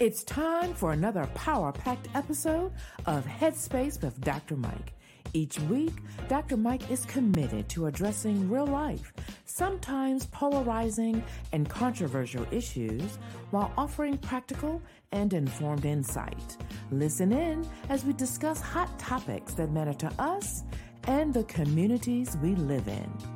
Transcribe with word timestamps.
It's 0.00 0.24
time 0.24 0.72
for 0.72 0.92
another 0.92 1.26
power 1.34 1.72
packed 1.72 2.08
episode 2.14 2.72
of 3.04 3.26
Headspace 3.26 4.02
with 4.02 4.18
Dr. 4.22 4.56
Mike. 4.56 4.94
Each 5.34 5.60
week, 5.60 5.92
Dr. 6.26 6.56
Mike 6.56 6.90
is 6.90 7.04
committed 7.04 7.68
to 7.68 7.84
addressing 7.84 8.48
real 8.48 8.66
life, 8.66 9.12
sometimes 9.44 10.24
polarizing 10.28 11.22
and 11.52 11.68
controversial 11.68 12.46
issues, 12.50 13.18
while 13.50 13.74
offering 13.76 14.16
practical 14.16 14.80
and 15.12 15.34
informed 15.34 15.84
insight. 15.84 16.56
Listen 16.90 17.30
in 17.30 17.68
as 17.90 18.02
we 18.02 18.14
discuss 18.14 18.58
hot 18.58 18.98
topics 18.98 19.52
that 19.52 19.70
matter 19.70 19.92
to 19.92 20.10
us 20.18 20.62
and 21.08 21.34
the 21.34 21.44
communities 21.44 22.38
we 22.42 22.54
live 22.54 22.88
in. 22.88 23.29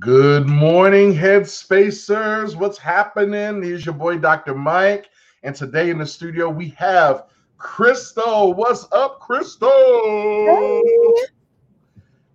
Good 0.00 0.48
morning, 0.48 1.14
Headspacers. 1.14 2.56
What's 2.56 2.78
happening? 2.78 3.62
Here's 3.62 3.86
your 3.86 3.94
boy, 3.94 4.18
Dr. 4.18 4.52
Mike. 4.52 5.08
And 5.44 5.54
today 5.54 5.90
in 5.90 5.98
the 5.98 6.06
studio, 6.06 6.48
we 6.48 6.70
have 6.70 7.26
Crystal. 7.58 8.52
What's 8.54 8.88
up, 8.90 9.20
Crystal? 9.20 9.70
Hey. 9.70 10.82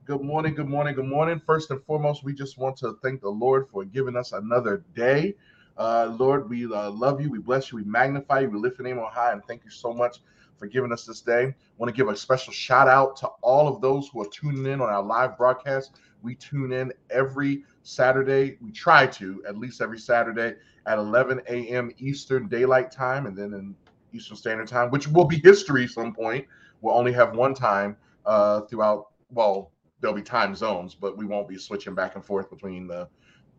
Good 0.05 0.21
morning, 0.21 0.55
good 0.55 0.69
morning, 0.69 0.95
good 0.95 1.05
morning. 1.05 1.41
First 1.45 1.69
and 1.71 1.83
foremost, 1.83 2.23
we 2.23 2.33
just 2.33 2.57
want 2.57 2.77
to 2.77 2.97
thank 3.03 3.19
the 3.19 3.29
Lord 3.29 3.67
for 3.67 3.83
giving 3.83 4.15
us 4.15 4.31
another 4.31 4.85
day. 4.95 5.35
Uh, 5.77 6.15
Lord, 6.17 6.49
we 6.49 6.65
uh, 6.65 6.89
love 6.91 7.19
you, 7.19 7.29
we 7.29 7.39
bless 7.39 7.71
you, 7.71 7.77
we 7.77 7.83
magnify 7.83 8.39
you, 8.39 8.49
we 8.49 8.57
lift 8.57 8.79
your 8.79 8.87
name 8.87 8.99
on 8.99 9.11
high, 9.11 9.33
and 9.33 9.43
thank 9.45 9.65
you 9.65 9.69
so 9.71 9.93
much 9.93 10.19
for 10.57 10.67
giving 10.67 10.91
us 10.91 11.05
this 11.05 11.21
day. 11.21 11.43
I 11.43 11.55
want 11.77 11.93
to 11.93 11.95
give 11.95 12.07
a 12.07 12.15
special 12.15 12.53
shout 12.53 12.87
out 12.87 13.17
to 13.17 13.27
all 13.41 13.67
of 13.67 13.81
those 13.81 14.09
who 14.09 14.21
are 14.21 14.27
tuning 14.27 14.65
in 14.65 14.81
on 14.81 14.89
our 14.89 15.03
live 15.03 15.37
broadcast. 15.37 15.91
We 16.21 16.35
tune 16.35 16.71
in 16.71 16.91
every 17.09 17.63
Saturday. 17.83 18.57
We 18.61 18.71
try 18.71 19.07
to 19.07 19.43
at 19.47 19.57
least 19.57 19.81
every 19.81 19.99
Saturday 19.99 20.55
at 20.85 20.97
11 20.97 21.41
a.m. 21.47 21.91
Eastern 21.97 22.47
Daylight 22.47 22.91
Time, 22.91 23.25
and 23.25 23.37
then 23.37 23.53
in 23.53 23.75
Eastern 24.13 24.37
Standard 24.37 24.67
Time, 24.67 24.89
which 24.89 25.07
will 25.07 25.25
be 25.25 25.37
history 25.37 25.87
some 25.87 26.13
point. 26.13 26.45
We'll 26.81 26.95
only 26.95 27.13
have 27.13 27.35
one 27.35 27.53
time 27.53 27.97
uh, 28.25 28.61
throughout. 28.61 29.07
Well, 29.31 29.71
there'll 30.01 30.15
be 30.15 30.21
time 30.21 30.55
zones, 30.55 30.95
but 30.95 31.17
we 31.17 31.25
won't 31.25 31.47
be 31.47 31.57
switching 31.57 31.93
back 31.93 32.15
and 32.15 32.23
forth 32.23 32.49
between 32.49 32.87
the 32.87 33.07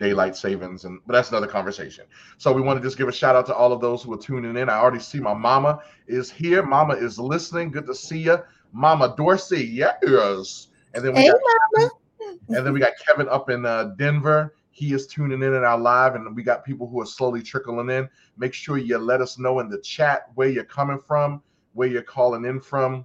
daylight 0.01 0.35
savings 0.35 0.87
and 0.87 0.99
but 1.07 1.13
that's 1.13 1.29
another 1.29 1.47
conversation 1.47 2.07
so 2.39 2.51
we 2.51 2.63
want 2.63 2.79
to 2.79 2.83
just 2.83 2.97
give 2.97 3.07
a 3.07 3.13
shout 3.13 3.37
out 3.37 3.45
to 3.45 3.55
all 3.55 3.71
of 3.71 3.83
those 3.83 4.03
who 4.03 4.13
are 4.15 4.19
tuning 4.19 4.57
in 4.57 4.71
i 4.71 4.77
already 4.77 4.99
see 4.99 5.21
my 5.21 5.35
mama 5.35 5.79
is 6.09 6.31
here 6.31 6.63
mama 6.63 6.95
is 6.95 7.19
listening 7.19 7.71
good 7.71 7.85
to 7.85 7.95
see 7.95 8.21
you 8.21 8.39
mama 8.73 9.15
dorsey 9.19 9.63
yes 9.63 10.69
and 10.95 11.05
then 11.05 11.13
we 11.13 11.21
hey, 11.21 11.29
got 11.29 11.39
mama. 11.77 11.91
And 12.49 12.67
then 12.67 12.73
we 12.73 12.81
got 12.81 12.93
kevin 13.07 13.29
up 13.29 13.51
in 13.51 13.65
uh, 13.67 13.93
denver. 13.97 14.55
He 14.73 14.93
is 14.95 15.07
tuning 15.07 15.43
in 15.43 15.55
in 15.55 15.65
our 15.65 15.79
live 15.79 16.15
and 16.15 16.35
we 16.35 16.43
got 16.43 16.65
people 16.65 16.89
who 16.89 17.01
are 17.01 17.07
slowly 17.07 17.43
trickling 17.43 17.91
in. 17.91 18.09
Make 18.39 18.55
sure 18.55 18.79
you 18.79 18.99
let 18.99 19.21
us 19.21 19.39
know 19.39 19.59
in 19.61 19.69
the 19.69 19.79
chat 19.79 20.27
where 20.35 20.49
you're 20.49 20.65
coming 20.65 20.99
from 20.99 21.43
where 21.73 21.89
you're 21.89 22.03
calling 22.03 22.45
in 22.45 22.61
from 22.61 23.05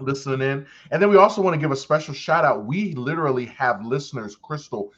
listening 0.00 0.46
in. 0.48 0.66
And 0.90 1.00
then 1.00 1.08
we 1.08 1.16
also 1.16 1.40
want 1.40 1.54
to 1.54 1.60
give 1.60 1.72
a 1.72 1.76
special 1.76 2.14
shout 2.14 2.44
out. 2.44 2.64
We 2.64 2.92
literally 2.94 3.46
have 3.46 3.84
listeners 3.84 4.36
crystal 4.36 4.92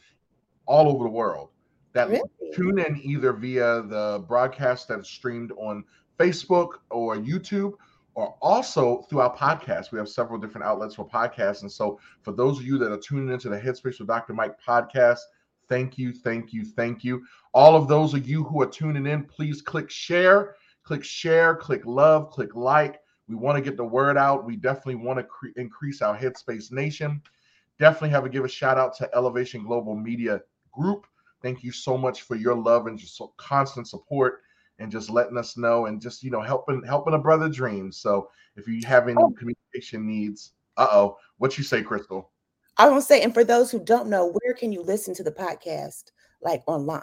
all 0.67 0.89
over 0.89 1.05
the 1.05 1.11
world 1.11 1.51
that 1.93 2.09
Really? 2.09 2.23
tune 2.55 2.79
in 2.79 3.01
either 3.03 3.33
via 3.33 3.83
the 3.83 4.25
broadcast 4.27 4.89
that's 4.89 5.09
streamed 5.09 5.53
on 5.53 5.85
Facebook 6.19 6.75
or 6.91 7.17
YouTube, 7.17 7.75
or 8.19 8.35
also 8.43 9.03
through 9.03 9.21
our 9.21 9.37
podcast. 9.37 9.93
We 9.93 9.99
have 10.01 10.09
several 10.09 10.41
different 10.41 10.67
outlets 10.67 10.97
for 10.97 11.09
podcasts. 11.09 11.63
And 11.63 11.71
so, 11.71 12.01
for 12.23 12.33
those 12.33 12.59
of 12.59 12.67
you 12.67 12.77
that 12.79 12.91
are 12.91 12.99
tuning 12.99 13.33
into 13.33 13.49
the 13.49 13.57
Headspace 13.57 14.01
with 14.01 14.09
Dr. 14.09 14.35
Mike 14.35 14.57
podcast, 14.61 15.21
thank 15.69 15.97
you, 15.97 16.13
thank 16.13 16.53
you, 16.53 16.65
thank 16.65 17.05
you. 17.05 17.23
All 17.55 17.77
of 17.77 17.87
those 17.87 18.15
of 18.15 18.29
you 18.29 18.43
who 18.43 18.61
are 18.61 18.67
tuning 18.67 19.07
in, 19.07 19.23
please 19.23 19.63
click 19.63 19.89
share, 19.89 20.57
click 20.83 21.05
share, 21.05 21.55
click 21.55 21.87
love, 21.87 22.31
click 22.31 22.57
like. 22.57 22.99
We 23.29 23.37
want 23.37 23.57
to 23.57 23.63
get 23.63 23.77
the 23.77 23.85
word 23.85 24.19
out. 24.19 24.45
We 24.45 24.57
definitely 24.57 24.97
want 24.97 25.21
to 25.21 25.23
cre- 25.23 25.55
increase 25.55 26.03
our 26.03 26.19
Headspace 26.19 26.73
Nation. 26.73 27.23
Definitely 27.79 28.11
have 28.11 28.25
to 28.25 28.31
give 28.31 28.45
a 28.45 28.49
shout 28.49 28.79
out 28.79 28.97
to 28.97 29.09
Elevation 29.15 29.63
Global 29.63 29.95
Media 29.95 30.41
Group. 30.73 31.07
Thank 31.41 31.63
you 31.63 31.71
so 31.71 31.97
much 31.97 32.23
for 32.23 32.35
your 32.35 32.57
love 32.57 32.89
and 32.89 32.99
just 32.99 33.17
so 33.17 33.33
constant 33.37 33.87
support 33.87 34.41
and 34.79 34.91
just 34.93 35.11
letting 35.11 35.37
us 35.37 35.57
know 35.57 35.87
and 35.87 36.01
just 36.01 36.23
you 36.23 36.31
know 36.31 36.41
helping 36.41 36.83
helping 36.85 37.15
a 37.15 37.19
brother 37.19 37.49
dream. 37.49 37.93
So 37.93 38.31
if 38.57 38.67
you 38.69 38.81
have 38.87 39.09
any 39.09 39.21
Oh. 39.23 39.35
communication 39.39 40.07
needs, 40.07 40.53
uh 40.77 40.89
oh, 40.91 41.17
what 41.39 41.59
you 41.59 41.65
say, 41.65 41.83
Crystal? 41.83 42.31
I 42.77 42.89
gonna 42.89 43.03
say, 43.03 43.23
and 43.23 43.35
for 43.35 43.45
those 43.45 43.71
who 43.71 43.81
don't 43.81 44.09
know, 44.09 44.27
where 44.31 44.55
can 44.55 44.73
you 44.73 44.83
listen 44.83 45.15
to 45.15 45.25
the 45.25 45.33
podcast 45.33 46.05
like 46.41 46.63
online? 46.67 47.03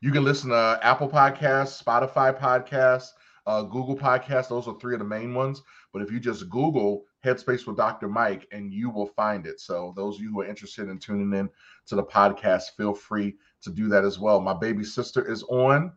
You 0.00 0.10
can 0.10 0.24
listen 0.24 0.50
to 0.50 0.78
Apple 0.82 1.08
Podcasts, 1.08 1.82
Spotify 1.82 2.38
Podcasts, 2.38 3.08
uh, 3.46 3.62
Google 3.62 3.96
Podcasts. 3.96 4.48
Those 4.48 4.68
are 4.68 4.78
three 4.78 4.94
of 4.94 4.98
the 4.98 5.04
main 5.06 5.32
ones. 5.34 5.62
But 5.92 6.02
if 6.02 6.10
you 6.10 6.20
just 6.20 6.50
Google 6.50 7.04
Headspace 7.24 7.66
with 7.66 7.76
Dr. 7.76 8.08
Mike, 8.08 8.48
and 8.52 8.72
you 8.72 8.90
will 8.90 9.06
find 9.06 9.46
it. 9.46 9.60
So 9.60 9.92
those 9.96 10.16
of 10.16 10.22
you 10.22 10.30
who 10.32 10.40
are 10.40 10.46
interested 10.46 10.88
in 10.88 10.98
tuning 10.98 11.32
in 11.38 11.48
to 11.86 11.94
the 11.94 12.02
podcast, 12.02 12.72
feel 12.76 12.94
free 12.94 13.36
to 13.62 13.70
do 13.70 13.88
that 13.88 14.04
as 14.04 14.18
well. 14.18 14.40
My 14.40 14.54
baby 14.54 14.84
sister 14.84 15.30
is 15.30 15.42
on. 15.44 15.92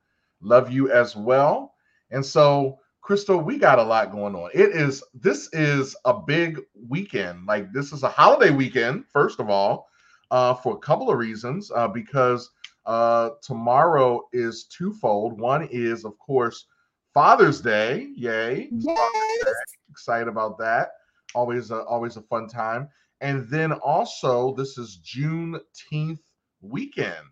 Love 0.46 0.72
you 0.72 0.92
as 0.92 1.16
well. 1.16 1.74
And 2.12 2.26
so, 2.26 2.80
Crystal, 3.02 3.40
we 3.40 3.58
got 3.58 3.80
a 3.80 3.84
lot 3.84 4.12
going 4.12 4.36
on. 4.36 4.52
It 4.54 4.70
is 4.70 5.04
this 5.14 5.50
is 5.54 5.96
a 6.06 6.14
big 6.14 6.62
weekend. 6.88 7.46
Like 7.48 7.74
this 7.74 7.92
is 7.92 8.04
a 8.04 8.10
holiday 8.10 8.52
weekend, 8.52 9.06
first 9.12 9.40
of 9.40 9.50
all, 9.50 9.88
uh, 10.32 10.54
for 10.54 10.76
a 10.76 10.80
couple 10.80 11.10
of 11.10 11.18
reasons. 11.18 11.72
Uh, 11.76 11.88
because 11.88 12.52
uh, 12.86 13.32
tomorrow 13.42 14.22
is 14.34 14.66
twofold. 14.66 15.40
One 15.40 15.68
is, 15.72 16.06
of 16.06 16.18
course, 16.20 16.66
Father's 17.14 17.62
Day. 17.62 18.10
Yay! 18.16 18.70
Yes. 18.72 19.54
Excited 19.90 20.28
about 20.28 20.58
that. 20.60 20.90
Always, 21.34 21.72
a, 21.72 21.82
always 21.84 22.18
a 22.18 22.22
fun 22.22 22.48
time. 22.48 22.90
And 23.22 23.48
then 23.48 23.72
also, 23.72 24.54
this 24.56 24.78
is 24.78 25.00
Juneteenth 25.04 26.20
weekend, 26.62 27.26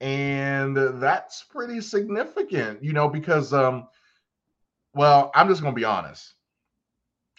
and 0.00 0.76
that's 1.00 1.44
pretty 1.44 1.80
significant, 1.80 2.82
you 2.82 2.92
know, 2.92 3.08
because 3.08 3.52
um, 3.52 3.88
well, 4.94 5.30
I'm 5.34 5.48
just 5.48 5.62
gonna 5.62 5.74
be 5.74 5.84
honest. 5.84 6.34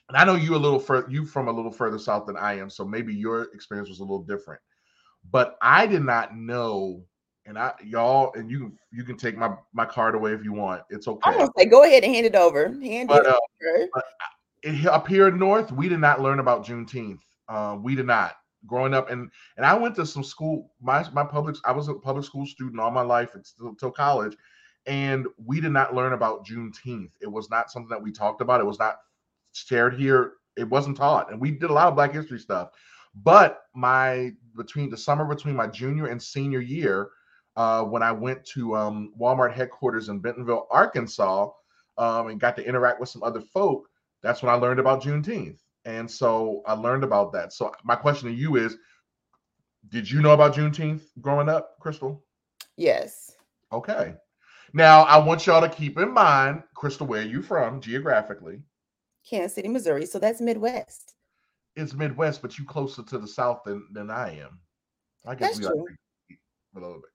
And 0.10 0.18
I 0.18 0.26
know 0.26 0.36
you 0.36 0.56
a 0.56 0.58
little 0.58 0.80
further, 0.80 1.10
you 1.10 1.26
from 1.26 1.48
a 1.48 1.52
little 1.52 1.72
further 1.72 2.00
south 2.00 2.26
than 2.26 2.36
I 2.36 2.58
am, 2.58 2.70
so 2.70 2.84
maybe 2.84 3.14
your 3.14 3.44
experience 3.54 3.90
was 3.90 4.00
a 4.00 4.04
little 4.04 4.24
different. 4.24 4.62
But 5.32 5.58
I 5.62 5.86
did 5.86 6.04
not 6.04 6.36
know, 6.36 7.04
and 7.46 7.58
I 7.58 7.74
y'all, 7.84 8.34
and 8.34 8.50
you 8.50 8.74
you 8.92 9.04
can 9.04 9.18
take 9.18 9.38
my 9.38 9.56
my 9.74 9.86
card 9.86 10.16
away 10.16 10.34
if 10.34 10.44
you 10.44 10.52
want. 10.52 10.82
It's 10.90 11.08
okay. 11.08 11.20
I'm 11.24 11.34
okay. 11.34 11.40
gonna 11.40 11.52
say, 11.58 11.66
go 11.66 11.84
ahead 11.84 12.04
and 12.04 12.14
hand 12.14 12.26
it 12.26 12.36
over. 12.36 12.70
Hand 12.82 13.08
But 13.08 13.26
it 13.26 13.28
uh, 13.28 13.38
over. 13.66 13.90
it, 14.64 14.86
up 14.86 15.08
here 15.08 15.28
in 15.28 15.38
north, 15.38 15.72
we 15.72 15.88
did 15.88 16.00
not 16.00 16.22
learn 16.22 16.40
about 16.40 16.66
Juneteenth. 16.66 17.20
Uh, 17.48 17.78
we 17.82 17.96
did 17.96 18.06
not 18.06 18.36
growing 18.66 18.94
up, 18.94 19.10
and 19.10 19.30
and 19.58 19.66
I 19.66 19.74
went 19.74 19.96
to 19.96 20.06
some 20.06 20.24
school. 20.24 20.72
My 20.82 21.06
my 21.12 21.24
public, 21.24 21.56
I 21.66 21.72
was 21.72 21.88
a 21.88 21.94
public 21.94 22.26
school 22.26 22.46
student 22.46 22.80
all 22.80 22.92
my 22.92 23.02
life 23.02 23.36
until, 23.36 23.70
until 23.70 23.92
college, 23.92 24.36
and 24.86 25.28
we 25.44 25.62
did 25.62 25.72
not 25.72 25.96
learn 25.96 26.14
about 26.14 26.46
Juneteenth. 26.46 27.12
It 27.22 27.32
was 27.32 27.50
not 27.50 27.72
something 27.72 27.90
that 27.90 28.02
we 28.02 28.12
talked 28.12 28.42
about. 28.42 28.62
It 28.62 28.66
was 28.66 28.80
not 28.80 28.98
shared 29.54 29.96
here. 29.96 30.34
It 30.58 30.70
wasn't 30.70 30.98
taught, 30.98 31.32
and 31.32 31.40
we 31.40 31.52
did 31.52 31.70
a 31.70 31.74
lot 31.74 31.88
of 31.88 31.96
Black 31.96 32.14
History 32.14 32.40
stuff. 32.40 32.72
But 33.16 33.64
my 33.74 34.32
between 34.56 34.90
the 34.90 34.98
summer 34.98 35.26
between 35.26 35.56
my 35.56 35.68
junior 35.68 36.08
and 36.08 36.22
senior 36.22 36.60
year, 36.60 37.10
uh, 37.56 37.84
when 37.84 38.04
I 38.04 38.12
went 38.12 38.46
to 38.48 38.76
um, 38.76 39.14
Walmart 39.20 39.54
headquarters 39.54 40.10
in 40.10 40.20
Bentonville, 40.20 40.68
Arkansas, 40.70 41.50
um, 41.98 42.28
and 42.28 42.40
got 42.40 42.56
to 42.58 42.66
interact 42.66 43.00
with 43.00 43.10
some 43.10 43.24
other 43.24 43.42
folk, 43.42 43.90
that's 44.22 44.42
when 44.42 44.52
I 44.52 44.56
learned 44.56 44.80
about 44.80 45.04
Juneteenth. 45.04 45.60
And 45.90 46.10
so 46.10 46.62
I 46.68 46.74
learned 46.74 47.04
about 47.04 47.34
that. 47.34 47.52
So 47.52 47.72
my 47.84 47.96
question 47.96 48.30
to 48.30 48.36
you 48.36 48.58
is, 48.58 48.78
did 49.90 50.10
you 50.10 50.22
know 50.22 50.34
about 50.34 50.54
Juneteenth 50.54 51.02
growing 51.20 51.50
up, 51.50 51.80
Crystal? 51.80 52.24
Yes. 52.78 53.32
Okay. 53.74 54.14
Now 54.72 55.02
I 55.02 55.18
want 55.18 55.48
y'all 55.48 55.62
to 55.62 55.70
keep 55.70 55.98
in 55.98 56.14
mind, 56.14 56.62
Crystal, 56.76 57.08
where 57.08 57.24
you 57.24 57.42
from 57.42 57.82
geographically? 57.82 58.62
Kansas 59.28 59.56
City, 59.56 59.68
Missouri. 59.68 60.06
So 60.06 60.20
that's 60.20 60.42
Midwest. 60.42 61.16
It's 61.76 61.96
Midwest, 61.96 62.44
but 62.44 62.60
you 62.60 62.66
closer 62.66 63.02
to 63.02 63.18
the 63.18 63.28
South 63.28 63.62
than 63.66 63.88
than 63.92 64.12
I 64.12 64.38
am. 64.40 64.60
I 65.26 65.34
guess 65.34 65.58
That's 65.58 65.60
we 65.60 65.66
are 65.66 65.72
a 65.72 66.80
little 66.80 67.02
bit. 67.02 67.10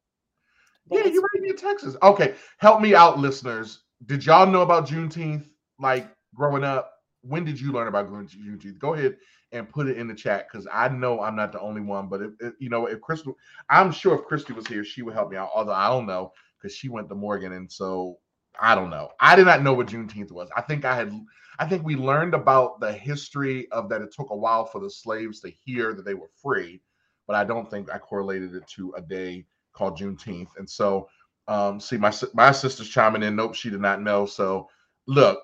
Yeah, 0.91 1.13
you're 1.13 1.23
right 1.23 1.43
near 1.43 1.55
Texas. 1.55 1.97
Okay, 2.03 2.35
help 2.59 2.81
me 2.81 2.95
out, 2.97 3.21
listeners. 3.21 3.85
Did 4.07 4.27
y'all 4.27 4.47
know 4.47 4.63
about 4.63 4.89
Juneteenth? 4.89 5.47
Like 5.79 6.09
growing 6.35 6.65
up, 6.65 6.94
when 7.27 7.45
did 7.45 7.61
you 7.61 7.73
learn 7.73 7.89
about 7.89 8.09
June- 8.09 8.29
Juneteenth? 8.29 8.79
Go 8.81 8.95
ahead 8.95 9.17
and 9.53 9.69
put 9.71 9.89
it 9.89 9.99
in 9.99 10.09
the 10.09 10.15
chat 10.15 10.47
because 10.51 10.69
I 10.73 10.89
know 10.89 11.21
I'm 11.23 11.37
not 11.37 11.53
the 11.53 11.61
only 11.61 11.83
one. 11.83 12.09
But 12.09 12.23
if, 12.23 12.33
if- 12.41 12.55
you 12.61 12.71
know, 12.71 12.87
if 12.87 13.01
Crystal, 13.01 13.37
I'm 13.71 13.93
sure 13.93 14.17
if 14.17 14.27
Christy 14.27 14.55
was 14.55 14.67
here, 14.69 14.85
she 14.85 15.03
would 15.03 15.15
help 15.15 15.31
me 15.31 15.39
out. 15.39 15.51
Although 15.55 15.73
I 15.75 15.89
don't 15.89 16.07
know 16.07 16.33
because 16.61 16.77
she 16.77 16.89
went 16.91 17.09
to 17.11 17.17
Morgan, 17.17 17.53
and 17.53 17.71
so 17.73 18.19
I 18.61 18.75
don't 18.77 18.91
know. 18.91 19.11
I 19.21 19.37
did 19.37 19.47
not 19.47 19.63
know 19.63 19.75
what 19.75 19.89
Juneteenth 19.89 20.33
was. 20.33 20.51
I 20.57 20.63
think 20.63 20.85
I 20.85 20.97
had. 20.97 21.13
I 21.59 21.67
think 21.69 21.85
we 21.85 21.97
learned 21.97 22.35
about 22.35 22.81
the 22.81 22.93
history 22.93 23.71
of 23.73 23.89
that. 23.91 24.03
It 24.03 24.13
took 24.15 24.31
a 24.31 24.37
while 24.37 24.67
for 24.67 24.81
the 24.81 24.91
slaves 24.91 25.41
to 25.43 25.51
hear 25.65 25.95
that 25.95 26.05
they 26.05 26.15
were 26.15 26.31
free, 26.43 26.83
but 27.29 27.37
I 27.37 27.45
don't 27.45 27.71
think 27.71 27.93
I 27.93 27.99
correlated 27.99 28.55
it 28.55 28.67
to 28.77 28.95
a 28.97 29.03
day 29.03 29.47
called 29.75 29.99
Juneteenth. 29.99 30.51
And 30.59 30.69
so 30.71 31.03
Um, 31.49 31.81
see, 31.81 31.99
my 31.99 32.11
my 32.35 32.53
sister's 32.53 32.89
chiming 32.89 33.23
in. 33.23 33.37
Nope, 33.37 33.55
she 33.55 33.71
did 33.71 33.81
not 33.81 34.01
know. 34.03 34.27
So, 34.27 34.69
look, 35.07 35.41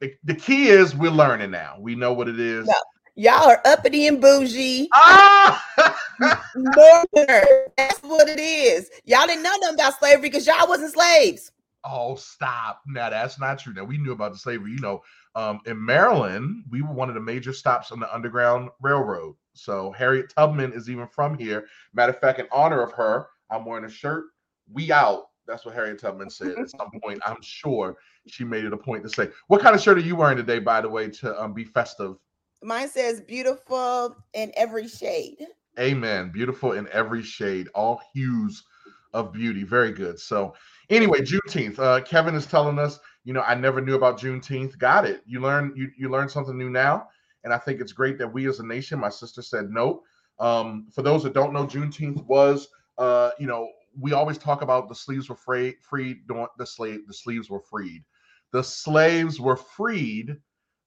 the, 0.00 0.14
the 0.24 0.34
key 0.34 0.68
is 0.68 0.94
we're 0.94 1.10
learning 1.10 1.50
now. 1.50 1.76
We 1.80 1.94
know 1.94 2.12
what 2.12 2.28
it 2.28 2.38
is. 2.38 2.66
No, 2.66 2.74
y'all 3.16 3.48
are 3.48 3.60
uppity 3.64 4.06
and 4.06 4.20
bougie. 4.20 4.88
Ah! 4.94 5.64
Northern. 6.54 7.44
That's 7.76 8.00
what 8.00 8.28
it 8.28 8.38
is. 8.38 8.90
Y'all 9.04 9.26
didn't 9.26 9.42
know 9.42 9.54
nothing 9.60 9.74
about 9.74 9.98
slavery 9.98 10.22
because 10.22 10.46
y'all 10.46 10.68
wasn't 10.68 10.92
slaves. 10.92 11.50
oh, 11.84 12.16
stop! 12.16 12.82
Now 12.86 13.10
that's 13.10 13.38
not 13.40 13.58
true. 13.58 13.72
Now 13.72 13.84
we 13.84 13.98
knew 13.98 14.12
about 14.12 14.32
the 14.32 14.38
slavery. 14.38 14.72
You 14.72 14.80
know, 14.80 15.02
um, 15.34 15.60
in 15.66 15.84
Maryland, 15.84 16.64
we 16.70 16.82
were 16.82 16.92
one 16.92 17.08
of 17.08 17.14
the 17.14 17.20
major 17.20 17.52
stops 17.52 17.92
on 17.92 18.00
the 18.00 18.12
Underground 18.14 18.70
Railroad. 18.80 19.36
So 19.54 19.92
Harriet 19.92 20.32
Tubman 20.34 20.72
is 20.72 20.88
even 20.88 21.08
from 21.08 21.36
here. 21.36 21.66
Matter 21.92 22.12
of 22.12 22.20
fact, 22.20 22.38
in 22.38 22.46
honor 22.52 22.82
of 22.82 22.92
her, 22.92 23.26
I'm 23.50 23.64
wearing 23.64 23.84
a 23.84 23.90
shirt. 23.90 24.26
We 24.72 24.92
out. 24.92 25.24
That's 25.46 25.64
what 25.64 25.74
Harriet 25.74 26.00
Tubman 26.00 26.30
said. 26.30 26.58
At 26.58 26.70
some 26.70 26.90
point, 27.02 27.20
I'm 27.24 27.40
sure 27.40 27.96
she 28.30 28.44
made 28.44 28.64
it 28.64 28.72
a 28.72 28.76
point 28.76 29.02
to 29.04 29.08
say. 29.08 29.28
What 29.48 29.60
kind 29.60 29.74
of 29.74 29.82
shirt 29.82 29.98
are 29.98 30.02
you 30.02 30.16
wearing 30.16 30.36
today, 30.36 30.58
by 30.58 30.80
the 30.80 30.88
way, 30.88 31.08
to 31.10 31.40
um, 31.40 31.52
be 31.52 31.64
festive? 31.64 32.16
Mine 32.62 32.88
says 32.88 33.20
beautiful 33.20 34.16
in 34.34 34.52
every 34.56 34.88
shade. 34.88 35.46
Amen. 35.78 36.30
Beautiful 36.30 36.72
in 36.72 36.88
every 36.92 37.22
shade, 37.22 37.68
all 37.74 38.00
hues 38.12 38.64
of 39.14 39.32
beauty. 39.32 39.62
Very 39.62 39.92
good. 39.92 40.18
So, 40.18 40.54
anyway, 40.90 41.20
Juneteenth. 41.20 41.78
Uh, 41.78 42.00
Kevin 42.00 42.34
is 42.34 42.46
telling 42.46 42.78
us, 42.78 42.98
you 43.24 43.32
know, 43.32 43.42
I 43.42 43.54
never 43.54 43.80
knew 43.80 43.94
about 43.94 44.18
Juneteenth. 44.18 44.78
Got 44.78 45.04
it. 45.04 45.22
You 45.26 45.40
learn 45.40 45.72
you 45.76 45.90
you 45.96 46.08
learn 46.08 46.28
something 46.28 46.56
new 46.56 46.70
now, 46.70 47.08
and 47.44 47.52
I 47.52 47.58
think 47.58 47.80
it's 47.80 47.92
great 47.92 48.18
that 48.18 48.32
we 48.32 48.48
as 48.48 48.58
a 48.58 48.66
nation. 48.66 48.98
My 48.98 49.08
sister 49.08 49.42
said 49.42 49.70
no. 49.70 50.02
Um, 50.40 50.86
for 50.92 51.02
those 51.02 51.22
that 51.24 51.34
don't 51.34 51.52
know, 51.52 51.66
Juneteenth 51.66 52.24
was, 52.26 52.68
uh, 52.96 53.30
you 53.38 53.46
know, 53.46 53.68
we 54.00 54.12
always 54.12 54.38
talk 54.38 54.62
about 54.62 54.88
the 54.88 54.94
sleeves 54.94 55.28
were 55.28 55.36
free, 55.36 55.76
freed. 55.80 56.22
The 56.26 56.66
slave, 56.66 57.06
the 57.06 57.14
sleeves 57.14 57.50
were 57.50 57.60
freed. 57.60 58.04
The 58.52 58.62
slaves 58.62 59.40
were 59.40 59.56
freed 59.56 60.36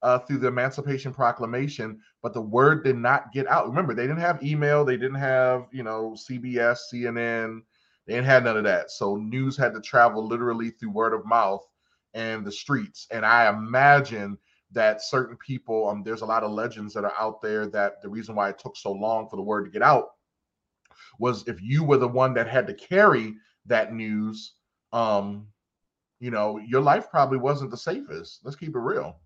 uh, 0.02 0.18
through 0.18 0.38
the 0.38 0.48
Emancipation 0.48 1.12
Proclamation, 1.12 2.00
but 2.22 2.34
the 2.34 2.40
word 2.40 2.84
did 2.84 2.96
not 2.96 3.32
get 3.32 3.46
out. 3.46 3.68
Remember, 3.68 3.94
they 3.94 4.02
didn't 4.02 4.18
have 4.18 4.42
email, 4.42 4.84
they 4.84 4.96
didn't 4.96 5.14
have, 5.14 5.66
you 5.72 5.82
know, 5.82 6.16
CBS, 6.16 6.78
CNN, 6.92 7.60
they 8.06 8.14
didn't 8.14 8.26
have 8.26 8.44
none 8.44 8.56
of 8.56 8.64
that. 8.64 8.90
So 8.90 9.16
news 9.16 9.56
had 9.56 9.74
to 9.74 9.80
travel 9.80 10.26
literally 10.26 10.70
through 10.70 10.90
word 10.90 11.14
of 11.14 11.24
mouth 11.24 11.64
and 12.14 12.44
the 12.44 12.52
streets. 12.52 13.06
And 13.10 13.24
I 13.24 13.48
imagine 13.48 14.36
that 14.72 15.02
certain 15.02 15.36
people, 15.36 15.88
um, 15.88 16.02
there's 16.02 16.22
a 16.22 16.26
lot 16.26 16.42
of 16.42 16.50
legends 16.50 16.94
that 16.94 17.04
are 17.04 17.14
out 17.18 17.40
there 17.40 17.66
that 17.68 18.02
the 18.02 18.08
reason 18.08 18.34
why 18.34 18.48
it 18.48 18.58
took 18.58 18.76
so 18.76 18.90
long 18.90 19.28
for 19.28 19.36
the 19.36 19.42
word 19.42 19.64
to 19.64 19.70
get 19.70 19.82
out 19.82 20.08
was 21.18 21.46
if 21.46 21.60
you 21.62 21.84
were 21.84 21.98
the 21.98 22.08
one 22.08 22.34
that 22.34 22.48
had 22.48 22.66
to 22.66 22.74
carry 22.74 23.34
that 23.66 23.92
news, 23.92 24.54
um, 24.92 25.46
you 26.22 26.30
know, 26.30 26.56
your 26.58 26.80
life 26.80 27.10
probably 27.10 27.36
wasn't 27.36 27.72
the 27.72 27.76
safest. 27.76 28.38
Let's 28.44 28.56
keep 28.56 28.76
it 28.76 28.78
real. 28.78 29.16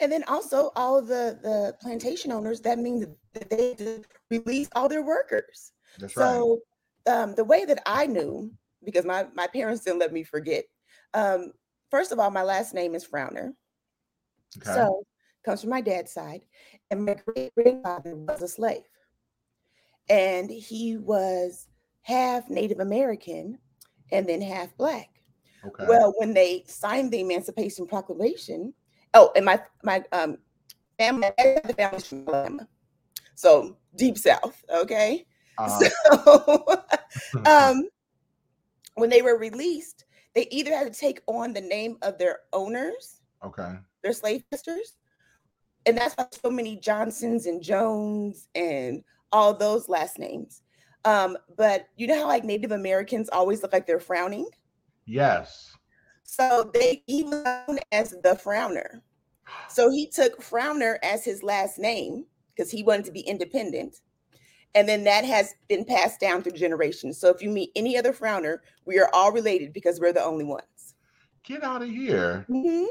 And 0.00 0.10
then 0.10 0.24
also 0.28 0.70
all 0.76 1.02
the 1.02 1.38
the 1.42 1.76
plantation 1.78 2.32
owners, 2.32 2.62
that 2.62 2.78
means 2.78 3.06
that 3.34 3.50
they 3.50 3.68
had 3.68 3.78
to 3.78 4.04
release 4.30 4.70
all 4.74 4.88
their 4.88 5.02
workers. 5.02 5.72
That's 5.98 6.16
right. 6.16 6.24
So 6.24 6.60
um, 7.06 7.34
the 7.34 7.44
way 7.44 7.66
that 7.66 7.82
I 7.84 8.06
knew, 8.06 8.50
because 8.82 9.04
my 9.04 9.26
my 9.34 9.46
parents 9.46 9.84
didn't 9.84 9.98
let 9.98 10.10
me 10.10 10.24
forget. 10.24 10.64
Um, 11.12 11.52
first 11.90 12.12
of 12.12 12.18
all, 12.18 12.30
my 12.30 12.42
last 12.42 12.72
name 12.72 12.94
is 12.94 13.06
Frowner, 13.06 13.52
Okay. 14.56 14.72
so 14.72 15.04
comes 15.44 15.60
from 15.60 15.70
my 15.70 15.82
dad's 15.82 16.12
side, 16.12 16.46
and 16.90 17.04
my 17.04 17.16
great 17.26 17.54
grandfather 17.54 18.16
was 18.16 18.40
a 18.40 18.48
slave, 18.48 18.88
and 20.08 20.50
he 20.50 20.96
was 20.96 21.66
half 22.00 22.48
Native 22.48 22.80
American 22.80 23.58
and 24.10 24.26
then 24.26 24.40
half 24.40 24.74
black. 24.78 25.17
Okay. 25.66 25.84
Well, 25.86 26.14
when 26.18 26.34
they 26.34 26.64
signed 26.66 27.12
the 27.12 27.20
Emancipation 27.20 27.86
Proclamation, 27.86 28.72
oh, 29.14 29.32
and 29.36 29.44
my 29.44 29.60
my 29.82 30.04
um 30.12 30.38
family, 30.98 31.30
the 31.36 31.74
family's 31.76 32.06
from 32.06 32.28
Alabama, 32.28 32.68
so 33.34 33.76
deep 33.96 34.18
South. 34.18 34.64
Okay, 34.70 35.26
Uh, 35.58 35.80
so 35.80 36.82
um, 37.46 37.88
when 38.94 39.10
they 39.10 39.22
were 39.22 39.38
released, 39.38 40.04
they 40.34 40.46
either 40.50 40.74
had 40.74 40.92
to 40.92 40.98
take 40.98 41.20
on 41.26 41.52
the 41.52 41.60
name 41.60 41.98
of 42.02 42.18
their 42.18 42.40
owners, 42.52 43.20
okay. 43.44 43.74
their 44.02 44.12
slave 44.12 44.44
masters, 44.52 44.96
and 45.86 45.96
that's 45.96 46.14
why 46.14 46.26
so 46.30 46.50
many 46.50 46.76
Johnsons 46.76 47.46
and 47.46 47.62
Jones 47.62 48.48
and 48.54 49.02
all 49.32 49.54
those 49.54 49.88
last 49.88 50.18
names. 50.18 50.62
Um, 51.04 51.38
but 51.56 51.86
you 51.96 52.06
know 52.06 52.16
how 52.16 52.26
like 52.26 52.44
Native 52.44 52.72
Americans 52.72 53.28
always 53.30 53.62
look 53.62 53.72
like 53.72 53.86
they're 53.86 54.00
frowning. 54.00 54.48
Yes. 55.08 55.74
So 56.22 56.70
they 56.74 57.02
he 57.06 57.22
was 57.22 57.42
known 57.42 57.78
as 57.90 58.10
the 58.10 58.38
Frowner. 58.42 59.00
So 59.70 59.90
he 59.90 60.06
took 60.06 60.42
Frowner 60.42 60.98
as 61.02 61.24
his 61.24 61.42
last 61.42 61.78
name 61.78 62.26
because 62.54 62.70
he 62.70 62.82
wanted 62.82 63.06
to 63.06 63.12
be 63.12 63.20
independent. 63.20 64.00
And 64.74 64.86
then 64.86 65.02
that 65.04 65.24
has 65.24 65.54
been 65.68 65.86
passed 65.86 66.20
down 66.20 66.42
through 66.42 66.52
generations. 66.52 67.18
So 67.18 67.30
if 67.30 67.40
you 67.40 67.48
meet 67.48 67.70
any 67.74 67.96
other 67.96 68.12
Frowner, 68.12 68.58
we 68.84 68.98
are 68.98 69.08
all 69.14 69.32
related 69.32 69.72
because 69.72 69.98
we're 69.98 70.12
the 70.12 70.22
only 70.22 70.44
ones. 70.44 70.94
Get 71.42 71.64
out 71.64 71.82
of 71.82 71.88
here. 71.88 72.44
Mhm. 72.50 72.86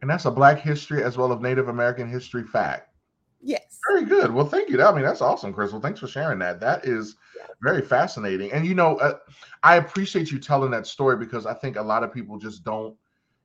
And 0.00 0.08
that's 0.08 0.24
a 0.24 0.30
Black 0.30 0.58
history 0.58 1.04
as 1.04 1.18
well 1.18 1.32
as 1.32 1.40
Native 1.40 1.68
American 1.68 2.08
history 2.08 2.44
fact. 2.44 2.94
Yes. 3.40 3.78
Very 3.88 4.04
good. 4.04 4.32
Well, 4.32 4.46
thank 4.46 4.68
you. 4.68 4.82
I 4.82 4.92
mean, 4.94 5.04
that's 5.04 5.20
awesome, 5.20 5.52
Crystal. 5.52 5.80
Thanks 5.80 6.00
for 6.00 6.08
sharing 6.08 6.38
that. 6.40 6.60
That 6.60 6.84
is 6.84 7.16
very 7.62 7.82
fascinating. 7.82 8.52
And 8.52 8.66
you 8.66 8.74
know, 8.74 8.96
uh, 8.96 9.18
I 9.62 9.76
appreciate 9.76 10.30
you 10.30 10.38
telling 10.38 10.70
that 10.72 10.86
story 10.86 11.16
because 11.16 11.46
I 11.46 11.54
think 11.54 11.76
a 11.76 11.82
lot 11.82 12.02
of 12.02 12.12
people 12.12 12.38
just 12.38 12.64
don't 12.64 12.96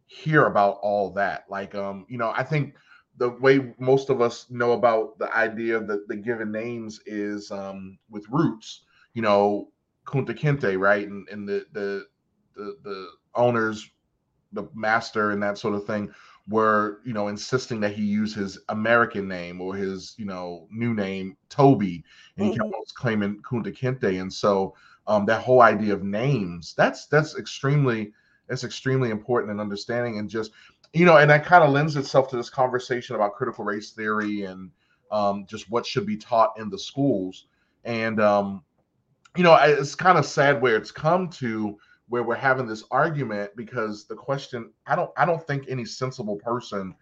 hear 0.07 0.45
about 0.45 0.79
all 0.81 1.11
that. 1.13 1.45
Like, 1.49 1.75
um, 1.75 2.05
you 2.09 2.17
know, 2.17 2.33
I 2.35 2.43
think 2.43 2.75
the 3.17 3.29
way 3.29 3.73
most 3.79 4.09
of 4.09 4.21
us 4.21 4.47
know 4.49 4.71
about 4.73 5.17
the 5.19 5.35
idea 5.35 5.77
of 5.77 5.87
the, 5.87 6.03
the 6.07 6.15
given 6.15 6.51
names 6.51 6.99
is 7.05 7.51
um 7.51 7.97
with 8.09 8.25
roots, 8.29 8.81
you 9.13 9.21
know, 9.21 9.69
Kunta 10.05 10.37
Kinte, 10.37 10.79
right? 10.79 11.07
And 11.07 11.27
and 11.29 11.47
the 11.47 11.65
the 11.71 12.07
the 12.55 12.77
the 12.83 13.07
owners, 13.35 13.89
the 14.51 14.63
master 14.73 15.31
and 15.31 15.41
that 15.43 15.57
sort 15.57 15.75
of 15.75 15.85
thing 15.85 16.11
were, 16.47 16.99
you 17.05 17.13
know, 17.13 17.29
insisting 17.29 17.79
that 17.79 17.93
he 17.93 18.03
use 18.03 18.33
his 18.33 18.59
American 18.69 19.27
name 19.27 19.61
or 19.61 19.75
his, 19.75 20.13
you 20.17 20.25
know, 20.25 20.67
new 20.71 20.93
name, 20.93 21.37
Toby, 21.49 22.03
and 22.37 22.47
he 22.47 22.57
kept 22.57 22.93
claiming 22.95 23.41
Kunta 23.41 23.75
Kinte. 23.75 24.19
And 24.21 24.31
so 24.31 24.75
um 25.07 25.25
that 25.25 25.41
whole 25.41 25.61
idea 25.61 25.93
of 25.93 26.03
names, 26.03 26.73
that's 26.75 27.07
that's 27.07 27.37
extremely 27.37 28.13
that's 28.47 28.63
extremely 28.63 29.09
important 29.09 29.51
in 29.51 29.59
understanding 29.59 30.19
and 30.19 30.29
just 30.29 30.51
you 30.93 31.05
know, 31.05 31.17
and 31.17 31.29
that 31.29 31.43
kind 31.43 31.63
of 31.63 31.71
lends 31.71 31.95
itself 31.95 32.29
to 32.29 32.35
this 32.37 32.51
conversation 32.51 33.15
about 33.15 33.33
critical 33.33 33.65
race 33.65 33.91
theory 33.91 34.43
and 34.43 34.69
um, 35.11 35.45
just 35.47 35.69
what 35.69 35.85
should 35.85 36.05
be 36.05 36.17
taught 36.17 36.53
in 36.57 36.69
the 36.69 36.77
schools. 36.77 37.47
And 37.83 38.21
um, 38.21 38.63
you 39.35 39.43
know, 39.43 39.55
it's 39.55 39.95
kind 39.95 40.17
of 40.17 40.25
sad 40.25 40.61
where 40.61 40.75
it's 40.75 40.91
come 40.91 41.29
to 41.29 41.77
where 42.13 42.21
we're 42.21 42.35
having 42.35 42.67
this 42.67 42.83
argument 42.91 43.49
because 43.55 44.05
the 44.05 44.13
question 44.13 44.71
I 44.85 44.95
don't 44.95 45.09
I 45.17 45.25
don't 45.25 45.41
think 45.47 45.65
any 45.67 45.83
sensible 45.83 46.35
person 46.35 46.93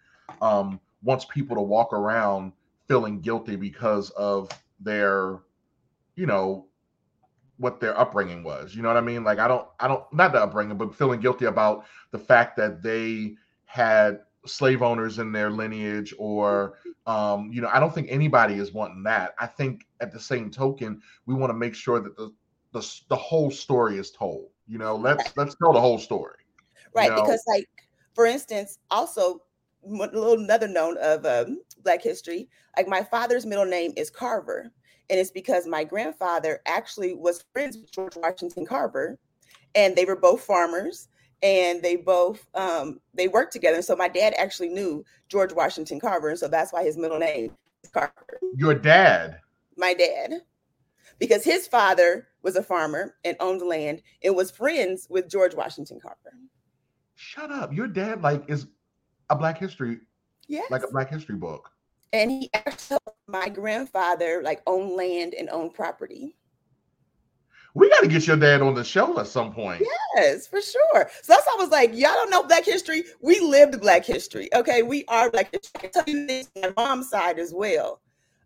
um, 0.41 0.79
wants 1.03 1.25
people 1.25 1.53
to 1.57 1.61
walk 1.61 1.91
around 1.91 2.53
feeling 2.87 3.19
guilty 3.19 3.57
because 3.57 4.11
of 4.11 4.49
their, 4.79 5.39
you 6.15 6.27
know, 6.27 6.65
what 7.57 7.81
their 7.81 7.99
upbringing 7.99 8.41
was. 8.41 8.73
You 8.73 8.83
know 8.83 8.87
what 8.87 8.95
I 8.95 9.01
mean? 9.01 9.25
Like 9.25 9.39
I 9.39 9.49
don't 9.49 9.67
I 9.81 9.89
don't 9.89 10.05
not 10.13 10.31
the 10.31 10.43
upbringing, 10.43 10.77
but 10.77 10.95
feeling 10.95 11.19
guilty 11.19 11.43
about 11.43 11.83
the 12.11 12.17
fact 12.17 12.55
that 12.55 12.81
they 12.81 13.35
had 13.65 14.21
slave 14.45 14.81
owners 14.81 15.19
in 15.19 15.33
their 15.33 15.49
lineage 15.49 16.13
or 16.19 16.77
um 17.05 17.51
you 17.51 17.61
know 17.61 17.69
i 17.71 17.79
don't 17.79 17.93
think 17.93 18.07
anybody 18.09 18.55
is 18.55 18.73
wanting 18.73 19.03
that 19.03 19.35
i 19.39 19.45
think 19.45 19.85
at 19.99 20.11
the 20.11 20.19
same 20.19 20.49
token 20.49 20.99
we 21.27 21.35
want 21.35 21.51
to 21.51 21.55
make 21.55 21.75
sure 21.75 21.99
that 21.99 22.17
the 22.17 22.33
the, 22.71 23.01
the 23.09 23.15
whole 23.15 23.51
story 23.51 23.97
is 23.97 24.09
told 24.11 24.49
you 24.71 24.77
know 24.77 24.95
let's 24.95 25.33
let's 25.35 25.55
tell 25.55 25.73
the 25.73 25.81
whole 25.81 25.99
story 25.99 26.41
Right. 26.93 27.09
know? 27.09 27.15
Because, 27.15 27.43
like, 27.47 27.67
for 28.13 28.25
instance, 28.25 28.79
also 28.89 29.41
a 29.83 29.87
little 29.87 30.33
another 30.33 30.67
known 30.67 30.97
of 30.97 31.25
um, 31.25 31.61
Black 31.83 32.03
history, 32.03 32.49
like 32.77 32.87
my 32.87 33.03
father's 33.03 33.45
middle 33.45 33.65
name 33.65 33.93
is 33.97 34.09
Carver. 34.09 34.71
And 35.09 35.19
it's 35.19 35.31
because 35.31 35.67
my 35.67 35.83
grandfather 35.83 36.61
actually 36.65 37.13
was 37.15 37.43
friends 37.51 37.77
with 37.77 37.91
George 37.91 38.15
Washington 38.15 38.65
Carver, 38.65 39.17
and 39.75 39.95
they 39.95 40.05
were 40.05 40.15
both 40.15 40.41
farmers 40.41 41.09
and 41.43 41.81
they 41.81 41.95
both 41.95 42.47
um, 42.53 43.01
they 43.13 43.27
worked 43.27 43.51
together. 43.51 43.81
So 43.81 43.95
my 43.95 44.07
dad 44.07 44.33
actually 44.37 44.69
knew 44.69 45.03
George 45.27 45.53
Washington 45.53 45.99
Carver, 45.99 46.29
and 46.29 46.39
so 46.39 46.47
that's 46.47 46.71
why 46.71 46.83
his 46.83 46.97
middle 46.97 47.19
name 47.19 47.51
is 47.83 47.89
Carver. 47.89 48.39
your 48.53 48.75
dad 48.75 49.39
My 49.75 49.93
dad, 49.93 50.41
because 51.21 51.43
his 51.45 51.67
father 51.67 52.27
was 52.41 52.57
a 52.57 52.63
farmer 52.63 53.15
and 53.23 53.37
owned 53.39 53.61
land 53.61 54.01
and 54.23 54.35
was 54.35 54.51
friends 54.51 55.07
with 55.09 55.29
George 55.29 55.53
Washington 55.55 55.99
Carver. 56.01 56.33
shut 57.15 57.49
up 57.51 57.71
your 57.71 57.87
dad 57.87 58.21
like 58.21 58.43
is 58.49 58.67
a 59.29 59.35
black 59.35 59.57
history 59.57 59.99
Yes. 60.47 60.69
like 60.69 60.83
a 60.83 60.91
black 60.91 61.09
history 61.09 61.35
book 61.35 61.69
and 62.11 62.29
he 62.29 62.49
actually 62.53 62.97
helped 63.05 63.19
my 63.29 63.47
grandfather 63.47 64.41
like 64.43 64.61
own 64.67 64.97
land 64.97 65.33
and 65.33 65.49
own 65.49 65.69
property. 65.69 66.35
we 67.73 67.89
got 67.89 68.01
to 68.01 68.07
get 68.09 68.27
your 68.27 68.35
dad 68.35 68.61
on 68.61 68.73
the 68.73 68.83
show 68.83 69.17
at 69.17 69.27
some 69.27 69.53
point. 69.53 69.81
Yes, 70.17 70.45
for 70.45 70.59
sure. 70.59 71.09
So 71.23 71.33
that's 71.33 71.45
why 71.45 71.55
I 71.57 71.61
was 71.61 71.69
like, 71.69 71.91
y'all 71.91 72.11
don't 72.15 72.29
know 72.29 72.43
Black 72.43 72.65
history. 72.65 73.03
We 73.21 73.39
lived 73.39 73.79
Black 73.79 74.03
history. 74.03 74.49
Okay, 74.53 74.83
we 74.83 75.05
are 75.07 75.29
Black 75.31 75.51
history. 75.53 75.71
I 75.75 75.79
can 75.79 75.91
tell 75.91 76.03
you 76.05 76.27
this 76.27 76.49
on 76.57 76.73
my 76.75 76.83
mom's 76.85 77.09
side 77.09 77.39
as 77.39 77.53
well 77.53 78.01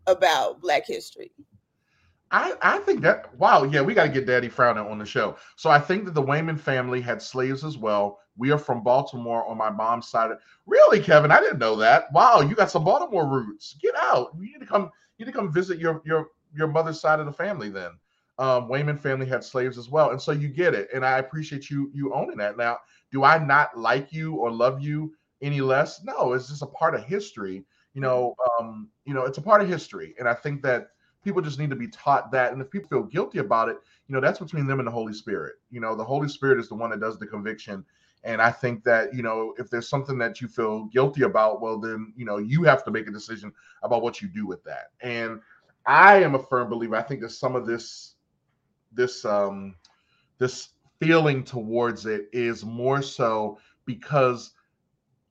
about 0.06 0.60
Black 0.60 0.86
history. 0.86 1.32
I, 2.30 2.54
I 2.60 2.78
think 2.78 3.02
that 3.02 3.34
wow, 3.38 3.62
yeah, 3.64 3.82
we 3.82 3.94
got 3.94 4.04
to 4.04 4.08
get 4.08 4.26
Daddy 4.26 4.48
Frowner 4.48 4.88
on 4.90 4.98
the 4.98 5.06
show. 5.06 5.36
So 5.54 5.70
I 5.70 5.78
think 5.78 6.04
that 6.04 6.14
the 6.14 6.22
Wayman 6.22 6.56
family 6.56 7.00
had 7.00 7.22
slaves 7.22 7.64
as 7.64 7.78
well. 7.78 8.18
We 8.36 8.50
are 8.50 8.58
from 8.58 8.82
Baltimore 8.82 9.46
on 9.46 9.56
my 9.56 9.70
mom's 9.70 10.08
side. 10.08 10.32
Really, 10.66 11.00
Kevin? 11.00 11.30
I 11.30 11.40
didn't 11.40 11.60
know 11.60 11.76
that. 11.76 12.12
Wow, 12.12 12.40
you 12.40 12.54
got 12.54 12.70
some 12.70 12.84
Baltimore 12.84 13.26
roots. 13.26 13.76
Get 13.80 13.94
out. 13.96 14.32
You 14.38 14.52
need 14.52 14.60
to 14.60 14.66
come. 14.66 14.90
You 15.18 15.24
need 15.24 15.32
to 15.32 15.38
come 15.38 15.52
visit 15.52 15.78
your 15.78 16.02
your 16.04 16.28
your 16.54 16.66
mother's 16.66 17.00
side 17.00 17.20
of 17.20 17.26
the 17.26 17.32
family. 17.32 17.70
Then, 17.70 17.92
um, 18.38 18.68
Wayman 18.68 18.98
family 18.98 19.26
had 19.26 19.44
slaves 19.44 19.78
as 19.78 19.88
well, 19.88 20.10
and 20.10 20.20
so 20.20 20.32
you 20.32 20.48
get 20.48 20.74
it. 20.74 20.88
And 20.92 21.06
I 21.06 21.18
appreciate 21.18 21.70
you 21.70 21.90
you 21.94 22.12
owning 22.12 22.38
that. 22.38 22.56
Now, 22.56 22.78
do 23.12 23.22
I 23.22 23.38
not 23.38 23.78
like 23.78 24.12
you 24.12 24.34
or 24.34 24.50
love 24.50 24.80
you 24.80 25.14
any 25.42 25.60
less? 25.60 26.02
No, 26.02 26.32
it's 26.32 26.48
just 26.48 26.62
a 26.62 26.66
part 26.66 26.94
of 26.96 27.04
history. 27.04 27.64
You 27.94 28.00
know, 28.02 28.34
um, 28.58 28.88
you 29.04 29.14
know, 29.14 29.24
it's 29.24 29.38
a 29.38 29.42
part 29.42 29.62
of 29.62 29.68
history, 29.68 30.14
and 30.18 30.28
I 30.28 30.34
think 30.34 30.60
that 30.62 30.88
people 31.26 31.42
just 31.42 31.58
need 31.58 31.70
to 31.70 31.76
be 31.76 31.88
taught 31.88 32.30
that. 32.30 32.52
And 32.52 32.62
if 32.62 32.70
people 32.70 32.88
feel 32.88 33.02
guilty 33.02 33.38
about 33.38 33.68
it, 33.68 33.78
you 34.06 34.14
know, 34.14 34.20
that's 34.20 34.38
between 34.38 34.64
them 34.68 34.78
and 34.78 34.86
the 34.86 34.92
Holy 34.92 35.12
Spirit. 35.12 35.56
You 35.72 35.80
know, 35.80 35.96
the 35.96 36.04
Holy 36.04 36.28
Spirit 36.28 36.60
is 36.60 36.68
the 36.68 36.76
one 36.76 36.90
that 36.90 37.00
does 37.00 37.18
the 37.18 37.26
conviction. 37.26 37.84
And 38.22 38.40
I 38.40 38.52
think 38.52 38.84
that, 38.84 39.12
you 39.12 39.24
know, 39.24 39.52
if 39.58 39.68
there's 39.68 39.88
something 39.88 40.18
that 40.18 40.40
you 40.40 40.46
feel 40.46 40.84
guilty 40.84 41.22
about, 41.22 41.60
well, 41.60 41.80
then, 41.80 42.12
you 42.16 42.24
know, 42.24 42.38
you 42.38 42.62
have 42.62 42.84
to 42.84 42.92
make 42.92 43.08
a 43.08 43.10
decision 43.10 43.52
about 43.82 44.02
what 44.02 44.22
you 44.22 44.28
do 44.28 44.46
with 44.46 44.62
that. 44.62 44.92
And 45.00 45.40
I 45.84 46.22
am 46.22 46.36
a 46.36 46.42
firm 46.42 46.70
believer. 46.70 46.94
I 46.94 47.02
think 47.02 47.20
that 47.22 47.30
some 47.30 47.56
of 47.56 47.66
this, 47.66 48.14
this, 48.92 49.24
um, 49.24 49.74
this 50.38 50.68
feeling 51.00 51.42
towards 51.42 52.06
it 52.06 52.28
is 52.32 52.64
more 52.64 53.02
so 53.02 53.58
because 53.84 54.52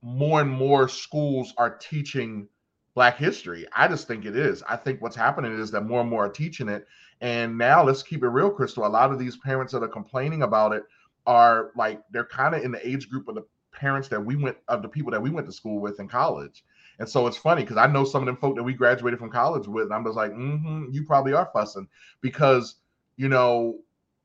more 0.01 0.41
and 0.41 0.51
more 0.51 0.89
schools 0.89 1.53
are 1.57 1.77
teaching 1.77 2.49
Black 2.95 3.17
history. 3.17 3.65
I 3.75 3.87
just 3.87 4.07
think 4.07 4.25
it 4.25 4.35
is. 4.35 4.63
I 4.67 4.77
think 4.77 5.01
what's 5.01 5.15
happening 5.15 5.57
is 5.57 5.69
that 5.71 5.81
more 5.81 6.01
and 6.01 6.09
more 6.09 6.25
are 6.25 6.29
teaching 6.29 6.69
it. 6.69 6.87
And 7.21 7.57
now 7.57 7.83
let's 7.83 8.01
keep 8.01 8.23
it 8.23 8.27
real, 8.27 8.49
Crystal. 8.49 8.85
A 8.85 8.87
lot 8.87 9.11
of 9.11 9.19
these 9.19 9.37
parents 9.37 9.73
that 9.73 9.83
are 9.83 9.87
complaining 9.87 10.41
about 10.41 10.73
it 10.73 10.83
are 11.27 11.71
like 11.75 12.01
they're 12.11 12.25
kind 12.25 12.55
of 12.55 12.63
in 12.63 12.71
the 12.71 12.87
age 12.87 13.09
group 13.09 13.27
of 13.27 13.35
the 13.35 13.43
parents 13.71 14.07
that 14.07 14.23
we 14.23 14.35
went 14.35 14.57
of 14.67 14.81
the 14.81 14.87
people 14.87 15.11
that 15.11 15.21
we 15.21 15.29
went 15.29 15.45
to 15.45 15.53
school 15.53 15.79
with 15.79 15.99
in 15.99 16.07
college. 16.07 16.63
And 16.99 17.07
so 17.07 17.27
it's 17.27 17.37
funny 17.37 17.61
because 17.63 17.77
I 17.77 17.87
know 17.87 18.05
some 18.05 18.21
of 18.21 18.25
them 18.25 18.37
folk 18.37 18.55
that 18.55 18.63
we 18.63 18.73
graduated 18.73 19.19
from 19.19 19.29
college 19.29 19.67
with, 19.67 19.85
and 19.85 19.93
I'm 19.93 20.05
just 20.05 20.15
like, 20.15 20.31
mm-hmm, 20.31 20.85
you 20.91 21.03
probably 21.03 21.33
are 21.33 21.49
fussing 21.51 21.87
because 22.21 22.75
you 23.17 23.27
know 23.27 23.79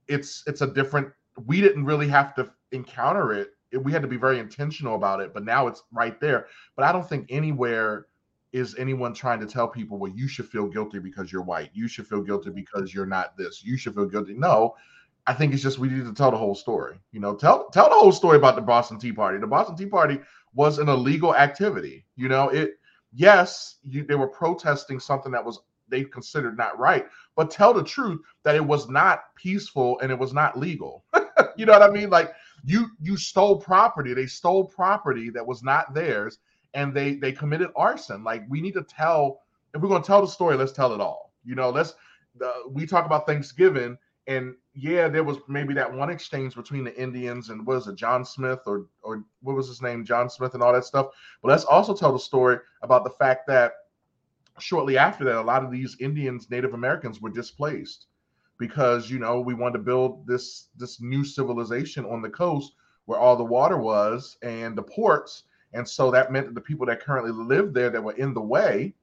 it's 0.08 0.44
it's 0.46 0.60
a 0.60 0.66
different. 0.66 1.08
We 1.46 1.60
didn't 1.60 1.84
really 1.84 2.08
have 2.08 2.34
to 2.34 2.52
encounter 2.72 3.32
it. 3.32 3.50
We 3.82 3.92
had 3.92 4.02
to 4.02 4.08
be 4.08 4.16
very 4.16 4.38
intentional 4.38 4.94
about 4.94 5.20
it, 5.20 5.32
but 5.32 5.44
now 5.44 5.66
it's 5.66 5.82
right 5.92 6.20
there. 6.20 6.46
But 6.76 6.84
I 6.84 6.92
don't 6.92 7.08
think 7.08 7.26
anywhere 7.28 8.06
is 8.52 8.74
anyone 8.78 9.14
trying 9.14 9.40
to 9.40 9.46
tell 9.46 9.68
people, 9.68 9.98
well, 9.98 10.10
you 10.10 10.26
should 10.26 10.48
feel 10.48 10.66
guilty 10.66 10.98
because 10.98 11.30
you're 11.30 11.42
white. 11.42 11.70
You 11.72 11.86
should 11.88 12.06
feel 12.06 12.22
guilty 12.22 12.50
because 12.50 12.92
you're 12.92 13.06
not 13.06 13.36
this. 13.36 13.62
You 13.64 13.76
should 13.76 13.94
feel 13.94 14.06
guilty. 14.06 14.34
No, 14.34 14.74
I 15.26 15.34
think 15.34 15.52
it's 15.52 15.62
just 15.62 15.78
we 15.78 15.88
need 15.88 16.04
to 16.04 16.12
tell 16.12 16.30
the 16.30 16.36
whole 16.36 16.54
story. 16.54 16.98
You 17.12 17.20
know, 17.20 17.34
tell 17.34 17.68
tell 17.70 17.88
the 17.88 17.94
whole 17.94 18.12
story 18.12 18.36
about 18.36 18.56
the 18.56 18.62
Boston 18.62 18.98
Tea 18.98 19.12
Party. 19.12 19.38
The 19.38 19.46
Boston 19.46 19.76
Tea 19.76 19.86
Party 19.86 20.18
was 20.54 20.78
an 20.78 20.88
illegal 20.88 21.34
activity. 21.34 22.04
You 22.16 22.28
know, 22.28 22.48
it 22.48 22.78
yes, 23.12 23.76
you, 23.84 24.04
they 24.04 24.14
were 24.16 24.28
protesting 24.28 24.98
something 24.98 25.30
that 25.32 25.44
was 25.44 25.60
they 25.88 26.04
considered 26.04 26.56
not 26.56 26.78
right, 26.78 27.06
but 27.36 27.50
tell 27.50 27.74
the 27.74 27.84
truth 27.84 28.20
that 28.44 28.54
it 28.54 28.64
was 28.64 28.88
not 28.88 29.34
peaceful 29.36 29.98
and 30.00 30.10
it 30.10 30.18
was 30.18 30.32
not 30.32 30.58
legal. 30.58 31.04
you 31.56 31.66
know 31.66 31.72
what 31.72 31.82
I 31.82 31.90
mean? 31.90 32.10
Like 32.10 32.32
you 32.64 32.88
you 33.00 33.16
stole 33.16 33.60
property. 33.60 34.14
They 34.14 34.26
stole 34.26 34.64
property 34.64 35.30
that 35.30 35.46
was 35.46 35.62
not 35.62 35.94
theirs 35.94 36.38
and 36.74 36.94
they 36.94 37.14
they 37.14 37.32
committed 37.32 37.70
arson. 37.76 38.24
Like 38.24 38.44
we 38.48 38.60
need 38.60 38.74
to 38.74 38.82
tell 38.82 39.40
if 39.74 39.80
we're 39.80 39.88
going 39.88 40.02
to 40.02 40.06
tell 40.06 40.20
the 40.20 40.28
story, 40.28 40.56
let's 40.56 40.72
tell 40.72 40.92
it 40.92 41.00
all. 41.00 41.32
You 41.44 41.54
know, 41.54 41.70
let's 41.70 41.94
uh, 42.44 42.50
we 42.68 42.86
talk 42.86 43.06
about 43.06 43.26
Thanksgiving 43.26 43.96
and 44.26 44.54
yeah, 44.74 45.08
there 45.08 45.24
was 45.24 45.38
maybe 45.48 45.74
that 45.74 45.92
one 45.92 46.10
exchange 46.10 46.54
between 46.54 46.84
the 46.84 46.96
Indians 47.00 47.50
and 47.50 47.66
was 47.66 47.88
it 47.88 47.96
John 47.96 48.24
Smith 48.24 48.60
or 48.66 48.86
or 49.02 49.24
what 49.42 49.56
was 49.56 49.68
his 49.68 49.82
name, 49.82 50.04
John 50.04 50.30
Smith 50.30 50.54
and 50.54 50.62
all 50.62 50.72
that 50.72 50.84
stuff. 50.84 51.08
But 51.42 51.48
let's 51.48 51.64
also 51.64 51.94
tell 51.94 52.12
the 52.12 52.18
story 52.18 52.58
about 52.82 53.04
the 53.04 53.10
fact 53.10 53.46
that 53.48 53.72
shortly 54.58 54.96
after 54.96 55.24
that, 55.24 55.40
a 55.40 55.42
lot 55.42 55.64
of 55.64 55.70
these 55.70 55.96
Indians, 56.00 56.50
Native 56.50 56.74
Americans 56.74 57.20
were 57.20 57.30
displaced 57.30 58.06
because 58.58 59.10
you 59.10 59.18
know 59.18 59.40
we 59.40 59.54
wanted 59.54 59.78
to 59.78 59.84
build 59.84 60.26
this 60.26 60.68
this 60.76 61.00
new 61.00 61.24
civilization 61.24 62.04
on 62.04 62.22
the 62.22 62.30
coast 62.30 62.74
where 63.06 63.18
all 63.18 63.34
the 63.36 63.42
water 63.44 63.78
was 63.78 64.36
and 64.42 64.76
the 64.76 64.82
ports 64.82 65.44
and 65.72 65.88
so 65.88 66.10
that 66.10 66.32
meant 66.32 66.46
that 66.46 66.54
the 66.54 66.60
people 66.60 66.86
that 66.86 67.00
currently 67.00 67.32
lived 67.32 67.74
there 67.74 67.90
that 67.90 68.02
were 68.02 68.14
in 68.14 68.34
the 68.34 68.40
way, 68.40 68.94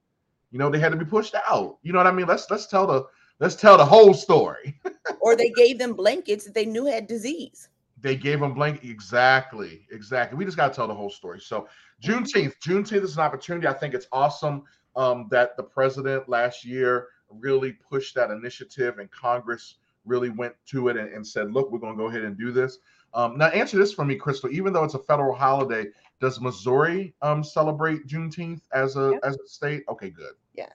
you 0.52 0.60
know, 0.60 0.70
they 0.70 0.80
had 0.80 0.92
to 0.92 0.98
be 0.98 1.06
pushed 1.06 1.36
out. 1.50 1.78
You 1.82 1.94
know 1.94 2.00
what 2.00 2.08
I 2.08 2.12
mean? 2.12 2.28
Let's 2.28 2.50
let's 2.50 2.68
tell 2.68 2.88
the 2.88 3.06
let's 3.40 3.56
tell 3.56 3.78
the 3.78 3.86
whole 3.86 4.14
story. 4.14 4.80
or 5.22 5.36
they 5.36 5.50
gave 5.52 5.80
them 5.80 5.94
blankets 5.94 6.46
that 6.46 6.54
they 6.54 6.66
knew 6.66 6.86
had 6.86 7.08
disease. 7.08 7.70
They 8.00 8.16
gave 8.16 8.40
them 8.40 8.54
blanket 8.54 8.88
exactly, 8.88 9.88
exactly. 9.92 10.38
We 10.38 10.46
just 10.46 10.58
got 10.58 10.70
to 10.70 10.76
tell 10.76 10.88
the 10.88 10.94
whole 10.94 11.10
story. 11.10 11.40
So 11.40 11.68
Juneteenth, 12.04 12.54
Juneteenth 12.64 13.04
is 13.04 13.18
an 13.18 13.24
opportunity. 13.24 13.68
I 13.68 13.74
think 13.74 13.94
it's 13.94 14.08
awesome 14.12 14.64
um, 14.96 15.28
that 15.32 15.58
the 15.58 15.64
president 15.64 16.30
last 16.30 16.64
year 16.64 17.08
really 17.30 17.74
pushed 17.74 18.16
that 18.16 18.30
initiative, 18.30 19.00
and 19.00 19.10
Congress 19.10 19.76
really 20.06 20.30
went 20.30 20.54
to 20.68 20.90
it 20.90 20.98
and, 20.98 21.12
and 21.12 21.26
said, 21.26 21.52
"Look, 21.52 21.72
we're 21.72 21.80
going 21.80 21.94
to 21.94 21.98
go 21.98 22.08
ahead 22.08 22.24
and 22.24 22.38
do 22.38 22.52
this." 22.52 22.78
Um, 23.14 23.38
now, 23.38 23.48
answer 23.48 23.78
this 23.78 23.94
for 23.94 24.06
me, 24.06 24.16
Crystal. 24.16 24.50
Even 24.52 24.74
though 24.74 24.84
it's 24.84 24.94
a 24.94 25.00
federal 25.00 25.36
holiday, 25.36 25.86
does 26.20 26.42
Missouri 26.42 27.14
um, 27.22 27.44
celebrate 27.44 28.08
Juneteenth 28.08 28.62
as 28.74 28.96
a 28.96 29.12
yeah. 29.14 29.28
as 29.28 29.36
a 29.36 29.48
state? 29.48 29.84
Okay, 29.90 30.10
good. 30.10 30.34
Yeah. 30.54 30.70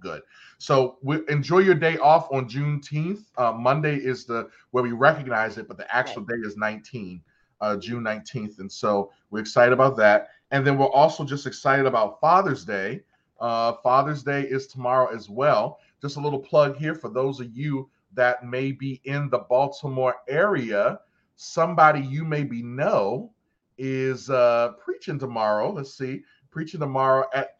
Good. 0.00 0.22
So 0.58 0.98
we 1.02 1.20
enjoy 1.28 1.60
your 1.60 1.74
day 1.74 1.96
off 1.98 2.30
on 2.32 2.48
Juneteenth. 2.48 3.24
Uh, 3.36 3.52
Monday 3.52 3.96
is 3.96 4.24
the 4.24 4.50
where 4.70 4.84
we 4.84 4.92
recognize 4.92 5.58
it, 5.58 5.68
but 5.68 5.76
the 5.76 5.94
actual 5.94 6.22
right. 6.22 6.40
day 6.40 6.46
is 6.46 6.56
19, 6.56 7.22
uh, 7.60 7.76
June 7.76 8.02
19th, 8.02 8.58
and 8.58 8.70
so 8.70 9.12
we're 9.30 9.40
excited 9.40 9.72
about 9.72 9.96
that. 9.96 10.28
And 10.50 10.66
then 10.66 10.78
we're 10.78 10.90
also 10.90 11.24
just 11.24 11.46
excited 11.46 11.86
about 11.86 12.20
Father's 12.20 12.64
Day. 12.64 13.02
Uh, 13.40 13.74
Father's 13.82 14.22
Day 14.22 14.42
is 14.42 14.66
tomorrow 14.66 15.14
as 15.14 15.28
well. 15.28 15.80
Just 16.00 16.16
a 16.16 16.20
little 16.20 16.38
plug 16.38 16.76
here 16.76 16.94
for 16.94 17.08
those 17.08 17.40
of 17.40 17.54
you 17.56 17.90
that 18.14 18.44
may 18.44 18.72
be 18.72 19.00
in 19.04 19.28
the 19.30 19.38
Baltimore 19.38 20.16
area. 20.28 21.00
Somebody 21.36 22.00
you 22.00 22.24
maybe 22.24 22.62
know 22.62 23.32
is 23.78 24.30
uh, 24.30 24.72
preaching 24.82 25.18
tomorrow. 25.18 25.70
Let's 25.70 25.96
see, 25.96 26.22
preaching 26.50 26.80
tomorrow 26.80 27.26
at 27.34 27.58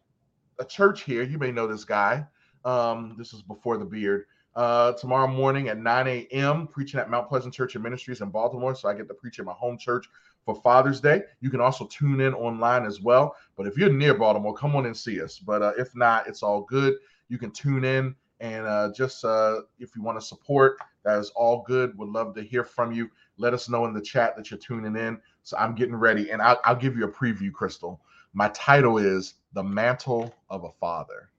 a 0.59 0.65
church 0.65 1.03
here. 1.03 1.23
You 1.23 1.37
may 1.37 1.51
know 1.51 1.67
this 1.67 1.85
guy. 1.85 2.25
Um, 2.65 3.15
this 3.17 3.33
is 3.33 3.41
before 3.41 3.77
the 3.77 3.85
beard. 3.85 4.25
Uh, 4.55 4.93
tomorrow 4.93 5.27
morning 5.27 5.69
at 5.69 5.77
9 5.77 6.07
a.m., 6.07 6.67
preaching 6.67 6.99
at 6.99 7.11
Mount 7.11 7.29
Pleasant 7.29 7.53
Church 7.53 7.75
and 7.75 7.83
Ministries 7.83 8.21
in 8.21 8.29
Baltimore. 8.29 8.73
So 8.73 8.89
I 8.89 8.95
get 8.95 9.07
to 9.07 9.13
preach 9.13 9.37
at 9.37 9.45
my 9.45 9.53
home 9.53 9.77
church 9.77 10.07
for 10.43 10.55
Father's 10.55 10.99
Day. 10.99 11.21
You 11.41 11.51
can 11.51 11.61
also 11.61 11.85
tune 11.85 12.21
in 12.21 12.33
online 12.33 12.83
as 12.83 12.99
well. 12.99 13.35
But 13.55 13.67
if 13.67 13.77
you're 13.77 13.93
near 13.93 14.15
Baltimore, 14.15 14.55
come 14.55 14.75
on 14.75 14.87
and 14.87 14.97
see 14.97 15.21
us. 15.21 15.37
But 15.37 15.61
uh, 15.61 15.73
if 15.77 15.95
not, 15.95 16.27
it's 16.27 16.41
all 16.41 16.61
good. 16.61 16.95
You 17.29 17.37
can 17.37 17.51
tune 17.51 17.83
in 17.83 18.15
and 18.39 18.65
uh, 18.65 18.91
just 18.95 19.25
uh, 19.25 19.61
if 19.79 19.95
you 19.95 20.01
want 20.01 20.19
to 20.19 20.25
support, 20.25 20.77
that 21.03 21.17
is 21.19 21.31
all 21.35 21.63
good. 21.67 21.97
Would 21.97 22.09
love 22.09 22.35
to 22.35 22.43
hear 22.43 22.63
from 22.63 22.91
you. 22.91 23.09
Let 23.37 23.53
us 23.53 23.69
know 23.69 23.85
in 23.85 23.93
the 23.93 24.01
chat 24.01 24.35
that 24.35 24.49
you're 24.51 24.59
tuning 24.59 24.95
in. 24.95 25.19
So 25.43 25.57
I'm 25.57 25.75
getting 25.75 25.95
ready, 25.95 26.31
and 26.31 26.41
I'll, 26.41 26.59
I'll 26.65 26.75
give 26.75 26.97
you 26.97 27.05
a 27.05 27.11
preview, 27.11 27.51
Crystal. 27.51 28.01
My 28.33 28.49
title 28.49 28.97
is 28.97 29.35
The 29.53 29.63
Mantle 29.63 30.33
of 30.49 30.63
a 30.63 30.71
Father. 30.79 31.29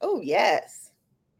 Oh, 0.00 0.20
yes. 0.20 0.92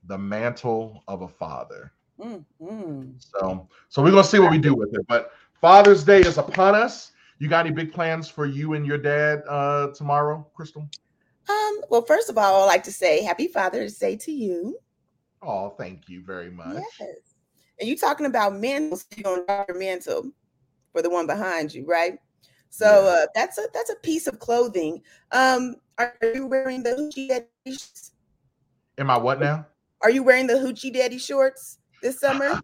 The 0.05 0.19
Mantle 0.19 1.03
of 1.09 1.23
a 1.23 1.29
Father. 1.29 1.93
Mm-hmm. 2.21 3.11
So, 3.19 3.69
so 3.89 4.03
we're 4.03 4.11
gonna 4.11 4.25
see 4.25 4.41
what 4.41 4.51
we 4.51 4.59
do 4.59 4.75
with 4.75 4.93
it. 4.95 5.07
But 5.07 5.33
Father's 5.61 6.05
Day 6.05 6.21
is 6.21 6.39
upon 6.39 6.75
us. 6.75 7.13
You 7.39 7.49
got 7.49 7.65
any 7.65 7.75
big 7.75 7.93
plans 7.93 8.29
for 8.29 8.47
you 8.47 8.75
and 8.75 8.85
your 8.85 8.99
dad 8.99 9.43
uh, 9.49 9.89
tomorrow, 9.89 10.47
Crystal? 10.55 10.89
Um, 11.49 11.81
well, 11.89 12.03
first 12.03 12.29
of 12.29 12.37
all, 12.37 12.63
I'd 12.63 12.67
like 12.67 12.83
to 12.85 12.93
say 12.93 13.23
Happy 13.23 13.47
Father's 13.47 13.97
Day 13.99 14.17
to 14.17 14.33
you. 14.33 14.79
Oh, 15.43 15.71
thank 15.71 16.09
you 16.09 16.23
very 16.23 16.51
much. 16.51 16.83
Yes. 17.01 17.28
And 17.81 17.89
you 17.89 17.97
talking 17.97 18.27
about 18.27 18.57
mantles, 18.57 19.07
you're 19.17 19.25
gonna 19.25 19.45
drop 19.47 19.69
your 19.69 19.79
mantle 19.79 20.31
for 20.93 21.03
the 21.03 21.11
one 21.11 21.27
behind 21.27 21.73
you, 21.73 21.85
right? 21.87 22.19
So 22.71 23.07
uh, 23.07 23.27
that's 23.35 23.59
a 23.59 23.69
that's 23.73 23.91
a 23.91 23.97
piece 23.97 24.27
of 24.27 24.39
clothing. 24.39 25.03
Um, 25.33 25.77
are 25.99 26.15
you 26.35 26.47
wearing 26.47 26.83
the 26.83 26.91
hoochie 26.91 27.29
daddy? 27.29 27.79
Am 28.99 29.11
I 29.11 29.19
what 29.19 29.41
now? 29.41 29.67
Are 30.03 30.11
you 30.11 30.23
wearing 30.23 30.47
the 30.47 30.55
hoochie 30.55 30.93
daddy 30.93 31.19
shorts 31.19 31.79
this 32.03 32.21
summer? 32.21 32.61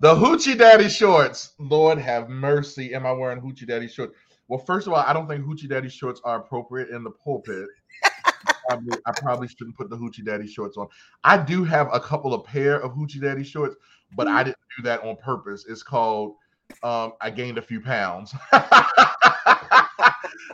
the 0.00 0.14
hoochie 0.14 0.58
daddy 0.58 0.88
shorts. 0.88 1.54
Lord 1.58 1.98
have 1.98 2.28
mercy. 2.28 2.94
Am 2.94 3.06
I 3.06 3.12
wearing 3.12 3.40
hoochie 3.40 3.66
daddy 3.66 3.88
shorts? 3.88 4.14
Well, 4.48 4.60
first 4.60 4.86
of 4.86 4.92
all, 4.94 5.00
I 5.00 5.12
don't 5.12 5.28
think 5.28 5.44
hoochie 5.44 5.68
daddy 5.68 5.88
shorts 5.88 6.20
are 6.24 6.38
appropriate 6.38 6.88
in 6.90 7.04
the 7.04 7.10
pulpit. 7.10 7.68
probably 8.68 8.98
I 9.06 9.12
probably 9.12 9.48
shouldn't 9.48 9.76
put 9.76 9.90
the 9.90 9.96
hoochie 9.96 10.24
daddy 10.24 10.46
shorts 10.46 10.76
on. 10.76 10.88
I 11.24 11.36
do 11.38 11.64
have 11.64 11.88
a 11.92 12.00
couple 12.00 12.34
of 12.34 12.44
pair 12.44 12.80
of 12.80 12.92
hoochie 12.92 13.20
daddy 13.20 13.44
shorts, 13.44 13.76
but 14.16 14.28
I 14.28 14.42
didn't 14.42 14.58
do 14.76 14.82
that 14.84 15.02
on 15.02 15.16
purpose. 15.16 15.66
It's 15.68 15.82
called 15.82 16.36
um, 16.82 17.12
I 17.20 17.30
gained 17.30 17.58
a 17.58 17.62
few 17.62 17.80
pounds. 17.80 18.34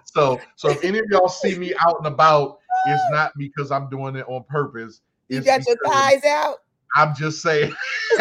so 0.04 0.40
so 0.56 0.70
if 0.70 0.84
any 0.84 0.98
of 0.98 1.06
y'all 1.10 1.28
see 1.28 1.58
me 1.58 1.74
out 1.80 1.96
and 1.98 2.06
about, 2.06 2.58
it's 2.86 3.02
not 3.10 3.32
because 3.36 3.70
I'm 3.70 3.88
doing 3.88 4.16
it 4.16 4.26
on 4.28 4.44
purpose. 4.48 5.00
You 5.28 5.38
It's 5.38 5.46
got 5.46 5.66
your 5.66 5.76
thighs 5.84 6.24
out. 6.24 6.58
I'm 6.96 7.14
just 7.14 7.42
saying. 7.42 7.74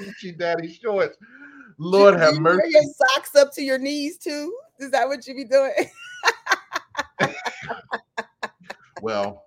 hoochie 0.00 0.38
daddy 0.38 0.72
shorts. 0.72 1.16
Lord 1.78 2.14
have 2.14 2.34
you 2.34 2.40
mercy. 2.40 2.56
Wear 2.58 2.66
your 2.66 2.82
socks 2.94 3.34
up 3.34 3.52
to 3.54 3.62
your 3.62 3.78
knees 3.78 4.18
too. 4.18 4.56
Is 4.78 4.90
that 4.90 5.06
what 5.08 5.26
you 5.26 5.34
be 5.34 5.44
doing? 5.44 5.72
Well, 9.02 9.44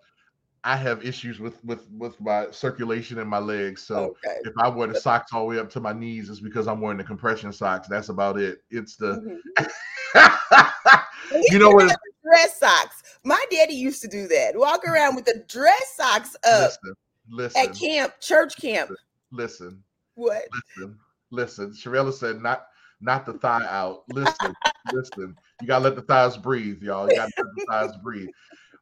I 0.63 0.75
have 0.75 1.03
issues 1.03 1.39
with 1.39 1.63
with 1.65 1.89
with 1.97 2.21
my 2.21 2.45
circulation 2.51 3.17
in 3.17 3.27
my 3.27 3.39
legs. 3.39 3.81
So 3.81 4.15
okay. 4.25 4.37
if 4.43 4.53
I 4.59 4.67
wear 4.67 4.87
the 4.87 4.99
socks 4.99 5.33
all 5.33 5.41
the 5.41 5.47
way 5.47 5.59
up 5.59 5.69
to 5.71 5.79
my 5.79 5.93
knees, 5.93 6.29
it's 6.29 6.39
because 6.41 6.67
I'm 6.67 6.79
wearing 6.79 6.99
the 6.99 7.03
compression 7.03 7.51
socks. 7.51 7.87
That's 7.87 8.09
about 8.09 8.37
it. 8.37 8.59
It's 8.69 8.97
the 8.97 9.41
Mhm. 10.13 11.03
you 11.49 11.57
know 11.57 11.71
what? 11.71 11.97
Dress 12.23 12.59
socks. 12.59 13.01
My 13.23 13.43
daddy 13.49 13.73
used 13.73 14.01
to 14.03 14.07
do 14.07 14.27
that. 14.27 14.55
Walk 14.55 14.85
around 14.87 15.15
with 15.15 15.25
the 15.25 15.43
dress 15.47 15.93
socks 15.95 16.35
up 16.47 16.71
Listen, 16.71 16.93
listen, 17.29 17.61
at 17.61 17.75
camp, 17.75 18.13
church 18.19 18.57
camp. 18.57 18.91
listen, 19.31 19.81
What? 20.13 20.43
listen, 20.77 20.99
listen. 21.31 21.71
Sharella 21.71 22.13
said 22.13 22.41
not 22.41 22.65
not 23.01 23.25
the 23.25 23.33
thigh 23.33 23.65
out. 23.69 24.03
Listen, 24.09 24.53
listen. 24.93 25.35
You 25.61 25.67
gotta 25.67 25.83
let 25.83 25.95
the 25.95 26.01
thighs 26.01 26.37
breathe, 26.37 26.81
y'all. 26.81 27.09
You 27.09 27.15
gotta 27.15 27.31
let 27.37 27.47
the 27.55 27.65
thighs 27.69 27.97
breathe. 28.03 28.29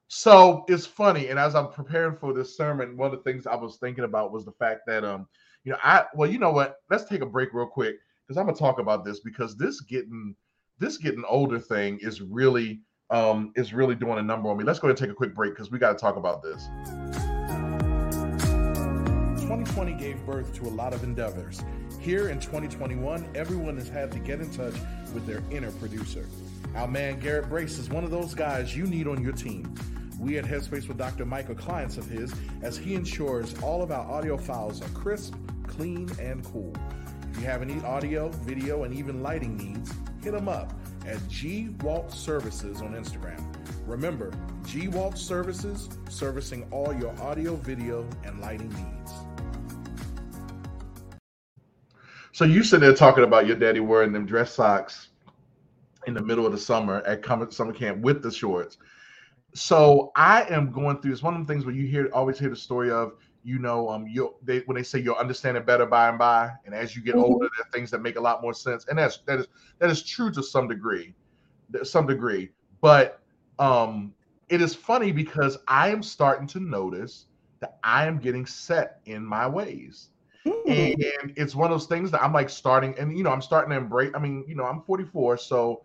So 0.08 0.64
it's 0.68 0.86
funny, 0.86 1.30
and 1.30 1.40
as 1.40 1.56
I'm 1.56 1.70
preparing 1.70 2.16
for 2.16 2.34
this 2.34 2.56
sermon, 2.56 2.96
one 2.96 3.12
of 3.12 3.18
the 3.18 3.24
things 3.30 3.48
I 3.48 3.56
was 3.56 3.78
thinking 3.78 4.04
about 4.04 4.32
was 4.32 4.46
the 4.46 4.52
fact 4.54 4.82
that 4.88 5.04
um, 5.04 5.28
you 5.64 5.72
know, 5.72 5.80
I 5.84 6.06
well, 6.14 6.30
you 6.30 6.40
know 6.40 6.52
what? 6.52 6.78
Let's 6.90 7.06
take 7.06 7.22
a 7.22 7.25
break 7.25 7.54
real 7.54 7.66
quick 7.66 7.96
because 8.25 8.38
I'm 8.38 8.46
gonna 8.46 8.58
talk 8.58 8.80
about 8.80 9.04
this 9.04 9.20
because 9.20 9.58
this 9.58 9.82
getting 9.82 10.36
this 10.80 10.98
getting 10.98 11.24
older 11.28 11.60
thing 11.60 12.00
is 12.02 12.22
really 12.22 12.82
um 13.10 13.52
is 13.56 13.74
really 13.74 13.96
doing 13.96 14.20
a 14.20 14.22
number 14.22 14.50
on 14.50 14.58
me. 14.58 14.64
Let's 14.64 14.80
go 14.80 14.88
ahead 14.88 14.98
and 15.00 15.08
take 15.08 15.12
a 15.12 15.16
quick 15.16 15.36
break 15.36 15.54
because 15.54 15.72
we 15.72 15.80
got 15.80 15.94
to 15.94 15.98
talk 15.98 16.16
about 16.18 16.42
this. 16.44 16.68
2020 19.42 19.94
gave 19.94 20.25
birth 20.25 20.54
to 20.56 20.64
a 20.64 20.74
lot 20.74 20.94
of 20.94 21.04
endeavors. 21.04 21.64
Here 22.06 22.30
in 22.30 22.40
2021, 22.40 23.32
everyone 23.34 23.78
has 23.78 23.90
had 23.90 24.12
to 24.12 24.20
get 24.20 24.40
in 24.40 24.52
touch 24.52 24.76
with 25.12 25.26
their 25.26 25.42
inner 25.50 25.72
producer. 25.72 26.28
Our 26.76 26.88
man 26.88 27.20
Garrett 27.20 27.50
Brace 27.50 27.80
is 27.80 27.90
one 27.90 28.04
of 28.04 28.12
those 28.12 28.36
guys 28.36 28.78
you 28.78 28.86
need 28.86 29.08
on 29.08 29.24
your 29.24 29.34
team. 29.34 29.74
We 30.20 30.38
at 30.38 30.46
Headspace 30.46 30.88
with 30.88 31.00
Dr. 31.00 31.26
Mike 31.26 31.50
are 31.50 31.56
clients 31.56 31.98
of 31.98 32.06
his 32.06 32.32
as 32.62 32.78
he 32.78 32.94
ensures 32.94 33.60
all 33.64 33.82
of 33.82 33.92
our 33.92 34.08
audio 34.08 34.38
files 34.38 34.84
are 34.84 34.90
crisp, 34.90 35.34
clean, 35.66 36.08
and 36.22 36.46
cool. 36.46 36.76
If 37.32 37.40
you 37.40 37.46
have 37.48 37.64
any 37.64 37.84
audio, 37.84 38.30
video, 38.30 38.84
and 38.84 38.94
even 38.94 39.24
lighting 39.24 39.58
needs, 39.58 39.92
hit 40.24 40.36
him 40.36 40.48
up 40.48 40.74
at 41.08 41.28
G 41.28 41.70
Walt 41.82 42.12
Services 42.12 42.84
on 42.84 42.94
Instagram. 42.94 43.44
Remember, 43.88 44.32
G 44.68 44.89
Walt 44.89 45.18
Services, 45.18 45.89
servicing 46.10 46.68
all 46.70 46.94
your 46.94 47.20
audio, 47.20 47.56
video, 47.56 48.08
and 48.24 48.39
lighting 48.41 48.70
needs. 48.70 49.25
So 52.36 52.43
you 52.43 52.65
sitting 52.65 52.86
there 52.86 52.93
talking 52.93 53.24
about 53.24 53.48
your 53.48 53.56
daddy 53.56 53.80
wearing 53.80 54.12
them 54.12 54.26
dress 54.26 54.52
socks 54.52 55.08
in 56.06 56.13
the 56.13 56.21
middle 56.21 56.45
of 56.45 56.52
the 56.52 56.58
summer 56.58 56.98
at 57.04 57.24
summer 57.54 57.71
camp 57.71 58.02
with 58.02 58.21
the 58.21 58.30
shorts. 58.30 58.78
So 59.54 60.12
I 60.17 60.43
am 60.50 60.69
going 60.69 61.00
through. 61.00 61.13
It's 61.13 61.24
one 61.24 61.34
of 61.34 61.48
the 61.48 61.54
things 61.54 61.65
where 61.65 61.74
you 61.74 61.88
hear 61.88 62.10
always 62.12 62.38
hear 62.38 62.50
the 62.50 62.56
story 62.58 62.91
of 62.91 63.13
you 63.45 63.58
know 63.58 63.88
um 63.88 64.06
you 64.06 64.36
they 64.43 64.60
when 64.65 64.76
they 64.76 64.84
say 64.84 65.00
you'll 65.00 65.15
understand 65.15 65.56
it 65.56 65.65
better 65.65 65.86
by 65.86 66.10
and 66.10 66.19
by, 66.19 66.52
and 66.65 66.76
as 66.76 66.93
you 66.93 67.02
get 67.02 67.15
Mhm. 67.15 67.21
older, 67.21 67.48
there 67.56 67.65
are 67.65 67.71
things 67.71 67.89
that 67.91 68.02
make 68.02 68.17
a 68.17 68.21
lot 68.21 68.41
more 68.41 68.54
sense, 68.54 68.86
and 68.89 69.00
that's 69.00 69.19
that 69.28 69.39
is 69.39 69.48
that 69.80 69.89
is 69.89 70.04
true 70.04 70.30
to 70.34 70.43
some 70.43 70.67
degree, 70.67 71.15
some 71.84 72.06
degree. 72.06 72.52
But 72.82 73.21
um, 73.60 74.13
it 74.50 74.62
is 74.62 74.76
funny 74.76 75.13
because 75.13 75.58
I 75.69 75.88
am 75.88 76.04
starting 76.04 76.48
to 76.48 76.60
notice 76.60 77.28
that 77.62 77.78
I 77.82 78.06
am 78.08 78.19
getting 78.19 78.45
set 78.45 79.00
in 79.06 79.24
my 79.26 79.48
ways 79.48 80.10
Mm. 80.45 80.93
and 81.21 81.34
it's 81.36 81.55
one 81.55 81.71
of 81.71 81.77
those 81.77 81.88
things 81.88 82.12
that 82.12 82.21
I'm 82.21 82.34
like 82.34 82.49
starting, 82.49 82.95
and 82.99 83.17
you 83.17 83.23
know, 83.23 83.31
I'm 83.31 83.41
starting 83.41 83.71
to 83.71 83.77
embrace. 83.77 84.12
I 84.13 84.19
mean, 84.19 84.45
you 84.47 84.55
know, 84.55 84.65
I'm 84.65 84.81
44, 84.81 85.38
so 85.38 85.81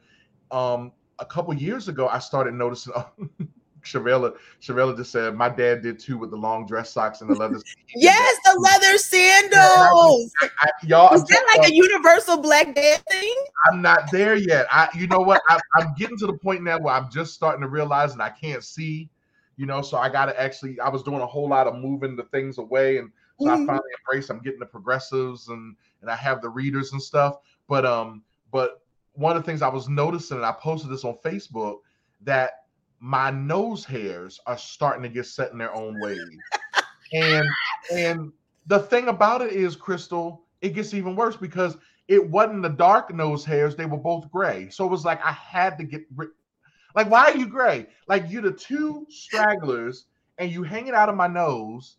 um, 0.50 0.92
a 1.18 1.24
couple 1.24 1.54
years 1.54 1.88
ago, 1.88 2.08
I 2.08 2.18
started 2.18 2.54
noticing. 2.54 2.92
Shavella, 3.82 4.34
Shavella 4.60 4.94
just 4.94 5.10
said 5.10 5.34
my 5.34 5.48
dad 5.48 5.82
did 5.82 5.98
too 5.98 6.18
with 6.18 6.30
the 6.30 6.36
long 6.36 6.66
dress 6.66 6.92
socks 6.92 7.22
and 7.22 7.30
the 7.30 7.34
leather. 7.34 7.58
Yes, 7.96 8.36
the 8.44 8.60
leather 8.60 8.98
sandals. 8.98 10.30
I, 10.60 10.68
y'all, 10.84 11.12
Is 11.14 11.24
that 11.24 11.56
like 11.56 11.68
a 11.68 11.74
universal 11.74 12.40
black 12.40 12.74
dad 12.74 13.02
thing? 13.10 13.34
I'm 13.68 13.82
not 13.82 14.12
there 14.12 14.36
yet. 14.36 14.66
I, 14.70 14.88
you 14.94 15.08
know 15.08 15.18
what? 15.18 15.42
I, 15.48 15.58
I'm 15.74 15.92
getting 15.94 16.16
to 16.18 16.26
the 16.26 16.34
point 16.34 16.62
now 16.62 16.78
where 16.78 16.94
I'm 16.94 17.10
just 17.10 17.34
starting 17.34 17.62
to 17.62 17.68
realize 17.68 18.14
that 18.14 18.22
I 18.22 18.30
can't 18.30 18.62
see. 18.62 19.08
You 19.56 19.66
know, 19.66 19.82
so 19.82 19.98
I 19.98 20.08
got 20.08 20.26
to 20.26 20.40
actually. 20.40 20.78
I 20.78 20.88
was 20.88 21.02
doing 21.02 21.20
a 21.20 21.26
whole 21.26 21.48
lot 21.48 21.66
of 21.66 21.74
moving 21.74 22.16
the 22.16 22.24
things 22.24 22.58
away, 22.58 22.98
and 22.98 23.10
so 23.40 23.48
I 23.50 23.56
finally 23.56 23.90
embrace. 24.00 24.30
I'm 24.30 24.40
getting 24.40 24.60
the 24.60 24.66
progressives 24.66 25.48
and 25.48 25.76
and 26.02 26.10
I 26.10 26.16
have 26.16 26.42
the 26.42 26.48
readers 26.48 26.92
and 26.92 27.02
stuff. 27.02 27.36
But 27.68 27.86
um, 27.86 28.22
but 28.52 28.82
one 29.12 29.36
of 29.36 29.42
the 29.42 29.46
things 29.46 29.62
I 29.62 29.68
was 29.68 29.88
noticing, 29.88 30.38
and 30.38 30.46
I 30.46 30.52
posted 30.52 30.90
this 30.90 31.04
on 31.04 31.16
Facebook, 31.24 31.78
that 32.22 32.64
my 33.00 33.30
nose 33.30 33.84
hairs 33.84 34.40
are 34.46 34.58
starting 34.58 35.02
to 35.02 35.08
get 35.08 35.26
set 35.26 35.52
in 35.52 35.58
their 35.58 35.74
own 35.74 35.98
ways. 36.00 36.20
and 37.12 37.46
and 37.92 38.32
the 38.66 38.78
thing 38.78 39.08
about 39.08 39.42
it 39.42 39.52
is, 39.52 39.74
Crystal, 39.74 40.44
it 40.60 40.70
gets 40.70 40.94
even 40.94 41.16
worse 41.16 41.36
because 41.36 41.76
it 42.08 42.28
wasn't 42.28 42.62
the 42.62 42.68
dark 42.68 43.14
nose 43.14 43.44
hairs; 43.44 43.74
they 43.74 43.86
were 43.86 43.96
both 43.96 44.30
gray. 44.30 44.68
So 44.68 44.84
it 44.84 44.90
was 44.90 45.04
like 45.04 45.24
I 45.24 45.32
had 45.32 45.78
to 45.78 45.84
get 45.84 46.02
rid. 46.14 46.30
Like, 46.94 47.08
why 47.08 47.30
are 47.30 47.36
you 47.36 47.46
gray? 47.46 47.86
Like 48.08 48.24
you're 48.28 48.42
the 48.42 48.52
two 48.52 49.06
stragglers, 49.08 50.06
and 50.38 50.50
you 50.50 50.62
hanging 50.62 50.94
out 50.94 51.08
of 51.08 51.14
my 51.14 51.28
nose 51.28 51.96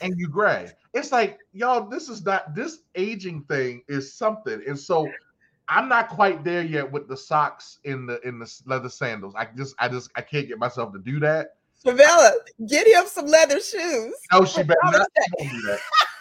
and 0.00 0.18
you 0.18 0.28
gray. 0.28 0.70
It's 0.92 1.12
like, 1.12 1.38
y'all, 1.52 1.88
this 1.88 2.08
is 2.08 2.24
not 2.24 2.54
this 2.54 2.80
aging 2.94 3.42
thing 3.42 3.82
is 3.88 4.12
something. 4.12 4.62
And 4.66 4.78
so 4.78 5.10
I'm 5.68 5.88
not 5.88 6.08
quite 6.08 6.44
there 6.44 6.62
yet 6.62 6.90
with 6.90 7.08
the 7.08 7.16
socks 7.16 7.78
in 7.84 8.06
the 8.06 8.20
in 8.26 8.38
the 8.38 8.62
leather 8.66 8.88
sandals. 8.88 9.34
I 9.36 9.48
just 9.56 9.74
I 9.78 9.88
just 9.88 10.10
I 10.16 10.20
can't 10.20 10.48
get 10.48 10.58
myself 10.58 10.92
to 10.92 10.98
do 10.98 11.18
that. 11.20 11.56
Favela, 11.84 12.32
get 12.66 12.86
him 12.86 13.04
some 13.06 13.26
leather 13.26 13.60
shoes. 13.60 14.14
No, 14.32 14.44
she 14.44 14.62
better 14.62 14.78
not. 14.84 15.06
Do 15.38 15.62
that. 15.62 15.80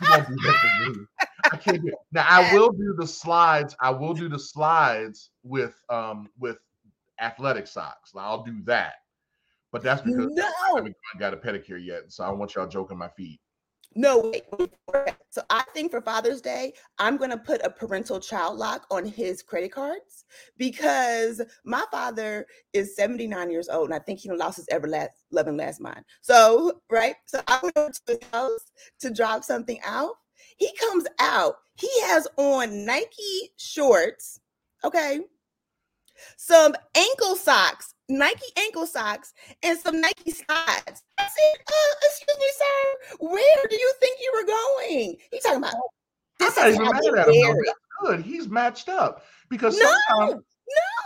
Won't 0.09 0.27
do 0.27 0.35
that. 0.35 1.07
I 1.51 1.57
can't 1.57 1.81
do. 1.81 1.91
Now 2.11 2.25
I 2.27 2.53
will 2.53 2.71
do 2.71 2.95
the 2.97 3.07
slides. 3.07 3.75
I 3.79 3.89
will 3.91 4.13
do 4.13 4.27
the 4.27 4.39
slides 4.39 5.29
with 5.43 5.81
um 5.89 6.29
with 6.39 6.57
athletic 7.19 7.67
socks. 7.67 8.11
I'll 8.15 8.43
do 8.43 8.61
that. 8.63 9.02
But 9.73 9.81
that's 9.81 10.03
because 10.03 10.31
I 10.39 10.75
haven't 10.75 10.95
got 11.19 11.33
a 11.33 11.38
pedicure 11.38 11.83
yet. 11.83 12.12
So 12.12 12.23
I 12.23 12.27
don't 12.27 12.38
want 12.38 12.53
y'all 12.53 12.67
joking 12.67 12.97
my 12.97 13.09
feet. 13.09 13.39
no, 13.95 14.31
wait. 14.31 14.45
So 15.31 15.41
I 15.49 15.63
think 15.73 15.89
for 15.89 15.99
Father's 15.99 16.41
Day, 16.41 16.73
I'm 16.99 17.17
gonna 17.17 17.39
put 17.39 17.65
a 17.65 17.71
parental 17.71 18.19
child 18.19 18.59
lock 18.59 18.86
on 18.91 19.03
his 19.03 19.41
credit 19.41 19.71
cards 19.71 20.25
because 20.57 21.41
my 21.65 21.83
father 21.91 22.45
is 22.71 22.95
79 22.95 23.49
years 23.49 23.67
old 23.67 23.86
and 23.89 23.95
I 23.95 23.99
think 23.99 24.19
he 24.19 24.31
lost 24.31 24.57
his 24.57 24.67
ever 24.69 24.88
last 24.88 25.13
loving 25.31 25.57
last 25.57 25.81
mind. 25.81 26.05
So 26.21 26.81
right, 26.91 27.15
so 27.25 27.41
I 27.47 27.59
went 27.63 27.75
over 27.75 27.91
to 27.91 28.13
his 28.13 28.29
house 28.31 28.71
to 28.99 29.12
drop 29.12 29.43
something 29.43 29.79
out. 29.83 30.13
He 30.57 30.69
comes 30.79 31.05
out. 31.19 31.55
He 31.79 31.89
has 32.03 32.27
on 32.38 32.86
Nike 32.86 33.53
shorts. 33.57 34.39
Okay. 34.83 35.21
Some 36.38 36.75
ankle 36.95 37.36
socks, 37.36 37.92
Nike 38.09 38.45
ankle 38.57 38.85
socks, 38.85 39.33
and 39.63 39.77
some 39.79 40.01
Nike 40.01 40.31
slides. 40.31 41.03
I 41.17 41.27
said, 41.27 41.61
uh, 41.67 41.95
excuse 42.03 42.37
me, 42.37 42.45
sir, 42.57 43.17
where 43.27 43.67
do 43.69 43.75
you 43.75 43.93
think 43.99 44.17
you 44.21 44.31
were 44.35 44.45
going? 44.47 45.15
He's 45.31 45.43
talking 45.43 45.59
about 45.59 45.73
this 46.39 46.57
I'm 46.57 46.73
not 46.75 46.75
even 46.75 46.83
mad 46.83 46.95
at 46.95 47.03
him. 47.05 47.13
wear 47.13 47.25
though. 47.25 47.59
it. 47.61 47.65
That's 47.65 47.77
good. 48.01 48.21
He's 48.25 48.47
matched 48.49 48.89
up 48.89 49.23
because 49.49 49.77
No, 49.79 49.85
sometimes 50.09 50.43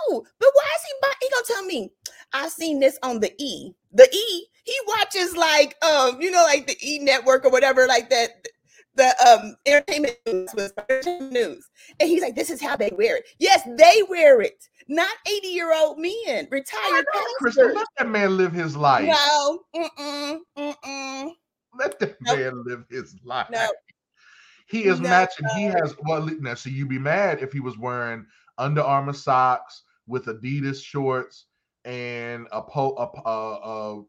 no, 0.10 0.26
but 0.40 0.50
why 0.54 0.64
is 0.76 0.84
he 0.84 0.94
buy- 1.02 1.14
he 1.22 1.30
gonna 1.30 1.46
tell 1.48 1.66
me 1.66 1.92
I 2.34 2.48
seen 2.50 2.80
this 2.80 2.98
on 3.04 3.20
the 3.20 3.34
E? 3.38 3.72
The 3.94 4.08
E, 4.14 4.46
he 4.64 4.74
watches 4.88 5.36
like 5.36 5.76
um, 5.84 6.20
you 6.22 6.32
know, 6.32 6.44
like 6.44 6.68
the 6.68 6.78
E 6.82 7.00
network 7.00 7.46
or 7.46 7.52
whatever, 7.52 7.88
like 7.88 8.10
that 8.10 8.48
the 8.96 9.14
um 9.28 9.56
entertainment 9.66 10.18
news 10.26 10.50
was 10.56 10.74
entertainment 10.90 11.32
news. 11.34 11.70
And 12.00 12.10
he's 12.10 12.22
like, 12.22 12.36
This 12.36 12.50
is 12.50 12.62
how 12.62 12.76
they 12.76 12.92
wear 12.96 13.18
it. 13.18 13.26
Yes, 13.40 13.62
they 13.78 14.02
wear 14.10 14.42
it, 14.42 14.68
not 14.88 15.12
80-year-old 15.28 16.00
men, 16.00 16.14
oh 16.26 16.48
retired 16.52 17.06
Crystal, 17.40 17.64
pastors. 17.66 17.76
let 17.76 17.88
that 17.98 18.10
man 18.10 18.38
live 18.38 18.54
his 18.54 18.76
life. 18.76 19.08
No, 19.08 19.60
mm-mm, 19.76 20.40
mm-mm, 20.58 21.32
Let 21.78 22.00
that 22.00 22.16
Nope. 22.22 22.38
man 22.38 22.64
live 22.66 22.86
his 22.90 23.16
life. 23.24 23.48
no. 23.52 23.68
He 24.68 24.84
is 24.84 25.00
No. 25.00 25.10
matching. 25.10 25.48
He 25.56 25.64
has 25.64 25.96
well 26.04 26.26
now. 26.40 26.54
So 26.56 26.70
you'd 26.70 26.90
be 26.90 27.00
mad 27.00 27.42
if 27.42 27.54
he 27.54 27.60
was 27.62 27.78
wearing 27.78 28.26
Under 28.58 28.82
Armour 28.82 29.14
socks 29.14 29.84
with 30.08 30.26
Adidas 30.26 30.84
shorts 30.84 31.46
and 31.86 32.48
a 32.52 32.62
po 32.62 32.94
a, 32.98 33.30
a, 33.30 34.00
a 34.00 34.04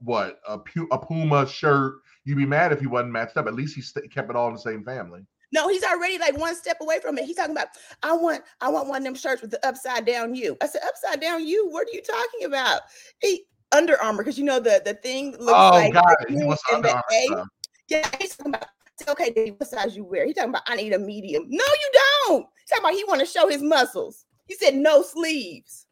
what 0.00 0.40
a, 0.48 0.58
pu- 0.58 0.88
a 0.90 0.98
Puma 0.98 1.46
shirt, 1.46 2.00
you'd 2.24 2.36
be 2.38 2.44
mad 2.46 2.72
if 2.72 2.80
he 2.80 2.86
wasn't 2.88 3.12
matched 3.12 3.36
up. 3.36 3.46
At 3.46 3.54
least 3.54 3.76
he 3.76 3.82
st- 3.82 4.10
kept 4.10 4.30
it 4.30 4.36
all 4.36 4.48
in 4.48 4.54
the 4.54 4.60
same 4.60 4.84
family. 4.84 5.24
No, 5.54 5.68
he's 5.68 5.84
already 5.84 6.18
like 6.18 6.36
one 6.36 6.56
step 6.56 6.78
away 6.80 6.98
from 7.00 7.16
it. 7.16 7.26
He's 7.26 7.36
talking 7.36 7.52
about, 7.52 7.68
I 8.02 8.12
want, 8.12 8.42
I 8.60 8.68
want 8.68 8.88
one 8.88 8.98
of 8.98 9.04
them 9.04 9.14
shirts 9.14 9.40
with 9.40 9.52
the 9.52 9.64
upside 9.64 10.04
down 10.04 10.34
U. 10.34 10.56
I 10.60 10.66
said, 10.66 10.82
upside 10.84 11.20
down 11.20 11.46
U. 11.46 11.68
What 11.70 11.86
are 11.86 11.92
you 11.92 12.02
talking 12.02 12.46
about? 12.46 12.80
He 13.20 13.44
Under 13.70 13.96
Armour, 14.02 14.24
because 14.24 14.36
you 14.36 14.44
know 14.44 14.58
the 14.58 14.82
the 14.84 14.94
thing 14.94 15.30
looks 15.38 15.52
oh, 15.52 15.70
like 15.70 15.94
it. 15.94 16.30
He 16.30 16.42
wants 16.44 16.60
Under 16.72 16.88
Armour. 16.88 17.46
Yeah, 17.88 18.08
he's 18.20 18.36
talking 18.36 18.54
about. 18.54 18.68
Okay, 19.08 19.30
Dave, 19.30 19.54
what 19.58 19.68
size 19.68 19.96
you 19.96 20.04
wear? 20.04 20.26
He's 20.26 20.34
talking 20.34 20.50
about 20.50 20.62
I 20.66 20.74
need 20.74 20.92
a 20.92 20.98
medium. 20.98 21.44
No, 21.48 21.64
you 21.64 21.92
don't. 22.26 22.46
He's 22.58 22.70
talking 22.70 22.84
about 22.84 22.94
he 22.94 23.04
want 23.04 23.20
to 23.20 23.26
show 23.26 23.48
his 23.48 23.62
muscles. 23.62 24.24
He 24.46 24.54
said 24.56 24.74
no 24.74 25.02
sleeves. 25.02 25.86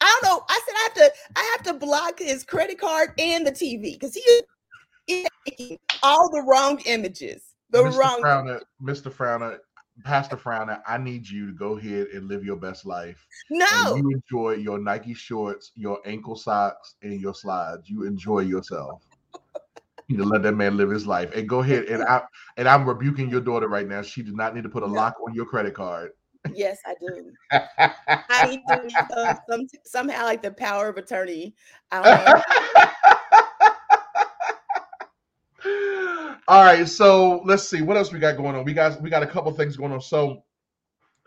I 0.00 0.20
don't 0.22 0.30
know. 0.30 0.44
I 0.48 0.60
said 0.64 0.74
I 0.74 0.82
have 0.82 0.94
to 0.94 1.12
I 1.36 1.56
have 1.56 1.66
to 1.66 1.86
block 1.86 2.18
his 2.20 2.44
credit 2.44 2.78
card 2.78 3.14
and 3.18 3.44
the 3.44 3.52
TV 3.52 3.98
because 3.98 4.14
he 4.14 4.42
is 5.08 5.78
all 6.04 6.30
the 6.30 6.42
wrong 6.42 6.80
images. 6.86 7.55
The 7.82 7.90
Mr. 7.90 7.98
wrong 7.98 8.22
Frowner, 8.22 8.60
Mr. 8.82 9.12
Frowner, 9.12 9.58
Pastor 10.04 10.36
Frowner, 10.36 10.80
I 10.86 10.98
need 10.98 11.28
you 11.28 11.46
to 11.46 11.52
go 11.52 11.78
ahead 11.78 12.08
and 12.08 12.28
live 12.28 12.44
your 12.44 12.56
best 12.56 12.86
life. 12.86 13.26
No, 13.50 13.96
you 13.96 14.10
enjoy 14.10 14.54
your 14.54 14.78
Nike 14.78 15.14
shorts, 15.14 15.72
your 15.74 16.00
ankle 16.04 16.36
socks, 16.36 16.96
and 17.02 17.20
your 17.20 17.34
slides. 17.34 17.88
You 17.88 18.04
enjoy 18.04 18.40
yourself. 18.40 19.02
You 20.08 20.16
need 20.16 20.22
to 20.22 20.28
let 20.28 20.42
that 20.42 20.52
man 20.52 20.76
live 20.76 20.90
his 20.90 21.06
life. 21.06 21.34
And 21.34 21.48
go 21.48 21.60
ahead 21.60 21.84
and 21.86 22.02
I 22.04 22.22
and 22.56 22.68
I'm 22.68 22.86
rebuking 22.86 23.28
your 23.28 23.40
daughter 23.40 23.68
right 23.68 23.88
now. 23.88 24.02
She 24.02 24.22
did 24.22 24.36
not 24.36 24.54
need 24.54 24.62
to 24.62 24.68
put 24.68 24.82
a 24.82 24.86
lock 24.86 25.16
on 25.26 25.34
your 25.34 25.46
credit 25.46 25.74
card. 25.74 26.12
Yes, 26.54 26.78
I 26.86 26.94
do. 27.00 27.32
I 28.30 28.46
need 28.46 28.60
to 28.68 28.88
uh, 29.16 29.34
some, 29.48 29.66
somehow 29.84 30.24
like 30.24 30.42
the 30.42 30.52
power 30.52 30.88
of 30.88 30.96
attorney. 30.96 31.54
All 36.48 36.62
right, 36.62 36.88
so 36.88 37.42
let's 37.44 37.68
see 37.68 37.82
what 37.82 37.96
else 37.96 38.12
we 38.12 38.20
got 38.20 38.36
going 38.36 38.54
on. 38.54 38.64
We 38.64 38.72
got 38.72 39.02
we 39.02 39.10
got 39.10 39.24
a 39.24 39.26
couple 39.26 39.50
things 39.52 39.76
going 39.76 39.90
on. 39.90 40.00
So 40.00 40.44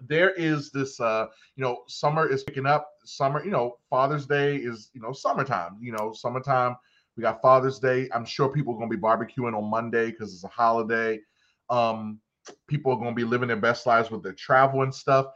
there 0.08 0.32
is 0.36 0.72
this 0.72 0.98
uh 1.02 1.28
you 1.58 1.64
know 1.64 1.84
summer 1.88 2.26
is 2.32 2.44
picking 2.44 2.66
up. 2.66 2.90
Summer 3.04 3.44
you 3.44 3.52
know 3.52 3.80
father's 3.90 4.26
day 4.26 4.56
is 4.56 4.90
you 4.94 5.02
know 5.02 5.12
summertime 5.12 5.78
you 5.82 5.92
know 5.92 6.14
summertime. 6.14 6.78
We 7.18 7.22
got 7.22 7.42
father's 7.42 7.80
day. 7.80 8.08
I'm 8.14 8.24
sure 8.24 8.48
people 8.48 8.74
are 8.74 8.78
going 8.78 8.90
to 8.90 8.96
be 8.96 9.02
barbecuing 9.02 9.58
on 9.58 9.70
monday 9.70 10.12
because 10.12 10.34
it's 10.34 10.46
a 10.46 10.48
holiday. 10.48 11.20
Um 11.70 12.22
people 12.68 12.94
are 12.94 12.98
going 12.98 13.12
to 13.12 13.16
be 13.16 13.26
living 13.26 13.50
their 13.50 13.58
best 13.58 13.86
lives 13.86 14.10
with 14.10 14.24
their 14.24 14.34
travel 14.34 14.84
and 14.84 14.96
stuff. 14.96 15.28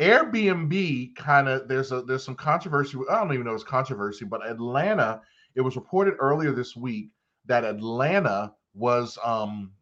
Airbnb 0.00 1.14
kind 1.16 1.48
of 1.48 1.68
there's 1.68 1.92
a 1.92 2.00
there's 2.00 2.24
some 2.24 2.34
controversy 2.34 2.98
i 3.10 3.18
don't 3.18 3.32
even 3.34 3.44
know 3.46 3.54
it's 3.54 3.64
controversy 3.64 4.26
but 4.26 4.46
atlanta 4.46 5.22
it 5.54 5.62
was 5.62 5.76
reported 5.76 6.14
earlier 6.18 6.52
this 6.52 6.76
week 6.76 7.08
that 7.46 7.64
atlanta 7.64 8.52
was 8.76 9.18
um 9.24 9.72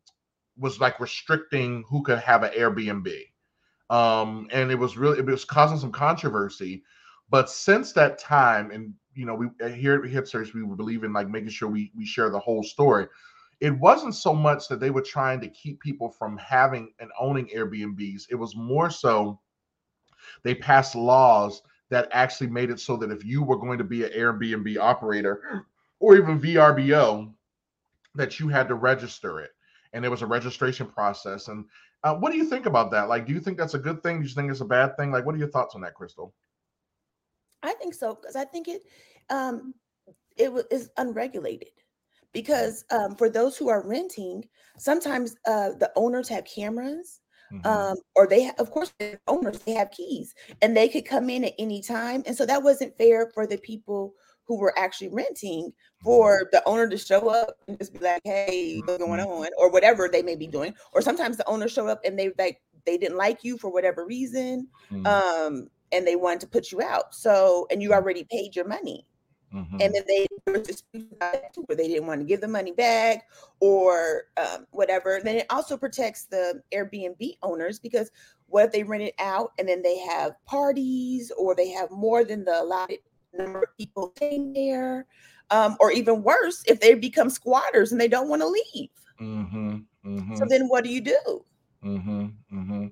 was 0.57 0.81
like 0.81 1.01
restricting 1.01 1.85
who 1.89 2.03
could 2.03 2.19
have 2.19 2.45
an 2.45 2.53
airbnb 2.53 3.13
um, 3.91 4.49
and 4.51 4.71
it 4.71 4.79
was 4.79 4.97
really 4.97 5.19
it 5.19 5.27
was 5.27 5.45
causing 5.45 5.79
some 5.79 5.93
controversy. 5.93 6.83
But 7.31 7.51
since 7.51 7.93
that 7.93 8.19
time, 8.19 8.71
and 8.71 8.95
you 9.15 9.27
know, 9.27 9.35
we 9.35 9.47
uh, 9.63 9.69
here 9.69 10.05
at 10.05 10.29
Search, 10.29 10.55
we 10.55 10.63
believe 10.65 11.05
in 11.05 11.13
like 11.13 11.29
making 11.29 11.51
sure 11.51 11.69
we 11.69 11.93
we 11.97 12.07
share 12.07 12.31
the 12.31 12.39
whole 12.39 12.63
story. 12.63 13.07
It 13.61 13.79
wasn't 13.79 14.15
so 14.15 14.35
much 14.35 14.69
that 14.69 14.81
they 14.81 14.91
were 14.91 15.03
trying 15.03 15.41
to 15.41 15.49
keep 15.49 15.81
people 15.81 16.09
from 16.09 16.37
having 16.39 16.93
and 16.99 17.11
owning 17.19 17.49
Airbnbs. 17.55 18.25
It 18.31 18.35
was 18.35 18.57
more 18.57 18.91
so 18.91 19.41
they 20.43 20.55
passed 20.55 20.95
laws 20.95 21.63
that 21.91 22.09
actually 22.11 22.49
made 22.49 22.71
it 22.71 22.81
so 22.81 22.97
that 22.97 23.11
if 23.11 23.25
you 23.25 23.43
were 23.43 23.59
going 23.59 23.79
to 23.79 23.85
be 23.85 24.05
an 24.05 24.11
Airbnb 24.11 24.79
operator 24.79 25.67
or 26.01 26.17
even 26.17 26.41
VRBO, 26.41 27.33
that 28.15 28.39
you 28.39 28.49
had 28.49 28.69
to 28.69 28.75
register 28.75 29.41
it 29.41 29.51
and 29.95 30.05
it 30.05 30.11
was 30.11 30.23
a 30.23 30.27
registration 30.27 30.87
process. 30.87 31.49
And 31.49 31.65
uh, 32.03 32.15
what 32.17 32.33
do 32.33 32.37
you 32.37 32.45
think 32.45 32.67
about 32.67 32.91
that? 32.91 33.09
Like, 33.09 33.27
do 33.27 33.33
you 33.33 33.41
think 33.41 33.57
that's 33.57 33.75
a 33.75 33.79
good 33.79 34.03
thing? 34.03 34.21
Do 34.21 34.29
you 34.29 34.35
think 34.35 34.51
it's 34.51 34.61
a 34.61 34.67
bad 34.67 34.97
thing? 34.97 35.11
Like, 35.11 35.25
what 35.25 35.35
are 35.35 35.39
your 35.39 35.49
thoughts 35.49 35.75
on 35.75 35.81
that, 35.83 35.95
Crystal? 35.95 36.35
I 37.63 37.73
think 37.75 37.95
so 37.95 38.15
because 38.15 38.37
I 38.37 38.45
think 38.45 38.69
it 38.69 38.83
um, 39.31 39.73
it 40.37 40.53
is 40.71 40.91
unregulated. 40.99 41.69
Because 42.33 42.85
um, 42.91 43.15
for 43.15 43.31
those 43.31 43.57
who 43.57 43.69
are 43.69 43.87
renting, 43.87 44.45
sometimes 44.77 45.37
uh, 45.47 45.71
the 45.79 45.93
owners 45.95 46.29
have 46.29 46.45
cameras, 46.45 47.21
mm-hmm. 47.53 47.65
um, 47.65 47.97
or 48.17 48.27
they, 48.27 48.51
of 48.59 48.73
course, 48.73 48.93
the 48.99 49.17
owners 49.29 49.61
they 49.61 49.75
have 49.75 49.93
keys, 49.93 50.35
and 50.61 50.77
they 50.77 50.89
could 50.89 51.07
come 51.07 51.31
in 51.31 51.45
at 51.45 51.55
any 51.61 51.81
time. 51.81 52.25
And 52.27 52.37
so 52.37 52.45
that 52.45 52.65
wasn't 52.65 52.99
fair 52.99 53.31
for 53.33 53.47
the 53.47 53.59
people 53.59 54.15
who 54.47 54.59
were 54.59 54.77
actually 54.79 55.09
renting 55.09 55.73
for 56.03 56.41
mm-hmm. 56.41 56.49
the 56.53 56.63
owner 56.69 56.89
to 56.89 56.99
show 56.99 57.29
up 57.29 57.57
and 57.69 57.79
just 57.79 57.93
be 57.93 57.99
like, 58.01 58.23
"Hey, 58.25 58.81
what's 58.85 58.99
going 58.99 59.21
mm-hmm. 59.21 59.31
on?" 59.31 59.49
or 59.59 59.71
whatever 59.71 60.09
they 60.09 60.23
may 60.23 60.37
be 60.37 60.47
doing. 60.47 60.75
Or 60.93 61.01
sometimes 61.01 61.37
the 61.37 61.49
owner 61.49 61.69
show 61.69 61.89
up 61.89 62.01
and 62.05 62.19
they 62.19 62.33
like 62.39 62.61
they 62.87 62.99
didn't 62.99 63.17
like 63.17 63.45
you 63.45 63.59
for 63.59 63.71
whatever 63.71 64.05
reason, 64.05 64.69
mm-hmm. 64.93 65.07
um, 65.07 65.69
and 65.93 66.07
they 66.07 66.17
wanted 66.17 66.41
to 66.41 66.47
put 66.47 66.73
you 66.73 66.83
out. 66.83 67.15
So, 67.15 67.67
and 67.71 67.83
you 67.83 67.91
mm-hmm. 67.91 67.99
already 67.99 68.27
paid 68.31 68.55
your 68.55 68.67
money. 68.67 69.07
Mm-hmm. 69.55 69.77
And 69.81 69.95
then 69.95 70.03
they 70.09 70.27
where 70.47 71.77
they 71.77 71.89
didn't 71.89 72.07
want 72.07 72.21
to 72.21 72.27
give 72.27 72.41
the 72.41 72.49
money 72.49 72.73
back 72.73 73.27
or 73.61 74.25
um, 74.37 74.67
whatever. 74.73 75.21
Then 75.23 75.37
it 75.37 75.47
also 75.49 75.77
protects 75.77 76.27
the 76.27 76.61
Airbnb 76.73 77.39
owners 77.43 77.79
because 77.79 78.11
what 78.49 78.67
if 78.67 78.73
they 78.73 78.83
rent 78.83 79.05
it 79.05 79.15
out 79.19 79.53
and 79.59 79.69
then 79.69 79.83
they 79.83 79.99
have 79.99 80.33
parties 80.45 81.31
or 81.39 81.55
they 81.55 81.69
have 81.71 81.91
more 81.91 82.25
than 82.25 82.45
the 82.45 82.63
allotted 82.63 82.99
number 83.37 83.63
of 83.63 83.77
people 83.77 84.13
staying 84.17 84.53
there, 84.53 85.07
um, 85.51 85.77
or 85.81 85.91
even 85.93 86.23
worse, 86.23 86.63
if 86.67 86.81
they 86.81 86.95
become 86.95 87.31
squatters 87.31 87.93
and 87.93 88.01
they 88.01 88.09
don't 88.09 88.29
want 88.29 88.43
to 88.43 88.49
leave. 88.49 88.91
Mm-hmm, 89.21 89.77
mm-hmm. 90.07 90.37
So 90.37 90.45
then, 90.49 90.69
what 90.69 90.85
do 90.85 90.91
you 90.91 91.01
do? 91.01 91.45
Mm-hmm, 91.85 92.27
mm-hmm. 92.53 92.87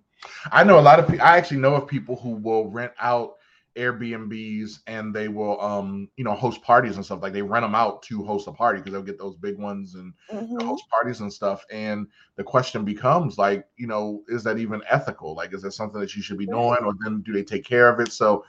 I 0.51 0.65
know 0.65 0.79
a 0.79 0.81
lot 0.81 0.99
of 0.99 1.09
people. 1.09 1.25
I 1.25 1.37
actually 1.37 1.59
know 1.59 1.75
of 1.75 1.87
people 1.87 2.17
who 2.17 2.31
will 2.31 2.71
rent 2.71 2.93
out 3.01 3.35
Airbnbs 3.77 4.81
and 4.87 5.15
they 5.15 5.29
will, 5.29 5.61
um, 5.61 6.09
you 6.17 6.25
know, 6.25 6.35
host 6.35 6.63
parties 6.63 6.97
and 6.97 7.05
stuff. 7.05 7.23
Like 7.23 7.33
they 7.33 7.43
rent 7.43 7.65
them 7.65 7.75
out 7.75 8.03
to 8.05 8.23
host 8.23 8.47
a 8.49 8.53
party 8.53 8.79
because 8.79 8.93
they'll 8.93 9.03
get 9.03 9.19
those 9.19 9.37
big 9.37 9.59
ones 9.59 9.95
and 9.95 10.13
mm-hmm. 10.31 10.67
host 10.67 10.85
parties 10.91 11.21
and 11.21 11.33
stuff. 11.33 11.65
And 11.71 12.07
the 12.37 12.45
question 12.45 12.85
becomes, 12.85 13.39
like, 13.39 13.67
you 13.77 13.87
know, 13.87 14.23
is 14.29 14.45
that 14.45 14.59
even 14.59 14.83
ethical? 14.89 15.35
Like, 15.35 15.55
is 15.55 15.63
that 15.63 15.73
something 15.73 16.01
that 16.01 16.15
you 16.15 16.23
should 16.23 16.39
be 16.39 16.47
doing, 16.47 16.85
or 16.85 16.93
then 17.03 17.23
do 17.23 17.33
they 17.33 17.43
take 17.45 17.65
care 17.65 17.89
of 17.89 17.99
it? 18.01 18.13
So 18.13 18.45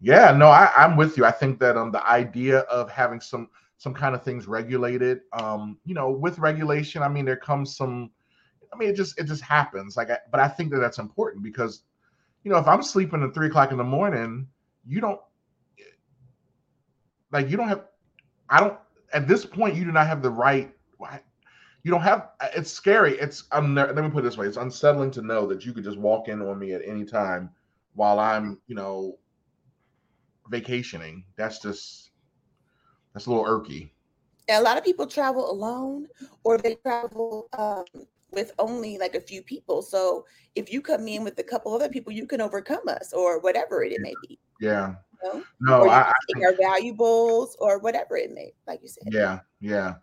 yeah, 0.00 0.32
no, 0.32 0.48
I, 0.48 0.70
I'm 0.76 0.96
with 0.96 1.16
you. 1.16 1.24
I 1.24 1.30
think 1.30 1.58
that 1.60 1.76
um 1.76 1.90
the 1.90 2.06
idea 2.06 2.60
of 2.60 2.90
having 2.90 3.20
some 3.20 3.48
some 3.78 3.92
kind 3.92 4.14
of 4.14 4.22
things 4.22 4.46
regulated, 4.46 5.20
um, 5.32 5.78
you 5.84 5.94
know, 5.94 6.10
with 6.10 6.38
regulation, 6.38 7.02
I 7.02 7.08
mean, 7.08 7.24
there 7.24 7.36
comes 7.36 7.76
some. 7.76 8.10
I 8.72 8.76
mean, 8.76 8.88
it 8.88 8.96
just 8.96 9.18
it 9.18 9.24
just 9.24 9.42
happens. 9.42 9.96
Like, 9.96 10.10
I, 10.10 10.18
but 10.30 10.40
I 10.40 10.48
think 10.48 10.70
that 10.72 10.78
that's 10.78 10.98
important 10.98 11.42
because, 11.42 11.82
you 12.42 12.50
know, 12.50 12.58
if 12.58 12.66
I'm 12.66 12.82
sleeping 12.82 13.22
at 13.22 13.34
three 13.34 13.46
o'clock 13.46 13.70
in 13.72 13.78
the 13.78 13.84
morning, 13.84 14.48
you 14.86 15.00
don't 15.00 15.20
like 17.32 17.50
you 17.50 17.56
don't 17.56 17.68
have. 17.68 17.84
I 18.48 18.60
don't 18.60 18.78
at 19.12 19.28
this 19.28 19.44
point. 19.44 19.76
You 19.76 19.84
do 19.84 19.92
not 19.92 20.06
have 20.06 20.22
the 20.22 20.30
right. 20.30 20.72
You 21.82 21.92
don't 21.92 22.02
have. 22.02 22.30
It's 22.54 22.70
scary. 22.70 23.16
It's. 23.18 23.44
I'm. 23.52 23.74
Let 23.74 23.94
me 23.94 24.10
put 24.10 24.20
it 24.20 24.22
this 24.22 24.36
way. 24.36 24.46
It's 24.46 24.56
unsettling 24.56 25.10
to 25.12 25.22
know 25.22 25.46
that 25.46 25.64
you 25.64 25.72
could 25.72 25.84
just 25.84 25.98
walk 25.98 26.28
in 26.28 26.42
on 26.42 26.58
me 26.58 26.72
at 26.72 26.82
any 26.84 27.04
time 27.04 27.50
while 27.94 28.18
I'm, 28.18 28.60
you 28.66 28.74
know, 28.74 29.18
vacationing. 30.50 31.24
That's 31.36 31.58
just 31.60 32.10
that's 33.14 33.26
a 33.26 33.30
little 33.30 33.44
irky. 33.44 33.90
A 34.48 34.60
lot 34.60 34.78
of 34.78 34.84
people 34.84 35.06
travel 35.06 35.50
alone 35.50 36.06
or 36.44 36.58
they 36.58 36.76
travel 36.76 37.48
um, 37.58 37.84
with 38.30 38.52
only 38.58 38.98
like 38.98 39.14
a 39.14 39.20
few 39.20 39.42
people. 39.42 39.82
So 39.82 40.24
if 40.54 40.72
you 40.72 40.80
come 40.80 41.08
in 41.08 41.24
with 41.24 41.38
a 41.38 41.42
couple 41.42 41.74
other 41.74 41.88
people, 41.88 42.12
you 42.12 42.26
can 42.26 42.40
overcome 42.40 42.86
us 42.88 43.12
or 43.12 43.40
whatever 43.40 43.82
it, 43.82 43.92
it 43.92 44.00
may 44.00 44.14
be. 44.28 44.38
Yeah. 44.60 44.94
You 45.24 45.32
know? 45.32 45.44
No, 45.60 45.90
I, 45.90 46.12
take 46.34 46.44
our 46.44 46.54
valuables 46.54 47.56
or 47.58 47.78
whatever 47.78 48.16
it 48.16 48.32
may, 48.32 48.52
like 48.66 48.80
you 48.82 48.88
said. 48.88 49.12
Yeah, 49.12 49.40
yeah. 49.60 49.94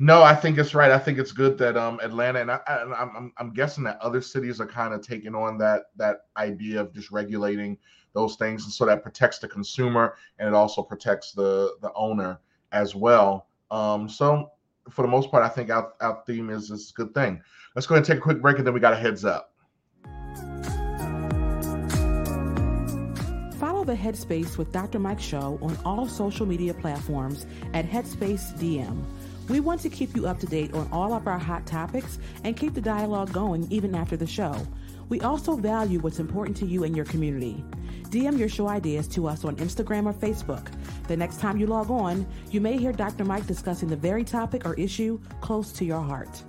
No, 0.00 0.22
I 0.22 0.34
think 0.34 0.58
it's 0.58 0.74
right. 0.74 0.92
I 0.92 0.98
think 0.98 1.18
it's 1.18 1.32
good 1.32 1.58
that 1.58 1.76
um 1.76 1.98
Atlanta 2.02 2.40
and 2.40 2.50
I, 2.50 2.60
I, 2.66 2.82
I'm 2.82 3.32
I'm 3.36 3.52
guessing 3.52 3.84
that 3.84 4.00
other 4.00 4.20
cities 4.20 4.60
are 4.60 4.66
kind 4.66 4.94
of 4.94 5.00
taking 5.00 5.34
on 5.34 5.58
that 5.58 5.86
that 5.96 6.26
idea 6.36 6.80
of 6.80 6.94
just 6.94 7.10
regulating 7.10 7.78
those 8.18 8.36
things, 8.36 8.64
and 8.64 8.72
so 8.72 8.84
that 8.86 9.02
protects 9.02 9.38
the 9.38 9.48
consumer 9.48 10.16
and 10.38 10.48
it 10.48 10.54
also 10.54 10.82
protects 10.82 11.32
the 11.32 11.76
the 11.80 11.92
owner 11.94 12.40
as 12.72 12.94
well. 12.94 13.46
Um, 13.70 14.08
so 14.08 14.50
for 14.90 15.02
the 15.02 15.08
most 15.08 15.30
part, 15.30 15.44
I 15.44 15.48
think 15.48 15.70
our, 15.70 15.92
our 16.00 16.22
theme 16.26 16.50
is 16.50 16.70
is 16.70 16.90
a 16.90 16.94
good 16.94 17.14
thing. 17.14 17.40
Let's 17.74 17.86
go 17.86 17.94
ahead 17.94 18.02
and 18.02 18.06
take 18.06 18.18
a 18.18 18.22
quick 18.22 18.42
break, 18.42 18.58
and 18.58 18.66
then 18.66 18.74
we 18.74 18.80
got 18.80 18.92
a 18.92 18.96
heads 18.96 19.24
up. 19.24 19.54
Follow 23.58 23.84
the 23.84 23.94
Headspace 23.94 24.56
with 24.56 24.72
Dr. 24.72 24.98
Mike 24.98 25.20
show 25.20 25.58
on 25.62 25.76
all 25.84 26.06
social 26.08 26.46
media 26.46 26.74
platforms 26.74 27.46
at 27.74 27.88
Headspace 27.88 28.56
DM. 28.58 29.04
We 29.48 29.60
want 29.60 29.80
to 29.80 29.88
keep 29.88 30.14
you 30.14 30.26
up 30.26 30.38
to 30.40 30.46
date 30.46 30.74
on 30.74 30.88
all 30.92 31.14
of 31.14 31.26
our 31.26 31.38
hot 31.38 31.66
topics 31.66 32.18
and 32.44 32.56
keep 32.56 32.74
the 32.74 32.80
dialogue 32.80 33.32
going 33.32 33.66
even 33.70 33.94
after 33.94 34.16
the 34.16 34.26
show. 34.26 34.54
We 35.08 35.20
also 35.22 35.56
value 35.56 36.00
what's 36.00 36.18
important 36.18 36.56
to 36.58 36.66
you 36.66 36.84
and 36.84 36.94
your 36.94 37.06
community. 37.06 37.64
DM 38.10 38.38
your 38.38 38.48
show 38.48 38.68
ideas 38.68 39.06
to 39.08 39.26
us 39.26 39.44
on 39.44 39.56
Instagram 39.56 40.06
or 40.06 40.12
Facebook. 40.12 40.70
The 41.08 41.16
next 41.16 41.40
time 41.40 41.58
you 41.58 41.66
log 41.66 41.90
on, 41.90 42.26
you 42.50 42.60
may 42.60 42.76
hear 42.76 42.92
Dr. 42.92 43.24
Mike 43.24 43.46
discussing 43.46 43.88
the 43.88 43.96
very 43.96 44.24
topic 44.24 44.64
or 44.66 44.74
issue 44.74 45.20
close 45.40 45.72
to 45.72 45.84
your 45.84 46.02
heart. 46.02 46.42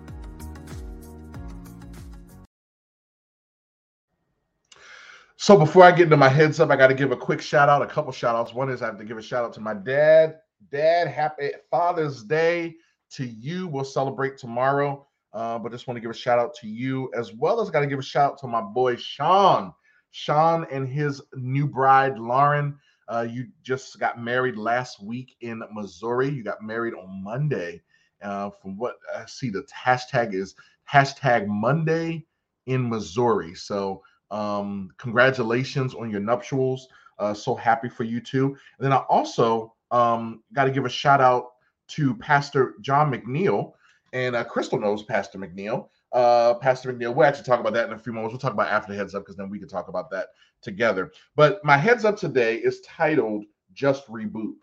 So 5.38 5.58
before 5.58 5.84
I 5.84 5.92
get 5.92 6.04
into 6.04 6.18
my 6.18 6.30
heads 6.30 6.60
up, 6.60 6.70
I 6.70 6.76
got 6.76 6.88
to 6.88 6.94
give 6.94 7.12
a 7.12 7.18
quick 7.18 7.42
shout 7.42 7.70
out, 7.70 7.82
a 7.82 7.88
couple 7.88 8.12
shout 8.12 8.36
outs. 8.36 8.54
One 8.54 8.70
is 8.70 8.82
I 8.82 8.88
have 8.88 8.98
to 9.00 9.06
give 9.06 9.18
a 9.18 9.22
shout 9.22 9.44
out 9.44 9.54
to 9.54 9.62
my 9.62 9.74
dad. 9.74 10.36
Dad, 10.70 11.08
happy 11.08 11.52
Father's 11.72 12.24
Day 12.24 12.76
to 13.12 13.26
you. 13.26 13.68
We'll 13.68 13.86
celebrate 13.86 14.38
tomorrow. 14.38 15.08
Uh, 15.34 15.60
but 15.60 15.72
just 15.72 15.88
want 15.88 15.96
to 15.96 16.02
give 16.02 16.12
a 16.12 16.14
shout 16.14 16.40
out 16.40 16.56
to 16.56 16.68
you 16.68 17.12
as 17.16 17.34
well 17.34 17.62
as 17.62 17.70
got 17.70 17.82
to 17.82 17.88
give 17.88 18.00
a 18.00 18.04
shout 18.04 18.32
out 18.32 18.38
to 18.40 18.48
my 18.48 18.62
boy 18.62 18.96
Sean. 18.96 19.74
Sean 20.12 20.66
and 20.72 20.88
his 20.88 21.22
new 21.36 21.68
bride 21.68 22.18
Lauren. 22.18 22.78
Uh, 23.08 23.28
you 23.30 23.48
just 23.64 24.00
got 24.00 24.22
married 24.22 24.56
last 24.56 25.02
week 25.02 25.36
in 25.42 25.64
Missouri. 25.72 26.30
You 26.30 26.44
got 26.44 26.64
married 26.64 26.94
on 26.94 27.24
Monday. 27.24 27.82
Uh, 28.22 28.50
from 28.50 28.78
what 28.78 28.96
I 29.16 29.26
see, 29.26 29.50
the 29.50 29.66
hashtag 29.76 30.34
is 30.34 30.56
hashtag 30.92 31.48
Monday 31.48 32.26
in 32.66 32.90
Missouri. 32.90 33.56
So 33.56 34.04
um, 34.32 34.90
congratulations 34.98 35.96
on 35.96 36.10
your 36.10 36.20
nuptials. 36.20 36.88
Uh, 37.18 37.34
so 37.34 37.56
happy 37.56 37.90
for 37.90 38.04
you 38.04 38.20
too. 38.20 38.48
And 38.48 38.86
then 38.86 38.94
I 38.94 38.98
also 39.10 39.74
um, 39.92 40.44
got 40.54 40.66
to 40.66 40.72
give 40.72 40.86
a 40.86 40.90
shout 40.90 41.22
out 41.22 41.52
to 41.90 42.16
Pastor 42.16 42.76
John 42.82 43.12
McNeil. 43.12 43.74
And 44.14 44.36
uh, 44.36 44.44
Crystal 44.44 44.80
knows 44.80 45.04
Pastor 45.04 45.38
McNeil. 45.38 45.90
Uh, 46.12 46.56
Pastor 46.56 46.92
McNeil, 46.92 47.14
we'll 47.14 47.28
actually 47.28 47.46
talk 47.46 47.60
about 47.60 47.74
that 47.74 47.88
in 47.88 47.94
a 47.94 48.00
few 48.00 48.14
moments. 48.14 48.34
We'll 48.34 48.40
talk 48.40 48.54
about 48.54 48.70
after 48.70 48.92
the 48.92 48.98
heads 48.98 49.14
up 49.14 49.24
because 49.24 49.36
then 49.36 49.50
we 49.50 49.60
can 49.60 49.68
talk 49.68 49.88
about 49.88 50.10
that 50.12 50.30
together. 50.62 51.12
But 51.36 51.64
my 51.64 51.78
heads 51.78 52.06
up 52.06 52.18
today 52.18 52.56
is 52.56 52.82
titled 52.82 53.46
Just 53.74 54.08
Reboot. 54.08 54.58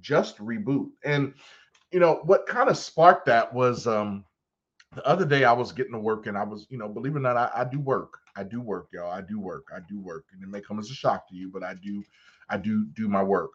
Just 0.00 0.38
Reboot. 0.38 0.90
And, 1.04 1.34
you 1.90 1.98
know, 1.98 2.20
what 2.24 2.46
kind 2.46 2.68
of 2.68 2.78
sparked 2.78 3.26
that 3.26 3.52
was 3.52 3.86
um, 3.86 4.24
the 4.94 5.04
other 5.06 5.24
day 5.24 5.44
I 5.44 5.52
was 5.52 5.72
getting 5.72 5.92
to 5.92 5.98
work 5.98 6.26
and 6.26 6.38
I 6.38 6.44
was, 6.44 6.66
you 6.70 6.78
know, 6.78 6.88
believe 6.88 7.14
it 7.14 7.18
or 7.18 7.20
not, 7.20 7.36
I, 7.36 7.50
I 7.56 7.64
do 7.64 7.80
work. 7.80 8.18
I 8.36 8.44
do 8.44 8.60
work, 8.60 8.88
y'all. 8.92 9.10
I 9.10 9.20
do 9.20 9.40
work. 9.40 9.66
I 9.74 9.80
do 9.88 9.98
work. 9.98 10.26
And 10.32 10.42
it 10.42 10.48
may 10.48 10.60
come 10.60 10.78
as 10.78 10.90
a 10.90 10.94
shock 10.94 11.28
to 11.28 11.34
you, 11.34 11.50
but 11.52 11.64
I 11.64 11.74
do, 11.74 12.04
I 12.48 12.56
do 12.56 12.86
do 12.94 13.08
my 13.08 13.22
work. 13.22 13.50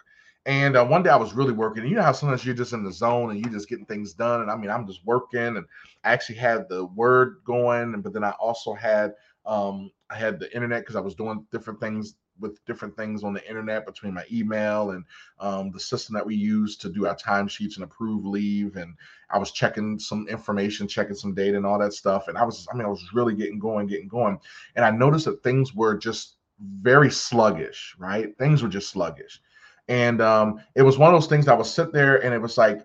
And 0.46 0.76
uh, 0.76 0.86
one 0.86 1.04
day 1.04 1.10
I 1.10 1.16
was 1.16 1.34
really 1.34 1.54
working. 1.54 1.84
And 1.84 1.90
you 1.90 1.96
know 1.96 2.04
how 2.04 2.12
sometimes 2.12 2.46
you're 2.46 2.56
just 2.56 2.74
in 2.74 2.84
the 2.84 2.92
zone 2.92 3.32
and 3.32 3.40
you're 3.40 3.54
just 3.54 3.70
getting 3.70 3.86
things 3.86 4.14
done. 4.14 4.42
And 4.42 4.52
I 4.52 4.58
mean, 4.58 4.70
I'm 4.70 4.86
just 4.86 5.06
working 5.06 5.58
and 5.58 5.66
I 6.04 6.12
actually 6.12 6.36
had 6.36 6.68
the 6.68 6.86
word 6.86 7.38
going. 7.46 7.94
And, 7.94 8.04
But 8.04 8.14
then 8.14 8.24
I 8.24 8.32
also 8.32 8.74
had 8.74 9.14
um, 9.46 9.92
I 10.10 10.16
had 10.16 10.40
the 10.40 10.54
internet 10.54 10.82
because 10.82 10.96
I 10.96 11.02
was 11.02 11.16
doing 11.16 11.46
different 11.52 11.80
things 11.80 12.16
with 12.40 12.64
different 12.66 12.98
things 12.98 13.24
on 13.24 13.34
the 13.34 13.48
internet 13.48 13.86
between 13.86 14.14
my 14.14 14.24
email 14.32 14.92
and 14.92 15.06
um, 15.40 15.72
the 15.72 15.80
system 15.80 16.16
that 16.16 16.26
we 16.26 16.36
use 16.36 16.78
to 16.78 16.90
do 16.90 17.06
our 17.06 17.16
timesheets 17.16 17.76
and 17.76 17.84
approve 17.84 18.26
leave. 18.26 18.76
And 18.76 18.96
I 19.30 19.38
was 19.38 19.52
checking 19.52 20.00
some 20.00 20.28
information, 20.28 20.88
checking 20.88 21.16
some 21.16 21.34
data 21.34 21.58
and 21.58 21.66
all 21.66 21.80
that 21.80 21.94
stuff. 21.94 22.28
And 22.28 22.38
I 22.38 22.44
was, 22.44 22.68
I 22.72 22.76
mean, 22.76 22.86
I 22.86 22.90
was 22.90 23.14
really 23.14 23.36
getting 23.36 23.60
going, 23.60 23.88
getting 23.88 24.08
going. 24.08 24.40
And 24.76 24.84
I 24.84 24.92
noticed 24.92 25.26
that 25.26 25.44
things 25.44 25.74
were 25.74 25.96
just 25.96 26.38
very 26.60 27.12
sluggish, 27.12 27.96
right? 28.00 28.36
Things 28.38 28.64
were 28.64 28.70
just 28.70 28.90
sluggish. 28.90 29.42
And 29.88 30.22
um, 30.22 30.62
it 30.76 30.82
was 30.82 30.98
one 30.98 31.14
of 31.14 31.20
those 31.20 31.30
things 31.30 31.46
that 31.46 31.58
was 31.58 31.74
sit 31.74 31.92
there 31.92 32.24
and 32.24 32.34
it 32.34 32.42
was 32.42 32.58
like 32.58 32.82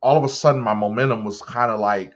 all 0.00 0.16
of 0.16 0.24
a 0.24 0.28
sudden 0.28 0.60
my 0.60 0.74
momentum 0.74 1.24
was 1.24 1.42
kind 1.42 1.70
of 1.70 1.80
like 1.80 2.14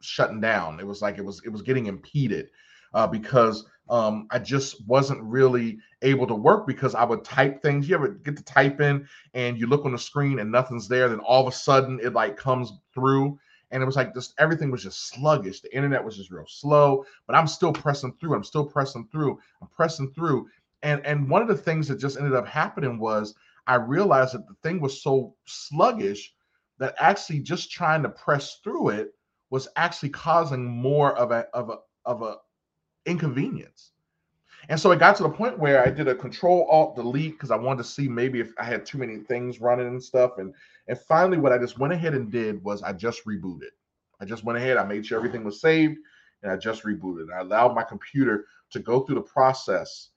shutting 0.00 0.40
down. 0.40 0.80
It 0.80 0.86
was 0.86 1.02
like 1.02 1.18
it 1.18 1.24
was 1.24 1.42
it 1.44 1.50
was 1.50 1.62
getting 1.62 1.86
impeded 1.86 2.50
uh, 2.94 3.06
because 3.06 3.64
um, 3.88 4.28
I 4.30 4.38
just 4.38 4.86
wasn't 4.86 5.22
really 5.22 5.78
able 6.02 6.26
to 6.28 6.34
work 6.34 6.66
because 6.66 6.94
I 6.94 7.04
would 7.04 7.24
type 7.24 7.60
things. 7.60 7.88
You 7.88 7.96
ever 7.96 8.08
get 8.08 8.36
to 8.36 8.44
type 8.44 8.80
in 8.80 9.06
and 9.34 9.58
you 9.58 9.66
look 9.66 9.84
on 9.84 9.92
the 9.92 9.98
screen 9.98 10.38
and 10.38 10.50
nothing's 10.50 10.86
there, 10.86 11.08
then 11.08 11.18
all 11.20 11.46
of 11.46 11.52
a 11.52 11.56
sudden 11.56 11.98
it 12.02 12.12
like 12.12 12.36
comes 12.36 12.72
through. 12.94 13.38
And 13.72 13.82
it 13.82 13.86
was 13.86 13.96
like 13.96 14.14
just 14.14 14.34
everything 14.38 14.70
was 14.70 14.82
just 14.82 15.08
sluggish. 15.08 15.60
The 15.60 15.74
internet 15.74 16.04
was 16.04 16.16
just 16.16 16.30
real 16.30 16.46
slow, 16.48 17.04
but 17.26 17.36
I'm 17.36 17.46
still 17.46 17.72
pressing 17.72 18.12
through. 18.20 18.34
I'm 18.34 18.44
still 18.44 18.64
pressing 18.64 19.08
through. 19.12 19.38
I'm 19.62 19.68
pressing 19.68 20.12
through. 20.12 20.48
And 20.82 21.04
and 21.04 21.28
one 21.28 21.42
of 21.42 21.48
the 21.48 21.56
things 21.56 21.88
that 21.88 21.98
just 21.98 22.16
ended 22.16 22.34
up 22.34 22.46
happening 22.46 22.98
was 22.98 23.34
I 23.66 23.74
realized 23.76 24.34
that 24.34 24.48
the 24.48 24.54
thing 24.62 24.80
was 24.80 25.02
so 25.02 25.34
sluggish 25.44 26.32
that 26.78 26.94
actually 26.98 27.40
just 27.40 27.70
trying 27.70 28.02
to 28.02 28.08
press 28.08 28.58
through 28.64 28.90
it 28.90 29.14
was 29.50 29.68
actually 29.76 30.08
causing 30.08 30.64
more 30.64 31.16
of 31.16 31.30
a 31.30 31.46
of 31.52 31.70
a 31.70 31.78
of 32.06 32.22
a 32.22 32.36
inconvenience. 33.06 33.92
And 34.68 34.78
so 34.78 34.90
it 34.92 34.98
got 34.98 35.16
to 35.16 35.22
the 35.22 35.30
point 35.30 35.58
where 35.58 35.84
I 35.84 35.90
did 35.90 36.08
a 36.08 36.14
control 36.14 36.66
alt 36.70 36.94
delete 36.94 37.32
because 37.32 37.50
I 37.50 37.56
wanted 37.56 37.82
to 37.82 37.88
see 37.88 38.08
maybe 38.08 38.40
if 38.40 38.52
I 38.58 38.64
had 38.64 38.84
too 38.84 38.98
many 38.98 39.18
things 39.18 39.60
running 39.60 39.88
and 39.88 40.02
stuff. 40.02 40.38
And 40.38 40.54
and 40.88 40.98
finally, 40.98 41.38
what 41.38 41.52
I 41.52 41.58
just 41.58 41.78
went 41.78 41.92
ahead 41.92 42.14
and 42.14 42.30
did 42.30 42.62
was 42.62 42.82
I 42.82 42.92
just 42.92 43.24
rebooted. 43.26 43.72
I 44.20 44.24
just 44.26 44.44
went 44.44 44.58
ahead, 44.58 44.76
I 44.76 44.84
made 44.84 45.06
sure 45.06 45.16
everything 45.16 45.44
was 45.44 45.60
saved, 45.60 45.96
and 46.42 46.52
I 46.52 46.56
just 46.56 46.84
rebooted. 46.84 47.32
I 47.34 47.40
allowed 47.40 47.74
my 47.74 47.82
computer 47.82 48.46
to 48.70 48.78
go 48.78 49.00
through 49.00 49.16
the 49.16 49.22
process 49.22 50.09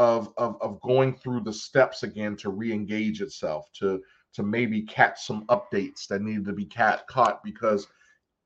of, 0.00 0.32
of, 0.38 0.56
of 0.62 0.80
going 0.80 1.14
through 1.14 1.42
the 1.42 1.52
steps 1.52 2.04
again 2.04 2.34
to 2.34 2.48
re-engage 2.48 3.20
itself, 3.20 3.70
to 3.74 4.00
to 4.32 4.42
maybe 4.42 4.80
catch 4.80 5.26
some 5.26 5.44
updates 5.46 6.06
that 6.06 6.22
needed 6.22 6.46
to 6.46 6.52
be 6.54 6.64
cat 6.64 7.06
caught 7.08 7.42
because 7.42 7.88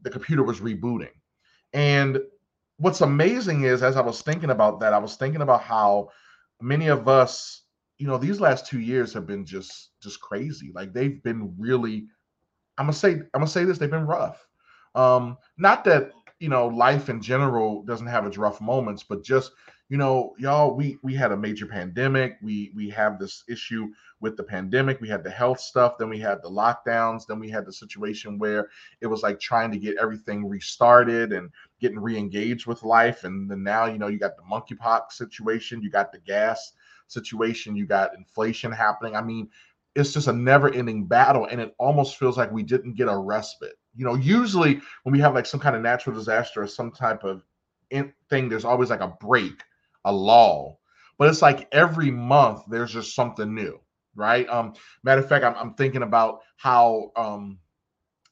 the 0.00 0.10
computer 0.10 0.42
was 0.42 0.60
rebooting. 0.60 1.12
And 1.74 2.18
what's 2.78 3.02
amazing 3.02 3.64
is 3.64 3.82
as 3.82 3.96
I 3.96 4.00
was 4.00 4.22
thinking 4.22 4.50
about 4.50 4.80
that, 4.80 4.94
I 4.94 4.98
was 4.98 5.14
thinking 5.16 5.42
about 5.42 5.62
how 5.62 6.08
many 6.60 6.88
of 6.88 7.06
us, 7.06 7.62
you 7.98 8.08
know, 8.08 8.18
these 8.18 8.40
last 8.40 8.66
two 8.66 8.80
years 8.80 9.12
have 9.12 9.26
been 9.26 9.44
just 9.44 9.90
just 10.02 10.20
crazy. 10.20 10.72
Like 10.74 10.92
they've 10.92 11.22
been 11.22 11.54
really, 11.56 12.08
I'm 12.78 12.86
gonna 12.86 12.94
say, 12.94 13.12
I'm 13.12 13.28
gonna 13.32 13.46
say 13.46 13.64
this, 13.64 13.78
they've 13.78 13.88
been 13.88 14.06
rough. 14.06 14.44
Um, 14.96 15.38
not 15.56 15.84
that 15.84 16.10
you 16.40 16.48
know 16.48 16.66
life 16.66 17.08
in 17.08 17.22
general 17.22 17.84
doesn't 17.84 18.08
have 18.08 18.26
its 18.26 18.38
rough 18.38 18.60
moments, 18.60 19.04
but 19.04 19.22
just 19.22 19.52
you 19.90 19.98
know, 19.98 20.34
y'all, 20.38 20.74
we 20.74 20.98
we 21.02 21.14
had 21.14 21.32
a 21.32 21.36
major 21.36 21.66
pandemic. 21.66 22.38
We 22.42 22.72
we 22.74 22.88
have 22.90 23.18
this 23.18 23.44
issue 23.48 23.88
with 24.20 24.36
the 24.36 24.42
pandemic. 24.42 25.00
We 25.00 25.08
had 25.08 25.22
the 25.22 25.30
health 25.30 25.60
stuff, 25.60 25.98
then 25.98 26.08
we 26.08 26.18
had 26.18 26.42
the 26.42 26.48
lockdowns, 26.48 27.26
then 27.26 27.38
we 27.38 27.50
had 27.50 27.66
the 27.66 27.72
situation 27.72 28.38
where 28.38 28.70
it 29.02 29.06
was 29.06 29.22
like 29.22 29.38
trying 29.38 29.70
to 29.70 29.78
get 29.78 29.98
everything 30.00 30.48
restarted 30.48 31.32
and 31.32 31.50
getting 31.78 32.00
re-engaged 32.00 32.66
with 32.66 32.82
life. 32.82 33.24
And 33.24 33.50
then 33.50 33.62
now, 33.62 33.84
you 33.84 33.98
know, 33.98 34.08
you 34.08 34.18
got 34.18 34.36
the 34.36 34.42
monkeypox 34.42 35.12
situation, 35.12 35.82
you 35.82 35.90
got 35.90 36.10
the 36.10 36.20
gas 36.20 36.72
situation, 37.06 37.76
you 37.76 37.84
got 37.84 38.16
inflation 38.16 38.72
happening. 38.72 39.14
I 39.14 39.20
mean, 39.20 39.50
it's 39.94 40.14
just 40.14 40.28
a 40.28 40.32
never-ending 40.32 41.04
battle, 41.04 41.46
and 41.50 41.60
it 41.60 41.74
almost 41.78 42.16
feels 42.16 42.38
like 42.38 42.50
we 42.50 42.62
didn't 42.62 42.94
get 42.94 43.08
a 43.08 43.16
respite. 43.16 43.74
You 43.94 44.06
know, 44.06 44.14
usually 44.14 44.80
when 45.02 45.12
we 45.12 45.20
have 45.20 45.34
like 45.34 45.46
some 45.46 45.60
kind 45.60 45.76
of 45.76 45.82
natural 45.82 46.16
disaster 46.16 46.62
or 46.62 46.66
some 46.66 46.90
type 46.90 47.22
of 47.22 47.42
thing, 48.30 48.48
there's 48.48 48.64
always 48.64 48.88
like 48.88 49.02
a 49.02 49.14
break 49.20 49.62
a 50.04 50.12
law, 50.12 50.78
But 51.18 51.28
it's 51.28 51.42
like 51.42 51.68
every 51.72 52.10
month 52.10 52.62
there's 52.68 52.92
just 52.92 53.14
something 53.14 53.54
new, 53.54 53.80
right? 54.14 54.48
Um, 54.48 54.74
matter 55.02 55.20
of 55.20 55.28
fact, 55.28 55.44
I'm, 55.44 55.54
I'm 55.56 55.74
thinking 55.74 56.02
about 56.02 56.40
how 56.56 57.12
um 57.16 57.58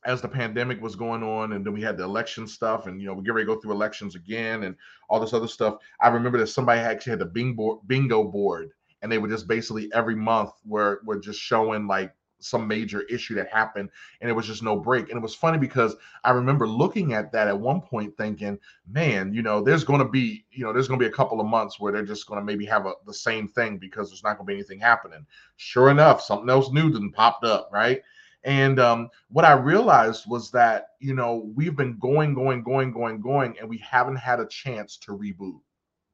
as 0.04 0.20
the 0.20 0.28
pandemic 0.28 0.80
was 0.82 0.96
going 0.96 1.22
on 1.22 1.52
and 1.52 1.64
then 1.64 1.72
we 1.72 1.80
had 1.80 1.96
the 1.96 2.02
election 2.04 2.46
stuff 2.46 2.86
and 2.86 3.00
you 3.00 3.06
know 3.06 3.14
we 3.14 3.22
get 3.22 3.34
ready 3.34 3.46
to 3.46 3.54
go 3.54 3.60
through 3.60 3.72
elections 3.72 4.16
again 4.16 4.64
and 4.64 4.74
all 5.08 5.20
this 5.20 5.32
other 5.32 5.46
stuff 5.46 5.76
i 6.00 6.08
remember 6.08 6.38
that 6.38 6.48
somebody 6.48 6.80
actually 6.80 7.10
had 7.10 7.20
the 7.20 7.80
bingo 7.86 8.24
board 8.24 8.70
and 9.02 9.10
they 9.10 9.18
were 9.18 9.28
just 9.28 9.46
basically 9.46 9.92
every 9.92 10.16
month 10.16 10.50
were 10.64 11.00
were 11.04 11.18
just 11.18 11.38
showing 11.38 11.86
like 11.86 12.12
some 12.44 12.66
major 12.66 13.02
issue 13.02 13.34
that 13.34 13.48
happened 13.48 13.88
and 14.20 14.30
it 14.30 14.32
was 14.32 14.46
just 14.46 14.62
no 14.62 14.76
break. 14.76 15.08
And 15.08 15.18
it 15.18 15.22
was 15.22 15.34
funny 15.34 15.58
because 15.58 15.96
i 16.24 16.30
remember 16.30 16.66
looking 16.66 17.14
at 17.14 17.32
that 17.32 17.48
at 17.48 17.58
one 17.58 17.80
point 17.80 18.16
thinking 18.16 18.58
man 18.88 19.32
you 19.32 19.42
know 19.42 19.62
there's 19.62 19.84
going 19.84 20.00
to 20.00 20.08
be 20.08 20.44
you 20.50 20.64
know 20.64 20.72
there's 20.72 20.88
going 20.88 20.98
to 20.98 21.04
be 21.04 21.10
a 21.10 21.14
couple 21.14 21.40
of 21.40 21.46
months 21.46 21.80
where 21.80 21.92
they're 21.92 22.04
just 22.04 22.26
going 22.26 22.40
to 22.40 22.44
maybe 22.44 22.64
have 22.64 22.86
a, 22.86 22.92
the 23.06 23.14
same 23.14 23.48
thing 23.48 23.78
because 23.78 24.10
there's 24.10 24.22
not 24.22 24.36
going 24.36 24.46
to 24.46 24.50
be 24.50 24.54
anything 24.54 24.80
happening. 24.80 25.26
Sure 25.56 25.90
enough 25.90 26.22
something 26.22 26.50
else 26.50 26.70
new 26.70 26.90
then 26.90 27.10
popped 27.10 27.44
up 27.44 27.70
right? 27.72 28.02
And 28.44 28.80
um, 28.80 29.08
what 29.28 29.44
I 29.44 29.52
realized 29.52 30.24
was 30.28 30.50
that, 30.50 30.88
you 30.98 31.14
know, 31.14 31.50
we've 31.54 31.76
been 31.76 31.98
going, 31.98 32.34
going, 32.34 32.62
going, 32.62 32.92
going, 32.92 33.20
going, 33.20 33.56
and 33.58 33.68
we 33.68 33.78
haven't 33.78 34.16
had 34.16 34.40
a 34.40 34.46
chance 34.46 34.96
to 34.98 35.12
reboot, 35.12 35.60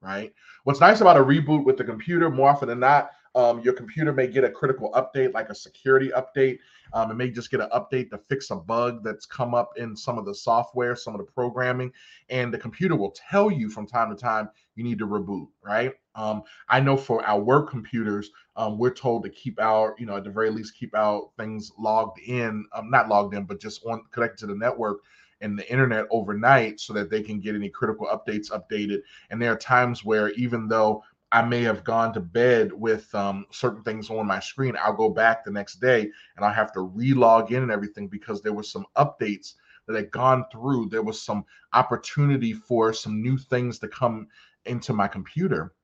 right? 0.02 0.32
What's 0.64 0.80
nice 0.80 1.00
about 1.00 1.16
a 1.16 1.24
reboot 1.24 1.64
with 1.64 1.78
the 1.78 1.84
computer, 1.84 2.28
more 2.28 2.50
often 2.50 2.68
than 2.68 2.80
not, 2.80 3.12
um, 3.34 3.60
your 3.60 3.72
computer 3.72 4.12
may 4.12 4.26
get 4.26 4.44
a 4.44 4.50
critical 4.50 4.90
update, 4.92 5.32
like 5.34 5.48
a 5.48 5.54
security 5.54 6.10
update. 6.10 6.58
Um, 6.92 7.10
it 7.10 7.14
may 7.14 7.30
just 7.30 7.50
get 7.50 7.60
an 7.60 7.68
update 7.74 8.10
to 8.10 8.18
fix 8.18 8.50
a 8.50 8.56
bug 8.56 9.04
that's 9.04 9.26
come 9.26 9.54
up 9.54 9.72
in 9.76 9.94
some 9.94 10.18
of 10.18 10.24
the 10.24 10.34
software, 10.34 10.96
some 10.96 11.14
of 11.14 11.18
the 11.18 11.30
programming, 11.32 11.92
and 12.30 12.52
the 12.52 12.58
computer 12.58 12.96
will 12.96 13.12
tell 13.12 13.50
you 13.50 13.68
from 13.68 13.86
time 13.86 14.10
to 14.10 14.16
time 14.16 14.48
you 14.74 14.84
need 14.84 14.98
to 14.98 15.06
reboot, 15.06 15.48
right? 15.62 15.92
Um, 16.14 16.42
I 16.68 16.80
know 16.80 16.96
for 16.96 17.24
our 17.24 17.40
work 17.40 17.70
computers, 17.70 18.30
um, 18.56 18.78
we're 18.78 18.94
told 18.94 19.22
to 19.24 19.30
keep 19.30 19.60
our, 19.60 19.94
you 19.98 20.06
know, 20.06 20.16
at 20.16 20.24
the 20.24 20.30
very 20.30 20.50
least, 20.50 20.76
keep 20.76 20.96
our 20.96 21.28
things 21.36 21.70
logged 21.78 22.18
in, 22.20 22.64
um, 22.72 22.90
not 22.90 23.08
logged 23.08 23.34
in, 23.34 23.44
but 23.44 23.60
just 23.60 23.84
on 23.84 24.02
connected 24.10 24.38
to 24.38 24.46
the 24.46 24.54
network 24.54 24.98
and 25.40 25.58
the 25.58 25.70
internet 25.70 26.06
overnight 26.10 26.80
so 26.80 26.92
that 26.92 27.10
they 27.10 27.22
can 27.22 27.40
get 27.40 27.54
any 27.54 27.68
critical 27.68 28.06
updates 28.06 28.50
updated. 28.50 29.00
And 29.30 29.40
there 29.40 29.52
are 29.52 29.58
times 29.58 30.04
where 30.04 30.30
even 30.30 30.68
though 30.68 31.04
I 31.30 31.42
may 31.42 31.62
have 31.62 31.84
gone 31.84 32.14
to 32.14 32.20
bed 32.20 32.72
with 32.72 33.14
um, 33.14 33.46
certain 33.50 33.82
things 33.82 34.08
on 34.08 34.26
my 34.26 34.40
screen. 34.40 34.76
I'll 34.82 34.94
go 34.94 35.10
back 35.10 35.44
the 35.44 35.50
next 35.50 35.76
day 35.76 36.10
and 36.36 36.44
I'll 36.44 36.52
have 36.52 36.72
to 36.72 36.80
re-log 36.80 37.52
in 37.52 37.62
and 37.62 37.70
everything 37.70 38.08
because 38.08 38.40
there 38.40 38.54
was 38.54 38.70
some 38.70 38.86
updates 38.96 39.54
that 39.86 39.96
had 39.96 40.10
gone 40.10 40.44
through. 40.50 40.88
There 40.88 41.02
was 41.02 41.20
some 41.20 41.44
opportunity 41.74 42.54
for 42.54 42.94
some 42.94 43.20
new 43.20 43.36
things 43.36 43.78
to 43.80 43.88
come 43.88 44.28
into 44.64 44.92
my 44.92 45.06
computer. 45.06 45.74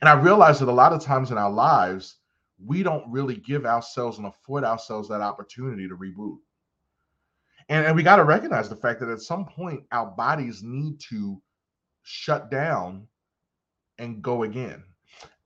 And 0.00 0.08
I 0.08 0.12
realized 0.12 0.60
that 0.60 0.68
a 0.68 0.72
lot 0.72 0.92
of 0.92 1.02
times 1.02 1.30
in 1.30 1.38
our 1.38 1.50
lives, 1.50 2.16
we 2.64 2.82
don't 2.82 3.10
really 3.10 3.36
give 3.36 3.66
ourselves 3.66 4.18
and 4.18 4.26
afford 4.26 4.64
ourselves 4.64 5.08
that 5.08 5.20
opportunity 5.20 5.88
to 5.88 5.96
reboot. 5.96 6.38
And, 7.68 7.86
and 7.86 7.96
we 7.96 8.02
got 8.02 8.16
to 8.16 8.24
recognize 8.24 8.68
the 8.68 8.76
fact 8.76 9.00
that 9.00 9.08
at 9.08 9.20
some 9.20 9.46
point 9.46 9.84
our 9.92 10.06
bodies 10.06 10.62
need 10.62 11.00
to 11.10 11.40
shut 12.02 12.50
down 12.50 13.06
and 13.98 14.22
go 14.22 14.42
again. 14.42 14.84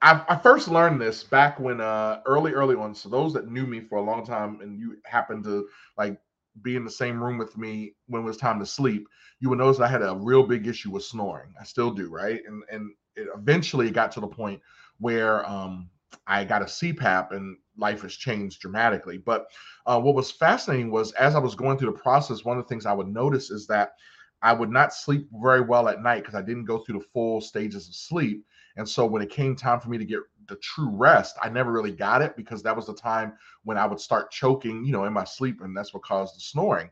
I, 0.01 0.25
I, 0.29 0.37
first 0.37 0.67
learned 0.69 1.01
this 1.01 1.23
back 1.23 1.61
when 1.61 1.81
uh 1.81 2.21
early, 2.27 2.53
early 2.53 2.75
on. 2.75 2.95
So 2.95 3.09
those 3.09 3.33
that 3.35 3.51
knew 3.51 3.67
me 3.67 3.81
for 3.81 3.99
a 3.99 4.03
long 4.03 4.27
time 4.27 4.61
and 4.61 4.79
you 4.79 4.97
happened 5.05 5.45
to 5.45 5.69
like 5.97 6.19
be 6.61 6.77
in 6.77 6.85
the 6.85 6.91
same 6.91 7.23
room 7.23 7.38
with 7.38 7.57
me 7.57 7.95
when 8.09 8.23
it 8.23 8.27
was 8.27 8.37
time 8.37 8.59
to 8.59 8.67
sleep, 8.67 9.07
you 9.41 9.49
would 9.49 9.59
notice 9.59 9.81
I 9.81 9.87
had 9.87 10.03
a 10.03 10.17
real 10.17 10.43
big 10.43 10.67
issue 10.67 10.91
with 10.91 11.05
snoring. 11.05 11.55
I 11.61 11.65
still 11.65 11.93
do, 11.93 12.11
right? 12.11 12.41
And 12.47 12.62
and 12.71 12.91
it 13.17 13.29
eventually 13.37 13.91
got 13.91 14.11
to 14.12 14.21
the 14.21 14.27
point 14.27 14.61
where 14.99 15.49
um 15.49 15.88
I 16.27 16.45
got 16.45 16.62
a 16.62 16.67
CPAP 16.67 17.33
and 17.33 17.57
life 17.77 18.03
has 18.03 18.15
changed 18.15 18.61
dramatically. 18.61 19.19
But 19.19 19.47
uh, 19.87 20.01
what 20.01 20.15
was 20.15 20.31
fascinating 20.31 20.91
was 20.91 21.12
as 21.12 21.35
I 21.35 21.38
was 21.38 21.55
going 21.55 21.79
through 21.79 21.93
the 21.93 21.99
process, 21.99 22.45
one 22.45 22.59
of 22.59 22.65
the 22.65 22.69
things 22.69 22.87
I 22.87 22.93
would 22.93 23.09
notice 23.09 23.51
is 23.51 23.67
that 23.69 23.93
I 24.42 24.52
would 24.52 24.70
not 24.70 24.92
sleep 24.92 25.28
very 25.40 25.61
well 25.61 25.88
at 25.88 26.02
night 26.02 26.20
because 26.22 26.35
I 26.35 26.42
didn't 26.42 26.64
go 26.64 26.78
through 26.78 26.98
the 26.98 27.07
full 27.12 27.40
stages 27.40 27.88
of 27.88 27.94
sleep. 27.94 28.44
And 28.76 28.88
so 28.88 29.07
when 29.07 29.22
it 29.22 29.31
came 29.31 29.55
time 29.55 29.81
for 29.81 29.88
me 29.88 29.98
to 29.98 30.05
get 30.05 30.20
the 30.48 30.57
true 30.57 30.90
rest, 30.90 31.37
I 31.42 31.48
never 31.48 31.70
really 31.70 31.92
got 31.92 32.22
it 32.22 32.37
because 32.37 32.62
that 32.62 32.74
was 32.74 32.87
the 32.87 32.94
time 32.94 33.35
when 33.64 33.78
I 33.78 33.87
would 33.87 34.00
start 34.00 34.31
choking, 34.31 34.85
you 34.85 34.92
know, 34.92 35.05
in 35.05 35.12
my 35.12 35.24
sleep, 35.24 35.61
and 35.61 35.76
that's 35.76 35.94
what 35.94 36.02
caused 36.02 36.37
the 36.37 36.40
snoring. 36.40 36.90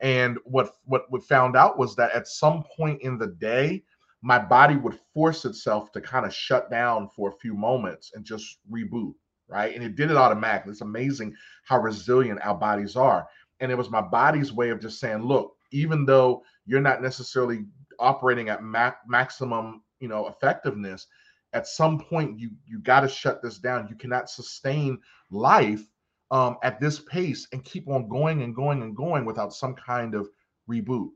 And 0.00 0.38
what 0.44 0.76
what 0.84 1.10
we 1.10 1.20
found 1.20 1.56
out 1.56 1.78
was 1.78 1.94
that 1.96 2.12
at 2.12 2.26
some 2.26 2.64
point 2.76 3.02
in 3.02 3.18
the 3.18 3.28
day, 3.28 3.84
my 4.22 4.38
body 4.38 4.76
would 4.76 4.98
force 5.14 5.44
itself 5.44 5.92
to 5.92 6.00
kind 6.00 6.26
of 6.26 6.34
shut 6.34 6.70
down 6.70 7.08
for 7.08 7.30
a 7.30 7.38
few 7.38 7.54
moments 7.54 8.12
and 8.14 8.24
just 8.24 8.58
reboot, 8.70 9.14
right? 9.48 9.74
And 9.74 9.84
it 9.84 9.96
did 9.96 10.10
it 10.10 10.16
automatically. 10.16 10.72
It's 10.72 10.80
amazing 10.80 11.34
how 11.64 11.80
resilient 11.80 12.40
our 12.42 12.54
bodies 12.54 12.96
are. 12.96 13.26
And 13.60 13.70
it 13.70 13.78
was 13.78 13.90
my 13.90 14.02
body's 14.02 14.52
way 14.52 14.70
of 14.70 14.80
just 14.80 15.00
saying, 15.00 15.22
look, 15.22 15.54
even 15.70 16.04
though 16.04 16.42
you're 16.66 16.80
not 16.80 17.02
necessarily 17.02 17.64
operating 17.98 18.48
at 18.48 18.62
ma- 18.62 18.92
maximum, 19.06 19.82
you 20.00 20.08
know, 20.08 20.28
effectiveness, 20.28 21.06
at 21.52 21.66
some 21.66 21.98
point 21.98 22.38
you 22.38 22.50
you 22.66 22.78
got 22.80 23.00
to 23.00 23.08
shut 23.08 23.42
this 23.42 23.58
down. 23.58 23.88
You 23.88 23.96
cannot 23.96 24.30
sustain 24.30 24.98
life 25.30 25.82
um, 26.30 26.56
at 26.62 26.80
this 26.80 27.00
pace 27.00 27.46
and 27.52 27.64
keep 27.64 27.88
on 27.88 28.08
going 28.08 28.42
and 28.42 28.54
going 28.54 28.82
and 28.82 28.94
going 28.94 29.24
without 29.24 29.52
some 29.52 29.74
kind 29.74 30.14
of 30.14 30.28
reboot. 30.68 31.10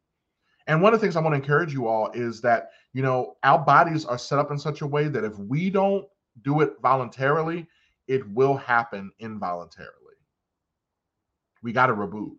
And 0.66 0.80
one 0.80 0.94
of 0.94 1.00
the 1.00 1.04
things 1.04 1.16
I 1.16 1.20
want 1.20 1.34
to 1.34 1.40
encourage 1.40 1.72
you 1.72 1.86
all 1.86 2.10
is 2.12 2.40
that, 2.40 2.70
you 2.94 3.02
know, 3.02 3.36
our 3.42 3.58
bodies 3.58 4.04
are 4.04 4.18
set 4.18 4.38
up 4.38 4.50
in 4.50 4.58
such 4.58 4.80
a 4.80 4.86
way 4.86 5.08
that 5.08 5.24
if 5.24 5.38
we 5.38 5.68
don't 5.68 6.06
do 6.42 6.62
it 6.62 6.74
voluntarily, 6.82 7.66
it 8.08 8.26
will 8.30 8.56
happen 8.56 9.10
involuntarily. 9.18 9.92
We 11.62 11.72
got 11.72 11.86
to 11.86 11.94
reboot. 11.94 12.36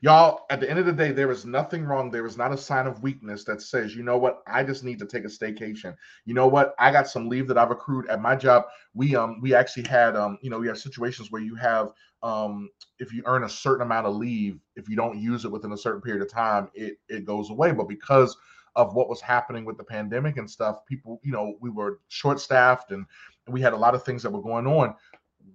Y'all, 0.00 0.44
at 0.50 0.60
the 0.60 0.68
end 0.68 0.78
of 0.78 0.86
the 0.86 0.92
day, 0.92 1.12
there 1.12 1.30
is 1.30 1.46
nothing 1.46 1.84
wrong. 1.84 2.10
There 2.10 2.26
is 2.26 2.36
not 2.36 2.52
a 2.52 2.58
sign 2.58 2.86
of 2.86 3.02
weakness 3.02 3.44
that 3.44 3.62
says, 3.62 3.94
you 3.94 4.02
know 4.02 4.18
what, 4.18 4.42
I 4.46 4.62
just 4.62 4.84
need 4.84 4.98
to 4.98 5.06
take 5.06 5.24
a 5.24 5.28
staycation. 5.28 5.96
You 6.24 6.34
know 6.34 6.46
what, 6.46 6.74
I 6.78 6.90
got 6.90 7.08
some 7.08 7.28
leave 7.28 7.48
that 7.48 7.58
I've 7.58 7.70
accrued 7.70 8.08
at 8.08 8.20
my 8.20 8.36
job. 8.36 8.64
We 8.92 9.16
um 9.16 9.40
we 9.40 9.54
actually 9.54 9.88
had 9.88 10.16
um 10.16 10.38
you 10.42 10.50
know 10.50 10.58
we 10.58 10.68
have 10.68 10.78
situations 10.78 11.30
where 11.30 11.42
you 11.42 11.54
have 11.54 11.90
um 12.22 12.68
if 12.98 13.12
you 13.12 13.22
earn 13.26 13.44
a 13.44 13.48
certain 13.48 13.82
amount 13.82 14.06
of 14.06 14.16
leave, 14.16 14.58
if 14.76 14.88
you 14.88 14.96
don't 14.96 15.18
use 15.18 15.44
it 15.44 15.52
within 15.52 15.72
a 15.72 15.78
certain 15.78 16.02
period 16.02 16.22
of 16.22 16.30
time, 16.30 16.68
it 16.74 16.98
it 17.08 17.24
goes 17.24 17.50
away. 17.50 17.72
But 17.72 17.88
because 17.88 18.36
of 18.76 18.94
what 18.94 19.08
was 19.08 19.20
happening 19.20 19.64
with 19.64 19.78
the 19.78 19.84
pandemic 19.84 20.36
and 20.36 20.50
stuff, 20.50 20.84
people, 20.86 21.20
you 21.22 21.32
know, 21.32 21.54
we 21.60 21.70
were 21.70 22.00
short 22.08 22.40
staffed 22.40 22.90
and 22.90 23.06
we 23.48 23.60
had 23.60 23.72
a 23.72 23.76
lot 23.76 23.94
of 23.94 24.04
things 24.04 24.22
that 24.22 24.30
were 24.30 24.42
going 24.42 24.66
on. 24.66 24.94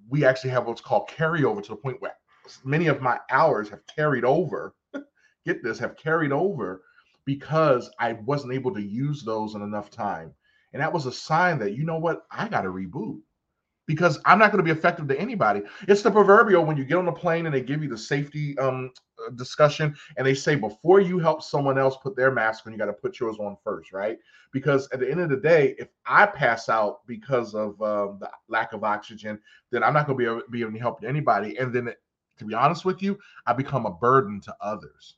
We 0.08 0.24
actually 0.24 0.52
have 0.52 0.66
what's 0.66 0.82
called 0.82 1.10
carryover 1.10 1.62
to 1.64 1.70
the 1.70 1.76
point 1.76 2.02
where 2.02 2.14
many 2.64 2.88
of 2.88 3.02
my 3.02 3.20
hours 3.30 3.70
have 3.70 3.86
carried 3.88 4.26
over. 4.26 4.74
get 5.46 5.64
this, 5.64 5.80
have 5.80 5.98
carried 5.98 6.32
over 6.32 6.84
because 7.26 7.90
I 8.00 8.14
wasn't 8.14 8.54
able 8.54 8.74
to 8.74 8.82
use 8.82 9.24
those 9.24 9.56
in 9.56 9.62
enough 9.62 9.90
time. 9.90 10.34
And 10.74 10.82
that 10.82 10.94
was 10.94 11.06
a 11.06 11.12
sign 11.12 11.60
that, 11.60 11.76
you 11.76 11.84
know 11.84 11.98
what, 11.98 12.24
I 12.32 12.48
got 12.48 12.62
to 12.62 12.70
reboot 12.70 13.20
because 13.90 14.20
I'm 14.26 14.38
not 14.38 14.52
going 14.52 14.64
to 14.64 14.74
be 14.74 14.78
effective 14.78 15.08
to 15.08 15.20
anybody. 15.20 15.64
It's 15.88 16.04
the 16.04 16.12
proverbial 16.12 16.64
when 16.64 16.78
you 16.78 16.86
get 16.86 16.98
on 16.98 17.06
the 17.06 17.12
plane 17.12 17.48
and 17.48 17.56
they 17.56 17.62
give 17.62 17.82
you 17.82 17.90
the 17.90 17.98
safety 17.98 18.56
um, 18.60 18.92
uh, 19.20 19.32
discussion 19.32 19.96
and 20.16 20.28
they 20.28 20.36
say 20.36 20.54
before 20.54 21.00
you 21.00 21.18
help 21.18 21.42
someone 21.42 21.80
else 21.80 21.98
put 21.98 22.16
their 22.16 22.32
mask 22.32 22.68
on, 22.68 22.72
you 22.72 22.78
got 22.78 22.86
to 22.86 22.94
put 22.94 23.20
yours 23.20 23.38
on 23.40 23.58
first, 23.64 23.92
right? 23.92 24.20
Because 24.52 24.88
at 24.94 25.00
the 25.00 25.10
end 25.10 25.22
of 25.22 25.30
the 25.30 25.38
day, 25.38 25.76
if 25.80 25.88
I 26.06 26.28
pass 26.28 26.70
out 26.70 27.06
because 27.08 27.56
of 27.56 27.82
uh, 27.82 28.14
the 28.20 28.30
lack 28.48 28.74
of 28.74 28.84
oxygen, 28.84 29.40
then 29.72 29.84
I'm 29.84 29.94
not 29.94 30.06
going 30.06 30.20
to 30.20 30.24
be 30.24 30.30
able, 30.30 30.42
be 30.52 30.62
able 30.62 30.74
to 30.74 30.80
help 30.80 31.04
anybody. 31.04 31.58
And 31.58 31.74
then 31.74 31.92
to 32.40 32.46
be 32.46 32.54
honest 32.54 32.86
with 32.86 33.02
you, 33.02 33.20
I 33.46 33.54
become 33.54 33.86
a 33.86 33.92
burden 33.92 34.42
to 34.42 34.56
others. 34.62 35.16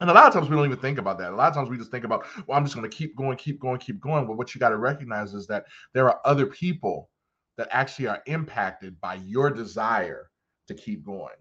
And 0.00 0.10
a 0.10 0.12
lot 0.12 0.26
of 0.26 0.32
times 0.32 0.48
we 0.48 0.54
don't 0.54 0.66
even 0.66 0.78
think 0.78 0.98
about 0.98 1.18
that. 1.18 1.32
A 1.32 1.36
lot 1.36 1.48
of 1.48 1.54
times 1.54 1.68
we 1.68 1.76
just 1.76 1.90
think 1.90 2.04
about, 2.04 2.24
well, 2.46 2.56
I'm 2.56 2.64
just 2.64 2.76
going 2.76 2.88
to 2.88 2.96
keep 2.96 3.16
going, 3.16 3.36
keep 3.36 3.58
going, 3.58 3.78
keep 3.78 4.00
going. 4.00 4.26
But 4.26 4.36
what 4.36 4.54
you 4.54 4.60
got 4.60 4.68
to 4.68 4.76
recognize 4.76 5.34
is 5.34 5.46
that 5.48 5.64
there 5.92 6.08
are 6.08 6.20
other 6.24 6.46
people 6.46 7.10
that 7.56 7.68
actually 7.72 8.06
are 8.06 8.22
impacted 8.26 9.00
by 9.00 9.16
your 9.16 9.50
desire 9.50 10.30
to 10.68 10.74
keep 10.74 11.04
going. 11.04 11.34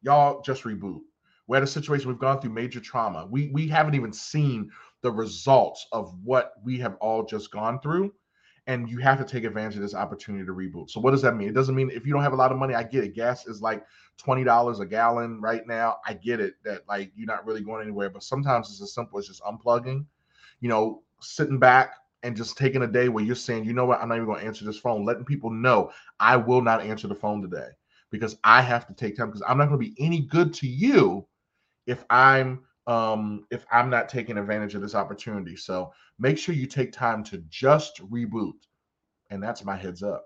Y'all 0.00 0.40
just 0.40 0.62
reboot. 0.62 1.00
We're 1.46 1.58
at 1.58 1.62
a 1.62 1.66
situation 1.66 2.08
we've 2.08 2.18
gone 2.18 2.40
through 2.40 2.52
major 2.52 2.80
trauma. 2.80 3.26
We 3.26 3.50
we 3.52 3.68
haven't 3.68 3.94
even 3.94 4.12
seen 4.12 4.70
the 5.02 5.10
results 5.10 5.86
of 5.92 6.14
what 6.22 6.52
we 6.62 6.78
have 6.78 6.96
all 6.96 7.24
just 7.24 7.50
gone 7.50 7.80
through 7.80 8.12
and 8.68 8.88
you 8.88 8.98
have 8.98 9.18
to 9.18 9.24
take 9.24 9.44
advantage 9.44 9.76
of 9.76 9.82
this 9.82 9.94
opportunity 9.94 10.44
to 10.44 10.52
reboot. 10.52 10.90
So 10.90 11.00
what 11.00 11.12
does 11.12 11.22
that 11.22 11.34
mean? 11.34 11.48
It 11.48 11.54
doesn't 11.54 11.74
mean 11.74 11.90
if 11.90 12.06
you 12.06 12.12
don't 12.12 12.22
have 12.22 12.34
a 12.34 12.36
lot 12.36 12.52
of 12.52 12.58
money, 12.58 12.74
I 12.74 12.82
get 12.82 13.02
it. 13.02 13.14
Gas 13.14 13.46
is 13.46 13.62
like 13.62 13.82
$20 14.22 14.80
a 14.80 14.86
gallon 14.86 15.40
right 15.40 15.66
now. 15.66 15.96
I 16.06 16.12
get 16.12 16.38
it 16.38 16.54
that 16.64 16.82
like 16.86 17.10
you're 17.16 17.26
not 17.26 17.46
really 17.46 17.62
going 17.62 17.82
anywhere, 17.82 18.10
but 18.10 18.22
sometimes 18.22 18.68
it's 18.68 18.82
as 18.82 18.92
simple 18.92 19.18
as 19.18 19.26
just 19.26 19.42
unplugging, 19.42 20.04
you 20.60 20.68
know, 20.68 21.02
sitting 21.18 21.58
back 21.58 21.94
and 22.22 22.36
just 22.36 22.58
taking 22.58 22.82
a 22.82 22.86
day 22.86 23.08
where 23.08 23.24
you're 23.24 23.34
saying, 23.34 23.64
you 23.64 23.72
know 23.72 23.86
what, 23.86 24.02
I'm 24.02 24.08
not 24.10 24.16
even 24.16 24.26
going 24.26 24.40
to 24.40 24.46
answer 24.46 24.66
this 24.66 24.78
phone, 24.78 25.02
letting 25.02 25.24
people 25.24 25.48
know 25.48 25.90
I 26.20 26.36
will 26.36 26.60
not 26.60 26.82
answer 26.82 27.08
the 27.08 27.14
phone 27.14 27.40
today 27.40 27.68
because 28.10 28.36
I 28.44 28.60
have 28.60 28.86
to 28.88 28.92
take 28.92 29.16
time 29.16 29.28
because 29.28 29.42
I'm 29.48 29.56
not 29.56 29.70
going 29.70 29.80
to 29.80 29.90
be 29.90 29.94
any 29.98 30.20
good 30.20 30.52
to 30.54 30.68
you 30.68 31.26
if 31.86 32.04
I'm 32.10 32.64
um, 32.88 33.44
if 33.50 33.66
I'm 33.70 33.90
not 33.90 34.08
taking 34.08 34.38
advantage 34.38 34.74
of 34.74 34.80
this 34.80 34.94
opportunity. 34.94 35.54
So 35.54 35.92
make 36.18 36.38
sure 36.38 36.54
you 36.54 36.66
take 36.66 36.90
time 36.90 37.22
to 37.24 37.38
just 37.50 38.00
reboot. 38.10 38.54
And 39.30 39.42
that's 39.42 39.62
my 39.62 39.76
heads 39.76 40.02
up. 40.02 40.24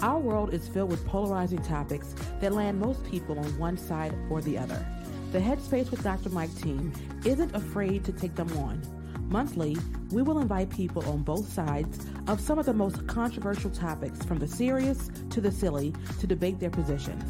Our 0.00 0.20
world 0.20 0.54
is 0.54 0.68
filled 0.68 0.90
with 0.90 1.04
polarizing 1.06 1.60
topics 1.62 2.14
that 2.40 2.52
land 2.52 2.78
most 2.78 3.04
people 3.04 3.36
on 3.38 3.58
one 3.58 3.76
side 3.76 4.14
or 4.30 4.40
the 4.40 4.56
other. 4.56 4.86
The 5.32 5.40
Headspace 5.40 5.90
with 5.90 6.04
Dr. 6.04 6.30
Mike 6.30 6.54
team 6.56 6.92
isn't 7.24 7.54
afraid 7.54 8.04
to 8.04 8.12
take 8.12 8.36
them 8.36 8.56
on. 8.58 8.80
Monthly, 9.28 9.76
we 10.10 10.22
will 10.22 10.38
invite 10.38 10.70
people 10.70 11.04
on 11.10 11.22
both 11.22 11.52
sides 11.52 12.06
of 12.28 12.40
some 12.40 12.58
of 12.58 12.64
the 12.64 12.72
most 12.72 13.06
controversial 13.08 13.70
topics, 13.70 14.24
from 14.24 14.38
the 14.38 14.46
serious 14.46 15.10
to 15.30 15.40
the 15.40 15.50
silly, 15.50 15.92
to 16.20 16.26
debate 16.26 16.60
their 16.60 16.70
positions. 16.70 17.24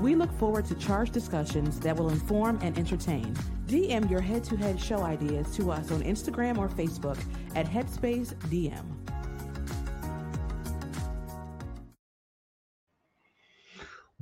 We 0.00 0.14
look 0.14 0.32
forward 0.38 0.64
to 0.66 0.74
charged 0.74 1.12
discussions 1.12 1.78
that 1.80 1.96
will 1.96 2.10
inform 2.10 2.58
and 2.62 2.76
entertain. 2.76 3.34
DM 3.66 4.10
your 4.10 4.20
head 4.20 4.44
to 4.44 4.56
head 4.56 4.80
show 4.80 5.02
ideas 5.02 5.54
to 5.56 5.70
us 5.70 5.90
on 5.90 6.02
Instagram 6.02 6.58
or 6.58 6.68
Facebook 6.68 7.18
at 7.54 7.66
Headspace 7.66 8.34
DM. 8.50 8.84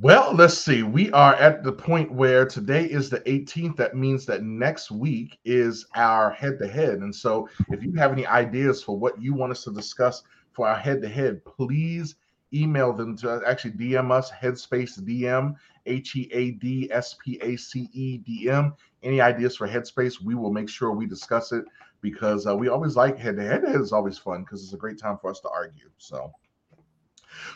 Well, 0.03 0.35
let's 0.35 0.57
see. 0.57 0.83
We 0.83 1.13
are 1.13 1.35
at 1.35 1.63
the 1.63 1.73
point 1.73 2.11
where 2.11 2.47
today 2.47 2.87
is 2.87 3.11
the 3.11 3.21
18th. 3.21 3.77
That 3.77 3.95
means 3.95 4.25
that 4.27 4.43
next 4.43 4.91
week 4.91 5.39
is 5.45 5.85
our 5.95 6.31
head 6.31 6.59
to 6.61 6.67
head. 6.67 7.01
And 7.01 7.15
so, 7.15 7.51
if 7.69 7.83
you 7.83 7.93
have 7.97 8.11
any 8.11 8.27
ideas 8.27 8.83
for 8.83 8.99
what 8.99 9.21
you 9.21 9.35
want 9.35 9.53
us 9.53 9.63
to 9.65 9.73
discuss 9.73 10.23
for 10.53 10.67
our 10.67 10.77
head 10.77 11.03
to 11.03 11.09
head, 11.09 11.45
please 11.45 12.15
email 12.53 12.93
them 12.93 13.17
to 13.19 13.43
actually 13.47 13.73
DM 13.73 14.11
us, 14.11 14.31
Headspace 14.31 15.01
DM, 15.01 15.55
H 15.87 16.17
E 16.17 16.29
A 16.33 16.53
D 16.53 16.89
S 16.93 17.17
P 17.23 17.39
A 17.43 17.57
C 17.57 17.89
E 17.93 18.19
D 18.19 18.51
M. 18.51 18.75
Any 19.03 19.21
ideas 19.21 19.57
for 19.57 19.69
Headspace? 19.69 20.21
We 20.23 20.35
will 20.35 20.53
make 20.53 20.69
sure 20.69 20.93
we 20.93 21.07
discuss 21.07 21.53
it 21.53 21.65
because 22.01 22.47
uh, 22.47 22.57
we 22.57 22.69
always 22.69 22.97
like 22.97 23.19
head 23.19 23.37
to 23.37 23.43
head. 23.43 23.63
is 23.65 23.93
always 23.93 24.19
fun 24.19 24.43
because 24.43 24.63
it's 24.63 24.73
a 24.73 24.79
great 24.79 24.99
time 24.99 25.19
for 25.19 25.31
us 25.31 25.41
to 25.41 25.49
argue. 25.49 25.91
So, 25.99 26.33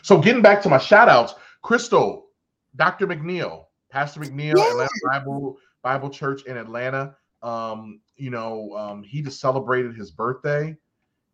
so 0.01 0.19
getting 0.19 0.41
back 0.41 0.61
to 0.63 0.69
my 0.69 0.77
shout 0.77 1.09
outs, 1.09 1.35
Crystal, 1.61 2.27
Dr. 2.75 3.07
McNeil, 3.07 3.65
Pastor 3.89 4.19
McNeil, 4.21 4.53
Atlanta 4.53 4.89
Bible 5.09 5.57
Bible 5.83 6.09
Church 6.09 6.45
in 6.45 6.57
Atlanta. 6.57 7.15
Um, 7.41 8.01
you 8.15 8.31
know, 8.31 8.75
um, 8.75 9.03
he 9.03 9.21
just 9.21 9.39
celebrated 9.39 9.95
his 9.95 10.11
birthday 10.11 10.75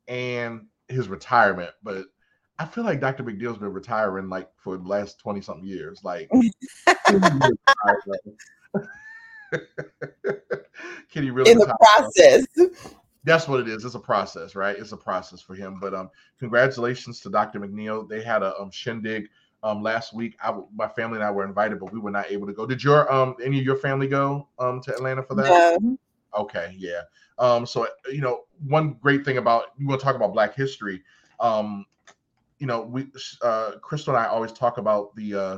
and 0.07 0.65
his 0.89 1.07
retirement, 1.07 1.71
but 1.83 2.05
I 2.59 2.65
feel 2.65 2.83
like 2.83 2.99
Dr. 2.99 3.23
McNeil's 3.23 3.57
been 3.57 3.73
retiring 3.73 4.29
like 4.29 4.49
for 4.55 4.77
the 4.77 4.87
last 4.87 5.19
20 5.19 5.41
something 5.41 5.65
years. 5.65 6.03
Like, 6.03 6.29
can 11.11 11.23
he 11.23 11.31
really 11.31 11.51
in 11.51 11.57
the 11.57 11.75
process? 11.79 12.45
That's 13.23 13.47
what 13.47 13.59
it 13.59 13.67
is. 13.67 13.85
It's 13.85 13.95
a 13.95 13.99
process, 13.99 14.55
right? 14.55 14.75
It's 14.77 14.91
a 14.91 14.97
process 14.97 15.41
for 15.41 15.53
him. 15.53 15.77
But 15.79 15.93
um, 15.93 16.09
congratulations 16.39 17.19
to 17.21 17.29
Dr. 17.29 17.59
McNeil. 17.59 18.07
They 18.07 18.21
had 18.21 18.43
a 18.43 18.59
um 18.59 18.71
shindig 18.71 19.29
um 19.63 19.83
last 19.83 20.13
week. 20.13 20.37
I 20.41 20.57
my 20.75 20.87
family 20.87 21.17
and 21.17 21.23
I 21.23 21.31
were 21.31 21.45
invited, 21.45 21.79
but 21.79 21.91
we 21.93 21.99
were 21.99 22.11
not 22.11 22.31
able 22.31 22.47
to 22.47 22.53
go. 22.53 22.65
Did 22.65 22.83
your 22.83 23.11
um 23.11 23.35
any 23.43 23.59
of 23.59 23.65
your 23.65 23.77
family 23.77 24.07
go 24.07 24.47
um 24.59 24.81
to 24.81 24.93
Atlanta 24.93 25.23
for 25.23 25.35
that? 25.35 25.77
No. 25.81 25.97
Okay, 26.37 26.73
yeah. 26.77 27.01
Um, 27.37 27.65
so 27.65 27.87
you 28.11 28.21
know, 28.21 28.43
one 28.67 28.93
great 29.01 29.25
thing 29.25 29.37
about 29.37 29.65
you 29.77 29.87
want 29.87 29.99
to 29.99 30.05
talk 30.05 30.15
about 30.15 30.33
Black 30.33 30.55
history. 30.55 31.03
Um, 31.39 31.85
you 32.61 32.67
know, 32.67 32.81
we 32.81 33.07
uh 33.41 33.73
Crystal 33.81 34.15
and 34.15 34.23
I 34.23 34.27
always 34.27 34.53
talk 34.53 34.77
about 34.77 35.13
the 35.15 35.35
uh 35.35 35.57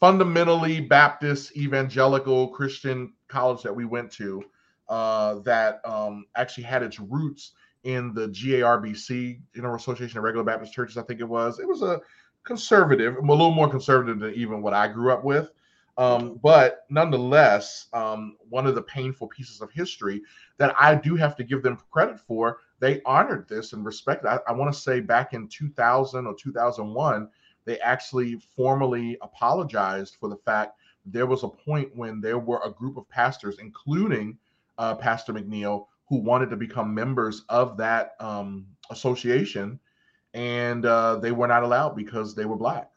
fundamentally 0.00 0.80
Baptist 0.80 1.56
evangelical 1.56 2.48
Christian 2.48 3.14
college 3.28 3.62
that 3.62 3.74
we 3.74 3.84
went 3.84 4.10
to 4.12 4.42
uh, 4.88 5.40
that 5.40 5.80
um, 5.84 6.24
actually 6.36 6.64
had 6.64 6.82
its 6.82 6.98
roots 6.98 7.52
in 7.84 8.14
the 8.14 8.28
GARBC, 8.28 9.40
General 9.54 9.76
Association 9.76 10.18
of 10.18 10.24
Regular 10.24 10.44
Baptist 10.44 10.72
Churches, 10.72 10.96
I 10.96 11.02
think 11.02 11.20
it 11.20 11.28
was. 11.28 11.58
It 11.58 11.68
was 11.68 11.82
a 11.82 12.00
conservative, 12.44 13.16
a 13.16 13.20
little 13.20 13.50
more 13.50 13.68
conservative 13.68 14.18
than 14.18 14.34
even 14.34 14.62
what 14.62 14.74
I 14.74 14.88
grew 14.88 15.12
up 15.12 15.24
with. 15.24 15.50
Um, 15.96 16.38
but 16.42 16.84
nonetheless, 16.90 17.88
um, 17.92 18.36
one 18.48 18.66
of 18.66 18.76
the 18.76 18.82
painful 18.82 19.26
pieces 19.28 19.60
of 19.60 19.72
history 19.72 20.22
that 20.56 20.74
I 20.78 20.94
do 20.94 21.16
have 21.16 21.34
to 21.36 21.44
give 21.44 21.62
them 21.62 21.78
credit 21.90 22.20
for, 22.20 22.60
they 22.80 23.00
honored 23.04 23.48
this 23.48 23.72
and 23.72 23.84
respected. 23.84 24.28
I, 24.28 24.38
I 24.48 24.52
want 24.52 24.72
to 24.72 24.78
say 24.78 25.00
back 25.00 25.34
in 25.34 25.48
2000 25.48 26.26
or 26.26 26.34
2001, 26.34 27.28
they 27.64 27.78
actually 27.80 28.40
formally 28.56 29.18
apologized 29.20 30.16
for 30.18 30.28
the 30.28 30.36
fact 30.36 30.78
there 31.04 31.26
was 31.26 31.42
a 31.42 31.48
point 31.48 31.94
when 31.94 32.20
there 32.20 32.38
were 32.38 32.60
a 32.64 32.70
group 32.70 32.96
of 32.96 33.08
pastors, 33.08 33.58
including 33.58 34.38
uh, 34.78 34.94
Pastor 34.94 35.32
McNeil, 35.32 35.86
who 36.08 36.18
wanted 36.18 36.50
to 36.50 36.56
become 36.56 36.94
members 36.94 37.44
of 37.48 37.76
that 37.76 38.12
um, 38.20 38.66
association, 38.90 39.78
and 40.34 40.86
uh, 40.86 41.16
they 41.16 41.32
were 41.32 41.48
not 41.48 41.62
allowed 41.62 41.96
because 41.96 42.34
they 42.34 42.44
were 42.44 42.56
black. 42.56 42.90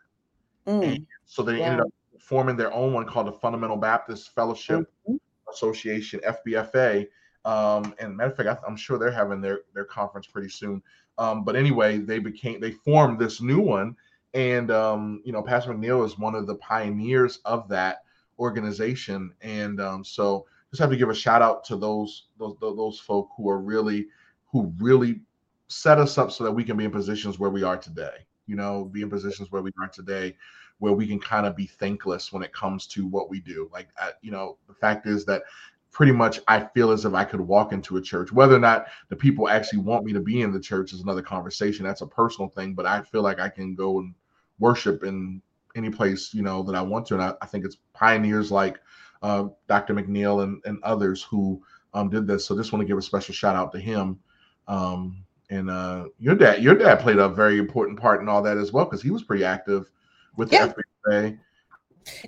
Mm. 0.67 1.07
so 1.25 1.41
they 1.41 1.59
ended 1.59 1.81
up 1.81 1.87
forming 2.19 2.55
their 2.55 2.71
own 2.71 2.93
one 2.93 3.07
called 3.07 3.25
the 3.25 3.31
Fundamental 3.31 3.77
Baptist 3.77 4.35
Fellowship 4.35 4.81
mm-hmm. 5.09 5.15
Association 5.51 6.19
(FBFA). 6.19 7.07
Um, 7.45 7.93
and 7.99 8.15
matter 8.15 8.31
of 8.31 8.37
fact, 8.37 8.63
I, 8.63 8.69
am 8.69 8.75
sure 8.75 8.97
they're 8.97 9.11
having 9.11 9.41
their 9.41 9.61
their 9.73 9.85
conference 9.85 10.27
pretty 10.27 10.49
soon. 10.49 10.81
Um, 11.17 11.43
but 11.43 11.55
anyway, 11.55 11.97
they 11.97 12.19
became 12.19 12.59
they 12.59 12.71
formed 12.71 13.19
this 13.19 13.41
new 13.41 13.59
one, 13.59 13.95
and 14.33 14.71
um, 14.71 15.21
you 15.25 15.31
know, 15.31 15.41
Pastor 15.41 15.73
McNeil 15.73 16.05
is 16.05 16.17
one 16.17 16.35
of 16.35 16.47
the 16.47 16.55
pioneers 16.55 17.39
of 17.45 17.67
that 17.69 18.03
organization, 18.39 19.33
and 19.41 19.81
um, 19.81 20.03
so 20.03 20.45
just 20.71 20.81
have 20.81 20.89
to 20.89 20.97
give 20.97 21.09
a 21.09 21.15
shout 21.15 21.41
out 21.41 21.63
to 21.65 21.75
those 21.75 22.27
those 22.37 22.55
those 22.61 22.99
folk 22.99 23.29
who 23.35 23.49
are 23.49 23.59
really 23.59 24.07
who 24.51 24.73
really 24.77 25.21
set 25.67 25.99
us 25.99 26.17
up 26.17 26.31
so 26.31 26.43
that 26.43 26.51
we 26.51 26.63
can 26.63 26.77
be 26.77 26.85
in 26.85 26.91
positions 26.91 27.39
where 27.39 27.49
we 27.49 27.63
are 27.63 27.77
today. 27.77 28.25
You 28.47 28.55
know, 28.55 28.85
be 28.85 29.01
in 29.01 29.09
positions 29.09 29.51
where 29.51 29.61
we 29.61 29.71
are 29.81 29.87
today, 29.87 30.35
where 30.79 30.93
we 30.93 31.07
can 31.07 31.19
kind 31.19 31.45
of 31.45 31.55
be 31.55 31.67
thankless 31.67 32.33
when 32.33 32.43
it 32.43 32.51
comes 32.53 32.87
to 32.87 33.05
what 33.05 33.29
we 33.29 33.39
do. 33.39 33.69
Like, 33.71 33.89
you 34.21 34.31
know, 34.31 34.57
the 34.67 34.73
fact 34.73 35.07
is 35.07 35.25
that 35.25 35.43
pretty 35.91 36.11
much 36.11 36.39
I 36.47 36.61
feel 36.73 36.91
as 36.91 37.05
if 37.05 37.13
I 37.13 37.25
could 37.25 37.41
walk 37.41 37.73
into 37.73 37.97
a 37.97 38.01
church. 38.01 38.31
Whether 38.31 38.55
or 38.55 38.59
not 38.59 38.87
the 39.09 39.15
people 39.15 39.49
actually 39.49 39.79
want 39.79 40.05
me 40.05 40.13
to 40.13 40.21
be 40.21 40.41
in 40.41 40.51
the 40.51 40.59
church 40.59 40.93
is 40.93 41.01
another 41.01 41.21
conversation. 41.21 41.85
That's 41.85 42.01
a 42.01 42.07
personal 42.07 42.49
thing, 42.49 42.73
but 42.73 42.85
I 42.85 43.01
feel 43.01 43.21
like 43.21 43.39
I 43.39 43.49
can 43.49 43.75
go 43.75 43.99
and 43.99 44.13
worship 44.59 45.03
in 45.03 45.41
any 45.75 45.89
place, 45.89 46.33
you 46.33 46.43
know, 46.43 46.63
that 46.63 46.75
I 46.75 46.81
want 46.81 47.05
to. 47.07 47.15
And 47.15 47.23
I, 47.23 47.33
I 47.41 47.45
think 47.45 47.65
it's 47.65 47.77
pioneers 47.93 48.51
like 48.51 48.79
uh, 49.21 49.49
Dr. 49.67 49.93
McNeil 49.93 50.43
and, 50.43 50.61
and 50.65 50.81
others 50.83 51.23
who 51.23 51.61
um, 51.93 52.09
did 52.09 52.25
this. 52.25 52.45
So 52.45 52.55
just 52.55 52.71
want 52.71 52.81
to 52.81 52.87
give 52.87 52.97
a 52.97 53.01
special 53.01 53.33
shout 53.33 53.55
out 53.55 53.71
to 53.73 53.79
him. 53.79 54.19
Um, 54.67 55.25
and 55.49 55.69
uh, 55.69 56.05
your 56.17 56.35
dad, 56.35 56.63
your 56.63 56.75
dad 56.75 57.01
played 57.01 57.17
a 57.17 57.27
very 57.27 57.59
important 57.59 57.99
part 57.99 58.21
in 58.21 58.29
all 58.29 58.41
that 58.43 58.57
as 58.57 58.71
well 58.71 58.85
because 58.85 59.01
he 59.01 59.11
was 59.11 59.23
pretty 59.23 59.43
active 59.43 59.91
with 60.37 60.51
yeah. 60.53 60.67
the 60.67 60.83
FBA. 61.09 61.39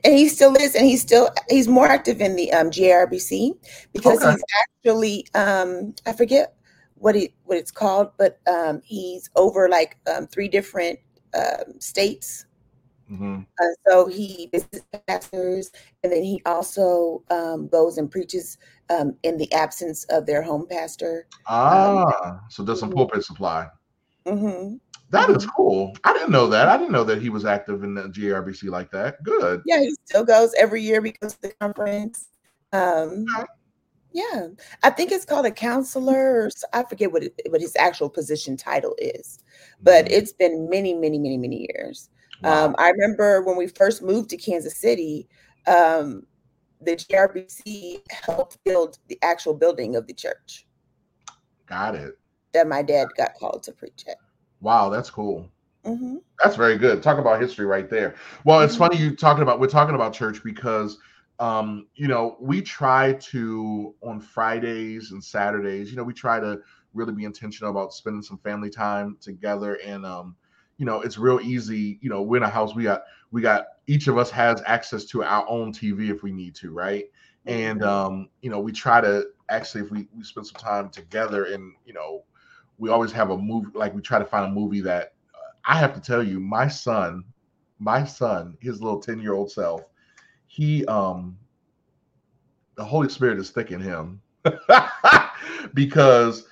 And 0.03 0.13
he 0.13 0.29
still 0.29 0.55
is, 0.55 0.75
and 0.75 0.85
he's 0.85 1.01
still 1.01 1.29
he's 1.49 1.67
more 1.67 1.87
active 1.87 2.21
in 2.21 2.35
the 2.35 2.51
um, 2.53 2.69
GARBC 2.69 3.51
because 3.93 4.21
okay. 4.21 4.31
he's 4.31 4.43
actually 4.63 5.27
um, 5.33 5.95
I 6.05 6.13
forget 6.13 6.55
what 6.95 7.15
he 7.15 7.33
what 7.43 7.57
it's 7.57 7.71
called, 7.71 8.11
but 8.17 8.39
um, 8.47 8.81
he's 8.83 9.29
over 9.35 9.67
like 9.69 9.97
um, 10.13 10.27
three 10.27 10.47
different 10.47 10.99
um, 11.33 11.79
states 11.79 12.45
Mm-hmm. 13.13 13.41
Uh, 13.41 13.73
so 13.87 14.07
he 14.07 14.49
visits 14.51 14.85
pastors, 15.07 15.71
and 16.03 16.11
then 16.11 16.23
he 16.23 16.41
also 16.45 17.23
um, 17.29 17.67
goes 17.67 17.97
and 17.97 18.09
preaches 18.09 18.57
um, 18.89 19.15
in 19.23 19.37
the 19.37 19.51
absence 19.53 20.05
of 20.05 20.25
their 20.25 20.41
home 20.41 20.65
pastor. 20.69 21.27
Ah, 21.47 22.39
so 22.49 22.63
does 22.63 22.79
some 22.79 22.89
mm-hmm. 22.89 22.97
pulpit 22.97 23.23
supply. 23.23 23.67
Mm-hmm. 24.25 24.77
That 25.13 25.29
is 25.29 25.45
cool. 25.45 25.95
I 26.03 26.11
didn't 26.11 26.31
know 26.31 26.47
that. 26.47 26.67
I 26.67 26.75
didn't 26.75 26.91
know 26.91 27.03
that 27.03 27.21
he 27.21 27.29
was 27.29 27.45
active 27.45 27.83
in 27.83 27.93
the 27.93 28.09
GRBC 28.09 28.69
like 28.71 28.89
that. 28.91 29.21
Good. 29.23 29.61
Yeah, 29.63 29.79
he 29.79 29.95
still 30.05 30.25
goes 30.25 30.55
every 30.57 30.81
year 30.81 31.01
because 31.01 31.35
of 31.35 31.41
the 31.41 31.53
conference. 31.61 32.29
Um, 32.71 33.25
okay. 33.37 33.45
Yeah, 34.11 34.47
I 34.81 34.89
think 34.89 35.11
it's 35.11 35.23
called 35.23 35.45
a 35.45 35.51
counselor. 35.51 36.45
Or, 36.45 36.49
I 36.73 36.83
forget 36.83 37.11
what 37.11 37.23
it, 37.23 37.39
what 37.49 37.61
his 37.61 37.75
actual 37.75 38.09
position 38.09 38.57
title 38.57 38.95
is, 38.97 39.37
but 39.83 40.05
mm-hmm. 40.05 40.15
it's 40.15 40.33
been 40.33 40.67
many, 40.67 40.95
many, 40.95 41.19
many, 41.19 41.37
many 41.37 41.67
years. 41.71 42.09
Wow. 42.41 42.65
Um, 42.65 42.75
I 42.79 42.89
remember 42.89 43.43
when 43.43 43.55
we 43.55 43.67
first 43.67 44.01
moved 44.01 44.31
to 44.31 44.37
Kansas 44.37 44.77
City, 44.77 45.27
um, 45.67 46.23
the 46.81 46.95
GRBC 46.95 48.01
helped 48.11 48.57
build 48.63 48.97
the 49.09 49.19
actual 49.21 49.53
building 49.53 49.95
of 49.95 50.07
the 50.07 50.13
church. 50.13 50.65
Got 51.67 51.93
it. 51.93 52.17
That 52.53 52.67
my 52.67 52.81
dad 52.81 53.09
got 53.15 53.35
called 53.35 53.61
to 53.63 53.71
preach 53.71 54.05
at. 54.07 54.17
Wow, 54.63 54.89
that's 54.89 55.09
cool. 55.09 55.47
Mm-hmm. 55.85 56.17
That's 56.41 56.55
very 56.55 56.77
good. 56.77 57.03
Talk 57.03 57.19
about 57.19 57.41
history 57.41 57.65
right 57.65 57.89
there. 57.89 58.15
Well, 58.45 58.61
it's 58.61 58.73
mm-hmm. 58.73 58.83
funny 58.83 58.97
you 58.97 59.15
talking 59.15 59.43
about 59.43 59.59
we're 59.59 59.67
talking 59.67 59.95
about 59.95 60.13
church 60.13 60.43
because 60.43 60.97
um, 61.39 61.87
you 61.95 62.07
know, 62.07 62.37
we 62.39 62.61
try 62.61 63.13
to 63.13 63.93
on 64.01 64.19
Fridays 64.19 65.11
and 65.11 65.23
Saturdays, 65.23 65.91
you 65.91 65.97
know, 65.97 66.03
we 66.03 66.13
try 66.13 66.39
to 66.39 66.61
really 66.93 67.11
be 67.11 67.25
intentional 67.25 67.69
about 67.69 67.93
spending 67.93 68.21
some 68.21 68.37
family 68.37 68.69
time 68.69 69.17
together 69.19 69.75
and 69.85 70.05
um 70.05 70.35
you 70.77 70.85
know, 70.85 71.01
it's 71.01 71.17
real 71.17 71.39
easy. 71.39 71.99
You 72.01 72.09
know, 72.09 72.21
we're 72.21 72.37
in 72.37 72.43
a 72.43 72.49
house. 72.49 72.73
We 72.75 72.83
got 72.83 73.03
we 73.31 73.41
got 73.41 73.65
each 73.87 74.07
of 74.07 74.17
us 74.17 74.29
has 74.31 74.61
access 74.65 75.05
to 75.05 75.23
our 75.23 75.47
own 75.47 75.71
TV 75.71 76.09
if 76.09 76.23
we 76.23 76.31
need 76.31 76.55
to, 76.55 76.71
right? 76.71 77.05
And 77.45 77.81
mm-hmm. 77.81 77.89
um, 77.89 78.29
you 78.41 78.49
know, 78.49 78.59
we 78.59 78.71
try 78.71 79.01
to 79.01 79.27
actually 79.49 79.83
if 79.83 79.91
we 79.91 80.07
we 80.15 80.23
spend 80.23 80.47
some 80.47 80.59
time 80.59 80.89
together, 80.89 81.45
and 81.45 81.73
you 81.85 81.93
know, 81.93 82.23
we 82.77 82.89
always 82.89 83.11
have 83.11 83.29
a 83.29 83.37
movie. 83.37 83.69
Like 83.73 83.93
we 83.93 84.01
try 84.01 84.19
to 84.19 84.25
find 84.25 84.45
a 84.45 84.53
movie 84.53 84.81
that 84.81 85.13
uh, 85.33 85.53
I 85.65 85.77
have 85.77 85.93
to 85.93 86.01
tell 86.01 86.23
you, 86.23 86.39
my 86.39 86.67
son, 86.67 87.23
my 87.79 88.03
son, 88.03 88.57
his 88.59 88.81
little 88.81 88.99
ten 88.99 89.19
year 89.19 89.33
old 89.33 89.51
self, 89.51 89.81
he 90.47 90.85
um, 90.85 91.37
the 92.75 92.83
Holy 92.83 93.09
Spirit 93.09 93.39
is 93.39 93.49
thick 93.49 93.71
in 93.71 93.79
him 93.79 94.21
because 95.73 96.47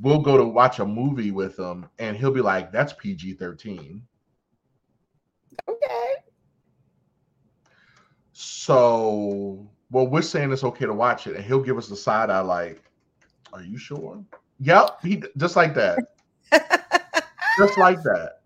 we'll 0.00 0.20
go 0.20 0.36
to 0.36 0.44
watch 0.44 0.78
a 0.78 0.84
movie 0.84 1.30
with 1.30 1.58
him 1.58 1.86
and 1.98 2.16
he'll 2.16 2.30
be 2.30 2.40
like, 2.40 2.72
that's 2.72 2.92
PG 2.94 3.34
13. 3.34 4.02
Okay. 5.68 6.14
So, 8.32 9.68
well, 9.90 10.06
we're 10.06 10.22
saying 10.22 10.52
it's 10.52 10.64
okay 10.64 10.86
to 10.86 10.94
watch 10.94 11.26
it, 11.26 11.36
and 11.36 11.44
he'll 11.44 11.62
give 11.62 11.78
us 11.78 11.88
the 11.88 11.96
side 11.96 12.30
eye, 12.30 12.40
like, 12.40 12.82
are 13.52 13.62
you 13.62 13.78
sure? 13.78 14.24
Yep. 14.60 14.98
He 15.02 15.22
just 15.36 15.56
like 15.56 15.74
that. 15.74 15.98
just 17.58 17.78
like 17.78 18.02
that. 18.02 18.40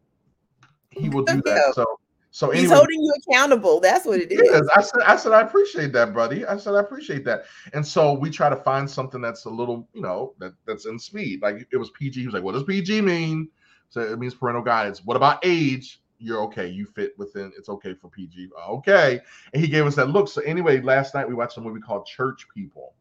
He 0.90 1.08
will 1.08 1.24
do 1.24 1.40
that. 1.44 1.72
So 1.74 1.98
so 2.38 2.50
he's 2.50 2.70
holding 2.70 3.02
you 3.02 3.12
accountable. 3.26 3.80
That's 3.80 4.06
what 4.06 4.20
it 4.20 4.30
is. 4.30 4.70
I 4.76 4.80
said, 4.80 5.00
I 5.04 5.16
said, 5.16 5.32
I 5.32 5.40
appreciate 5.40 5.92
that, 5.94 6.14
buddy. 6.14 6.46
I 6.46 6.56
said, 6.56 6.74
I 6.74 6.80
appreciate 6.80 7.24
that. 7.24 7.46
And 7.72 7.84
so 7.84 8.12
we 8.12 8.30
try 8.30 8.48
to 8.48 8.54
find 8.54 8.88
something 8.88 9.20
that's 9.20 9.46
a 9.46 9.50
little, 9.50 9.88
you 9.92 10.02
know, 10.02 10.34
that 10.38 10.52
that's 10.64 10.86
in 10.86 11.00
speed. 11.00 11.42
Like 11.42 11.66
it 11.72 11.76
was 11.76 11.90
PG. 11.90 12.20
He 12.20 12.26
was 12.26 12.34
like, 12.34 12.44
"What 12.44 12.52
does 12.52 12.62
PG 12.62 13.00
mean?" 13.00 13.48
So 13.88 14.00
it 14.02 14.20
means 14.20 14.34
parental 14.34 14.62
guidance. 14.62 15.04
What 15.04 15.16
about 15.16 15.40
age? 15.42 16.00
You're 16.20 16.40
okay. 16.42 16.68
You 16.68 16.86
fit 16.86 17.18
within. 17.18 17.50
It's 17.58 17.68
okay 17.70 17.94
for 17.94 18.08
PG. 18.08 18.50
Okay. 18.68 19.20
And 19.52 19.60
he 19.60 19.68
gave 19.68 19.86
us 19.86 19.96
that 19.96 20.10
look. 20.10 20.28
So 20.28 20.40
anyway, 20.42 20.80
last 20.80 21.14
night 21.14 21.26
we 21.28 21.34
watched 21.34 21.56
a 21.56 21.60
movie 21.60 21.80
called 21.80 22.06
Church 22.06 22.46
People, 22.54 22.94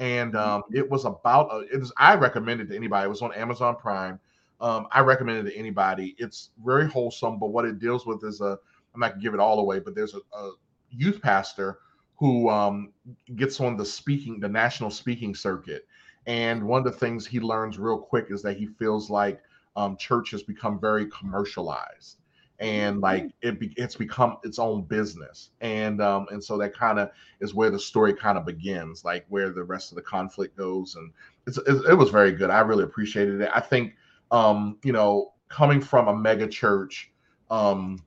and 0.00 0.34
um, 0.34 0.64
it 0.72 0.90
was 0.90 1.04
about. 1.04 1.52
A, 1.52 1.58
it 1.72 1.78
was. 1.78 1.92
I 1.96 2.16
recommended 2.16 2.70
to 2.70 2.76
anybody. 2.76 3.04
It 3.06 3.10
was 3.10 3.22
on 3.22 3.32
Amazon 3.34 3.76
Prime. 3.76 4.18
Um, 4.60 4.88
I 4.90 5.00
recommend 5.00 5.46
it 5.46 5.50
to 5.50 5.56
anybody. 5.56 6.16
It's 6.18 6.50
very 6.64 6.88
wholesome, 6.88 7.38
but 7.38 7.48
what 7.48 7.64
it 7.64 7.78
deals 7.78 8.06
with 8.06 8.24
is 8.24 8.40
a 8.40 8.58
I'm 8.94 9.00
not 9.00 9.10
gonna 9.10 9.22
give 9.22 9.34
it 9.34 9.40
all 9.40 9.60
away, 9.60 9.78
but 9.78 9.94
there's 9.94 10.14
a, 10.14 10.20
a 10.36 10.52
youth 10.90 11.20
pastor 11.22 11.78
who 12.16 12.48
um, 12.48 12.92
gets 13.36 13.60
on 13.60 13.76
the 13.76 13.84
speaking, 13.84 14.40
the 14.40 14.48
national 14.48 14.90
speaking 14.90 15.34
circuit. 15.34 15.86
And 16.26 16.66
one 16.66 16.86
of 16.86 16.92
the 16.92 16.98
things 16.98 17.26
he 17.26 17.40
learns 17.40 17.78
real 17.78 17.98
quick 17.98 18.26
is 18.30 18.42
that 18.42 18.56
he 18.56 18.66
feels 18.66 19.10
like 19.10 19.40
um, 19.76 19.96
church 19.96 20.30
has 20.32 20.42
become 20.42 20.80
very 20.80 21.06
commercialized 21.06 22.19
and 22.60 23.00
like 23.00 23.32
it 23.42 23.58
be, 23.58 23.72
it's 23.76 23.96
become 23.96 24.36
its 24.44 24.58
own 24.58 24.82
business. 24.82 25.50
And 25.60 26.00
um 26.00 26.26
and 26.30 26.42
so 26.42 26.58
that 26.58 26.74
kind 26.74 26.98
of 26.98 27.10
is 27.40 27.54
where 27.54 27.70
the 27.70 27.78
story 27.80 28.14
kind 28.14 28.38
of 28.38 28.46
begins 28.46 29.04
like 29.04 29.24
where 29.28 29.50
the 29.50 29.64
rest 29.64 29.90
of 29.90 29.96
the 29.96 30.02
conflict 30.02 30.56
goes 30.56 30.94
and 30.94 31.12
it's, 31.46 31.58
it, 31.58 31.90
it 31.90 31.94
was 31.94 32.10
very 32.10 32.32
good. 32.32 32.50
I 32.50 32.60
really 32.60 32.84
appreciated 32.84 33.40
it. 33.40 33.50
I 33.54 33.60
think 33.60 33.94
um 34.30 34.78
you 34.84 34.92
know 34.92 35.32
coming 35.48 35.80
from 35.80 36.08
a 36.08 36.16
mega 36.16 36.46
church 36.46 37.10
um 37.50 37.98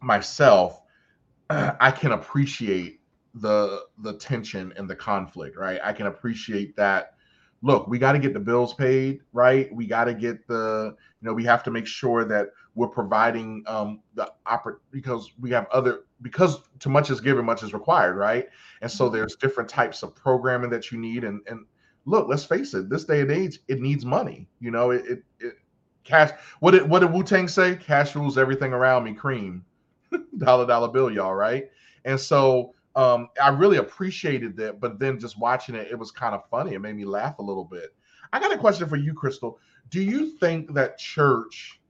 myself 0.00 0.80
i 1.50 1.90
can 1.90 2.12
appreciate 2.12 3.00
the 3.34 3.82
the 3.98 4.14
tension 4.14 4.72
and 4.76 4.88
the 4.88 4.96
conflict 4.96 5.56
right? 5.56 5.80
I 5.82 5.92
can 5.92 6.06
appreciate 6.06 6.76
that 6.76 7.14
look 7.62 7.86
we 7.88 7.98
got 7.98 8.12
to 8.12 8.18
get 8.18 8.34
the 8.34 8.40
bills 8.40 8.74
paid 8.74 9.20
right? 9.32 9.74
We 9.74 9.86
got 9.86 10.04
to 10.04 10.14
get 10.14 10.46
the 10.46 10.94
you 11.20 11.26
know 11.26 11.34
we 11.34 11.44
have 11.44 11.62
to 11.64 11.70
make 11.70 11.86
sure 11.86 12.24
that 12.24 12.48
we're 12.74 12.88
providing 12.88 13.62
um 13.66 14.00
the 14.14 14.32
oppor- 14.46 14.78
because 14.90 15.30
we 15.40 15.50
have 15.50 15.66
other 15.72 16.04
because 16.22 16.60
too 16.78 16.90
much 16.90 17.10
is 17.10 17.20
given 17.20 17.44
much 17.44 17.62
is 17.62 17.72
required 17.72 18.16
right? 18.16 18.48
And 18.80 18.90
so 18.90 19.06
mm-hmm. 19.06 19.16
there's 19.16 19.36
different 19.36 19.68
types 19.68 20.02
of 20.02 20.14
programming 20.14 20.70
that 20.70 20.90
you 20.90 20.98
need 20.98 21.24
and 21.24 21.40
and 21.48 21.66
look 22.04 22.28
let's 22.28 22.44
face 22.44 22.74
it 22.74 22.88
this 22.88 23.04
day 23.04 23.20
and 23.20 23.30
age 23.30 23.60
it 23.68 23.80
needs 23.80 24.04
money 24.04 24.48
you 24.58 24.72
know 24.72 24.90
it, 24.90 25.04
it, 25.06 25.22
it 25.38 25.54
cash 26.02 26.30
what 26.58 26.72
did 26.72 26.88
what 26.88 26.98
did 26.98 27.12
wu-tang 27.12 27.46
say? 27.46 27.76
Cash 27.76 28.16
rules 28.16 28.38
everything 28.38 28.72
around 28.72 29.04
me 29.04 29.14
cream 29.14 29.64
dollar 30.38 30.66
dollar 30.66 30.88
bill 30.88 31.10
y'all 31.10 31.34
right? 31.34 31.70
And 32.04 32.18
so 32.18 32.74
um 32.94 33.28
i 33.42 33.48
really 33.48 33.78
appreciated 33.78 34.56
that 34.56 34.78
but 34.80 34.98
then 34.98 35.18
just 35.18 35.38
watching 35.38 35.74
it 35.74 35.88
it 35.90 35.98
was 35.98 36.10
kind 36.10 36.34
of 36.34 36.46
funny 36.50 36.74
it 36.74 36.80
made 36.80 36.96
me 36.96 37.04
laugh 37.04 37.38
a 37.38 37.42
little 37.42 37.64
bit. 37.64 37.94
I 38.32 38.40
got 38.40 38.52
a 38.52 38.58
question 38.58 38.88
for 38.88 38.96
you 38.96 39.12
crystal. 39.12 39.58
Do 39.90 40.02
you 40.02 40.38
think 40.38 40.72
that 40.72 40.98
church 40.98 41.81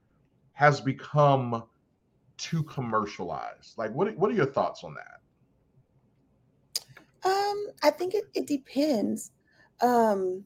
has 0.53 0.79
become 0.79 1.63
too 2.37 2.63
commercialized. 2.63 3.77
Like 3.77 3.91
what, 3.91 4.15
what 4.17 4.31
are 4.31 4.35
your 4.35 4.45
thoughts 4.45 4.83
on 4.83 4.95
that? 4.95 5.19
Um 7.25 7.67
i 7.81 7.89
think 7.89 8.13
it, 8.13 8.25
it 8.33 8.47
depends. 8.47 9.31
Um 9.81 10.43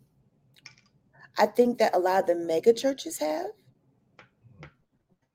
i 1.38 1.46
think 1.46 1.78
that 1.80 1.96
a 1.96 2.00
lot 2.00 2.22
of 2.22 2.28
the 2.28 2.36
mega 2.36 2.74
churches 2.74 3.18
have. 3.20 3.48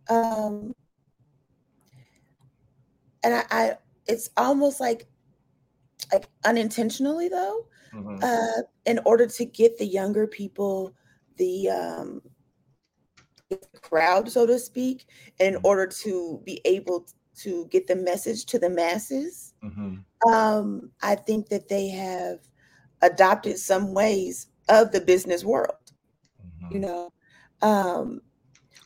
Um 0.08 0.74
and 3.22 3.34
I, 3.34 3.44
I 3.50 3.76
it's 4.06 4.30
almost 4.36 4.80
like 4.80 5.06
like 6.12 6.26
unintentionally 6.44 7.28
though 7.28 7.66
mm-hmm. 7.94 8.22
uh 8.22 8.62
in 8.86 9.00
order 9.04 9.26
to 9.26 9.44
get 9.44 9.78
the 9.78 9.86
younger 9.86 10.26
people 10.26 10.94
the 11.36 11.70
um 11.70 12.22
crowd 13.80 14.30
so 14.30 14.46
to 14.46 14.58
speak 14.58 15.06
in 15.40 15.54
mm-hmm. 15.54 15.66
order 15.66 15.86
to 15.86 16.40
be 16.44 16.60
able 16.64 17.06
to 17.34 17.66
get 17.70 17.86
the 17.86 17.96
message 17.96 18.44
to 18.46 18.58
the 18.58 18.68
masses 18.68 19.54
mm-hmm. 19.62 19.96
um 20.32 20.90
i 21.02 21.14
think 21.14 21.48
that 21.48 21.68
they 21.68 21.88
have 21.88 22.38
adopted 23.02 23.58
some 23.58 23.94
ways 23.94 24.48
of 24.68 24.92
the 24.92 25.00
business 25.00 25.44
world 25.44 25.92
mm-hmm. 26.40 26.74
you 26.74 26.80
know 26.80 27.12
um 27.62 28.20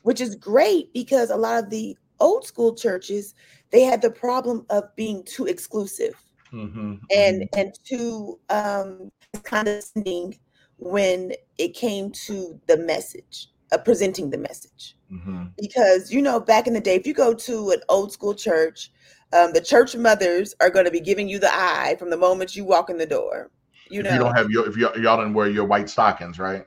which 0.03 0.21
is 0.21 0.37
great 0.37 0.93
because 0.93 1.31
a 1.31 1.37
lot 1.37 1.63
of 1.63 1.71
the 1.71 1.97
old 2.21 2.47
school 2.47 2.75
churches 2.75 3.35
they 3.71 3.83
had 3.83 4.01
the 4.01 4.11
problem 4.11 4.65
of 4.71 4.85
being 4.97 5.23
too 5.25 5.47
exclusive 5.47 6.15
mm-hmm, 6.53 6.95
and 7.11 7.43
mm-hmm. 7.43 7.59
and 7.59 7.79
too 7.85 8.39
um, 8.49 9.11
condescending 9.43 10.35
when 10.79 11.33
it 11.59 11.75
came 11.75 12.11
to 12.11 12.61
the 12.67 12.77
message, 12.77 13.49
uh, 13.73 13.79
presenting 13.79 14.31
the 14.31 14.39
message. 14.39 14.97
Mm-hmm. 15.13 15.45
Because 15.59 16.13
you 16.13 16.23
know, 16.23 16.41
back 16.41 16.67
in 16.67 16.73
the 16.73 16.81
day, 16.81 16.95
if 16.95 17.07
you 17.07 17.15
go 17.15 17.35
to 17.35 17.71
an 17.71 17.81
old 17.89 18.13
school 18.13 18.35
church, 18.35 18.91
um, 19.33 19.53
the 19.53 19.61
church 19.61 19.97
mothers 19.97 20.55
are 20.61 20.71
going 20.71 20.85
to 20.85 20.91
be 20.91 21.01
giving 21.01 21.29
you 21.29 21.39
the 21.39 21.53
eye 21.53 21.97
from 21.99 22.11
the 22.11 22.17
moment 22.17 22.57
you 22.57 22.65
walk 22.65 22.91
in 22.91 22.99
the 22.99 23.07
door. 23.07 23.51
You 23.89 24.01
if 24.01 24.07
know, 24.07 24.13
you 24.13 24.19
don't 24.19 24.37
have 24.37 24.51
your 24.51 24.69
if 24.69 24.77
y'all, 24.77 24.99
y'all 24.99 25.17
didn't 25.17 25.35
wear 25.35 25.49
your 25.49 25.65
white 25.65 25.89
stockings, 25.89 26.39
right? 26.39 26.67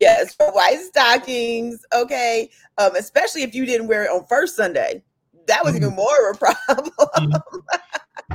Yes, 0.00 0.34
white 0.38 0.80
stockings. 0.80 1.84
Okay, 1.94 2.50
um, 2.78 2.94
especially 2.96 3.42
if 3.42 3.54
you 3.54 3.66
didn't 3.66 3.88
wear 3.88 4.04
it 4.04 4.10
on 4.10 4.24
first 4.26 4.56
Sunday 4.56 5.02
that 5.50 5.64
was 5.64 5.76
even 5.76 5.90
mm-hmm. 5.90 5.96
more 5.96 6.30
of 6.30 6.36
a 6.36 6.38
problem. 6.74 6.92
Mm-hmm. 7.00 8.34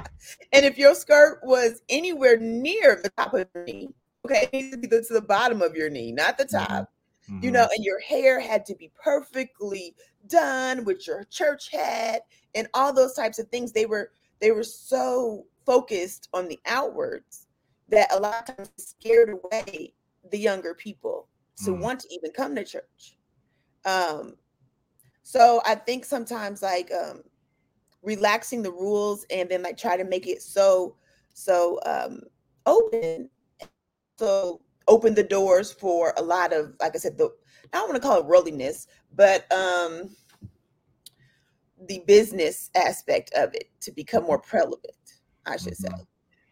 and 0.52 0.66
if 0.66 0.78
your 0.78 0.94
skirt 0.94 1.40
was 1.44 1.82
anywhere 1.90 2.38
near 2.38 3.00
the 3.02 3.10
top 3.18 3.34
of 3.34 3.48
your 3.54 3.64
knee, 3.64 3.90
okay, 4.26 4.50
it 4.52 4.54
needs 4.54 4.72
to 4.72 4.78
be 4.78 4.88
to 4.88 5.14
the 5.14 5.22
bottom 5.22 5.62
of 5.62 5.76
your 5.76 5.90
knee, 5.90 6.12
not 6.12 6.38
the 6.38 6.46
top. 6.46 6.92
Mm-hmm. 7.30 7.44
You 7.44 7.52
know, 7.52 7.68
and 7.76 7.84
your 7.84 8.00
hair 8.00 8.40
had 8.40 8.66
to 8.68 8.76
be 8.76 8.92
perfectly 9.02 9.96
done 10.28 10.84
with 10.84 11.08
your 11.08 11.24
church 11.26 11.72
hat 11.72 12.22
and 12.54 12.68
all 12.74 12.94
those 12.94 13.14
types 13.14 13.40
of 13.40 13.48
things. 13.50 13.72
They 13.72 13.86
were 13.86 14.12
they 14.42 14.52
were 14.52 14.64
so 14.64 15.46
focused 15.66 16.30
on 16.34 16.48
the 16.48 16.60
outwards 16.66 17.48
that 17.90 18.14
a 18.14 18.20
lot 18.20 18.50
of 18.50 18.56
times 18.56 18.72
scared 18.78 19.30
away 19.30 19.94
the 20.32 20.38
younger 20.38 20.74
people 20.74 21.28
to 21.64 21.72
mm. 21.72 21.80
want 21.80 22.02
to 22.02 22.14
even 22.14 22.32
come 22.32 22.56
to 22.56 22.64
church. 22.64 23.18
Um, 23.86 24.36
so 25.24 25.62
I 25.66 25.76
think 25.76 26.06
sometimes 26.06 26.62
like 26.62 26.92
um 26.92 27.22
relaxing 28.04 28.62
the 28.62 28.72
rules 28.72 29.26
and 29.32 29.50
then 29.50 29.64
like 29.64 29.78
try 29.78 29.98
to 29.98 30.04
make 30.04 30.28
it 30.28 30.42
so 30.42 30.96
so 31.34 31.80
um 31.86 32.22
open 32.68 33.30
so 34.18 34.62
open 34.88 35.16
the 35.16 35.24
doors 35.24 35.72
for 35.72 36.14
a 36.18 36.22
lot 36.22 36.54
of 36.54 36.74
like 36.80 36.96
I 36.96 37.00
said 37.00 37.18
the 37.18 37.30
I 37.74 37.78
don't 37.78 37.90
want 37.90 38.02
to 38.02 38.08
call 38.08 38.20
it 38.20 38.26
worldliness, 38.26 38.88
but 39.14 39.52
um 39.52 40.10
the 41.88 42.04
business 42.08 42.70
aspect 42.76 43.32
of 43.34 43.54
it 43.54 43.70
to 43.82 43.92
become 43.92 44.24
more 44.24 44.40
prevalent, 44.40 45.20
I 45.46 45.58
should 45.58 45.74
mm-hmm. 45.74 45.98
say. 45.98 46.04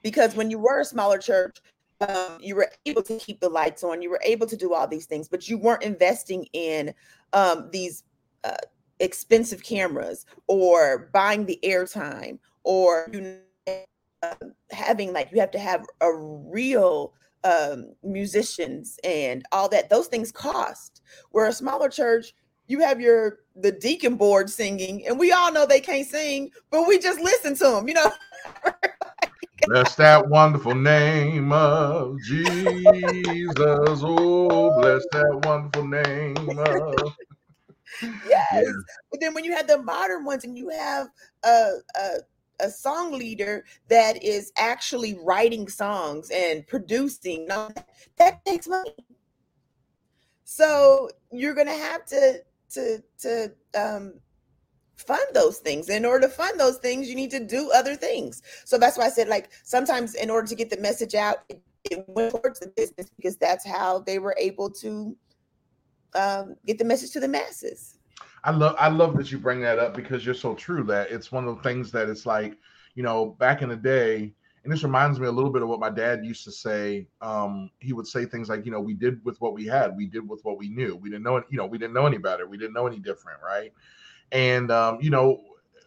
Because 0.02 0.36
when 0.36 0.52
you 0.52 0.60
were 0.60 0.82
a 0.82 0.86
smaller 0.86 1.18
church, 1.18 1.60
um, 2.02 2.38
you 2.42 2.56
were 2.56 2.70
able 2.86 3.04
to 3.04 3.18
keep 3.18 3.40
the 3.40 3.50
lights 3.50 3.84
on, 3.84 4.02
you 4.02 4.10
were 4.10 4.22
able 4.24 4.48
to 4.48 4.58
do 4.58 4.74
all 4.74 4.88
these 4.88 5.06
things, 5.06 5.30
but 5.30 5.48
you 5.48 5.58
weren't 5.58 5.84
investing 5.84 6.46
in 6.52 6.94
um, 7.32 7.70
these 7.72 8.04
uh, 8.44 8.58
expensive 9.00 9.64
cameras 9.64 10.26
or 10.48 11.10
buying 11.14 11.46
the 11.46 11.60
airtime 11.64 12.38
or 12.64 13.10
you 13.14 13.22
know, 13.22 14.34
having 14.72 15.14
like 15.14 15.30
you 15.32 15.40
have 15.40 15.52
to 15.52 15.60
have 15.60 15.86
a 16.02 16.14
real 16.14 17.14
um, 17.44 17.94
musicians 18.04 19.00
and 19.04 19.44
all 19.52 19.68
that 19.70 19.90
those 19.90 20.08
things 20.08 20.32
cost 20.32 21.02
where 21.32 21.48
a 21.48 21.54
smaller 21.54 21.90
church 21.90 22.34
you 22.68 22.80
have 22.80 23.02
your 23.02 23.40
the 23.56 23.72
deacon 23.72 24.16
board 24.16 24.50
singing 24.50 25.06
and 25.08 25.20
we 25.20 25.32
all 25.32 25.52
know 25.52 25.66
they 25.66 25.80
can't 25.80 26.08
sing 26.08 26.50
but 26.72 26.88
we 26.88 26.98
just 26.98 27.20
listen 27.20 27.56
to 27.56 27.66
them 27.66 27.88
you 27.88 27.94
know 27.94 28.12
bless 29.68 29.96
that 29.96 30.28
wonderful 30.28 30.76
name 30.76 31.52
of 31.52 32.18
jesus 32.22 33.54
oh 33.58 34.80
bless 34.80 35.04
that 35.12 35.42
wonderful 35.44 35.88
name 35.88 36.60
of 36.60 37.14
yes. 38.02 38.64
Yeah. 38.66 38.72
But 39.12 39.20
then 39.20 39.34
when 39.34 39.44
you 39.44 39.56
have 39.56 39.68
the 39.68 39.82
modern 39.82 40.26
ones 40.26 40.44
and 40.44 40.58
you 40.58 40.70
have 40.70 41.08
a, 41.44 41.72
a 41.96 42.10
a 42.60 42.70
song 42.70 43.12
leader 43.12 43.66
that 43.90 44.24
is 44.24 44.52
actually 44.58 45.18
writing 45.24 45.68
songs 45.68 46.30
and 46.32 46.66
producing, 46.68 47.48
that 47.48 48.46
takes 48.46 48.68
money. 48.68 48.96
So 50.44 51.10
you're 51.32 51.56
gonna 51.56 51.72
have 51.72 52.06
to 52.06 52.44
to 52.72 53.04
to 53.20 53.52
um 53.76 54.14
fund 54.98 55.26
those 55.34 55.60
things. 55.60 55.90
In 55.90 56.06
order 56.06 56.28
to 56.28 56.34
fund 56.34 56.60
those 56.60 56.78
things, 56.78 57.10
you 57.10 57.16
need 57.16 57.32
to 57.32 57.40
do 57.40 57.72
other 57.74 57.96
things. 57.96 58.42
So 58.66 58.78
that's 58.78 58.98
why 58.98 59.06
I 59.06 59.10
said, 59.10 59.28
like, 59.28 59.50
sometimes 59.64 60.16
in 60.16 60.30
order 60.30 60.48
to 60.48 60.56
get 60.56 60.70
the 60.70 60.78
message 60.78 61.16
out, 61.16 61.38
it, 61.50 61.62
it 61.90 62.06
went 62.08 62.32
towards 62.32 62.60
the 62.60 62.68
business 62.76 63.10
because 63.18 63.38
that's 63.38 63.66
how 63.66 64.00
they 64.00 64.20
were 64.20 64.36
able 64.40 64.70
to 64.70 65.16
um, 66.16 66.56
get 66.66 66.78
the 66.78 66.86
message 66.86 67.12
to 67.12 67.20
the 67.20 67.28
masses. 67.28 67.93
I 68.44 68.52
love 68.52 68.76
I 68.78 68.90
love 68.90 69.16
that 69.18 69.32
you 69.32 69.38
bring 69.38 69.62
that 69.62 69.80
up 69.80 69.94
because 69.94 70.26
you're 70.26 70.36
so 70.36 70.54
true 70.54 70.84
that 70.86 71.12
it's 71.12 71.32
one 71.32 71.48
of 71.48 71.56
the 71.56 71.64
things 71.64 71.92
that 71.92 72.10
it's 72.10 72.26
like, 72.26 72.58
you 72.96 73.04
know, 73.04 73.28
back 73.40 73.62
in 73.62 73.70
the 73.70 73.76
day, 73.76 74.34
and 74.64 74.72
this 74.72 74.84
reminds 74.84 75.20
me 75.20 75.28
a 75.28 75.32
little 75.32 75.52
bit 75.52 75.62
of 75.62 75.70
what 75.70 75.80
my 75.80 75.90
dad 75.90 76.26
used 76.26 76.44
to 76.44 76.52
say. 76.52 77.08
Um, 77.22 77.70
he 77.80 77.94
would 77.94 78.08
say 78.08 78.26
things 78.26 78.50
like, 78.50 78.66
you 78.66 78.72
know, 78.72 78.82
we 78.82 78.94
did 78.94 79.24
with 79.24 79.40
what 79.40 79.54
we 79.54 79.66
had, 79.66 79.96
we 79.96 80.08
did 80.08 80.28
with 80.28 80.44
what 80.44 80.58
we 80.58 80.70
knew. 80.70 80.96
We 80.96 81.10
didn't 81.10 81.24
know 81.24 81.38
it, 81.38 81.46
you 81.50 81.58
know, 81.58 81.66
we 81.66 81.78
didn't 81.78 81.94
know 81.94 82.06
any 82.06 82.18
better, 82.18 82.48
we 82.48 82.58
didn't 82.58 82.74
know 82.74 82.88
any 82.88 83.00
different, 83.00 83.40
right? 83.42 83.72
And 84.32 84.72
um, 84.72 85.00
you 85.02 85.10
know, 85.10 85.42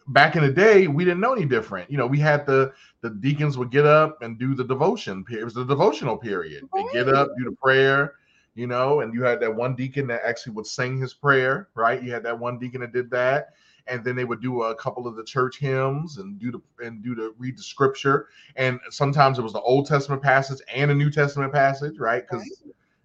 back 0.08 0.36
in 0.36 0.42
the 0.42 0.52
day, 0.52 0.86
we 0.86 1.04
didn't 1.04 1.20
know 1.20 1.34
any 1.34 1.44
different. 1.44 1.90
You 1.90 1.98
know, 1.98 2.06
we 2.06 2.18
had 2.18 2.46
the 2.46 2.72
the 3.02 3.10
deacons 3.10 3.58
would 3.58 3.70
get 3.70 3.84
up 3.84 4.22
and 4.22 4.38
do 4.38 4.54
the 4.54 4.64
devotion. 4.64 5.24
Period, 5.24 5.42
it 5.42 5.44
was 5.44 5.54
the 5.54 5.64
devotional 5.64 6.16
period. 6.16 6.64
They 6.74 6.84
get 6.92 7.08
up, 7.08 7.28
do 7.36 7.44
the 7.44 7.56
prayer, 7.62 8.14
you 8.56 8.66
know, 8.66 9.00
and 9.00 9.14
you 9.14 9.22
had 9.22 9.40
that 9.40 9.54
one 9.54 9.76
deacon 9.76 10.08
that 10.08 10.22
actually 10.24 10.54
would 10.54 10.66
sing 10.66 10.98
his 10.98 11.14
prayer, 11.14 11.68
right? 11.76 12.02
You 12.02 12.10
had 12.12 12.24
that 12.24 12.38
one 12.38 12.58
deacon 12.58 12.80
that 12.80 12.92
did 12.92 13.10
that. 13.10 13.50
and 13.88 14.02
then 14.04 14.16
they 14.16 14.24
would 14.24 14.40
do 14.42 14.62
a 14.64 14.74
couple 14.74 15.06
of 15.06 15.14
the 15.14 15.22
church 15.22 15.58
hymns 15.58 16.18
and 16.18 16.40
do 16.40 16.50
the 16.50 16.60
and 16.84 17.04
do 17.04 17.14
the 17.14 17.32
read 17.38 17.56
the 17.56 17.62
scripture. 17.62 18.26
And 18.56 18.80
sometimes 18.90 19.38
it 19.38 19.42
was 19.42 19.52
the 19.52 19.60
Old 19.60 19.86
Testament 19.86 20.22
passage 20.22 20.60
and 20.74 20.90
a 20.90 20.94
New 20.94 21.10
Testament 21.10 21.52
passage, 21.52 21.98
right? 21.98 22.24
Because 22.28 22.62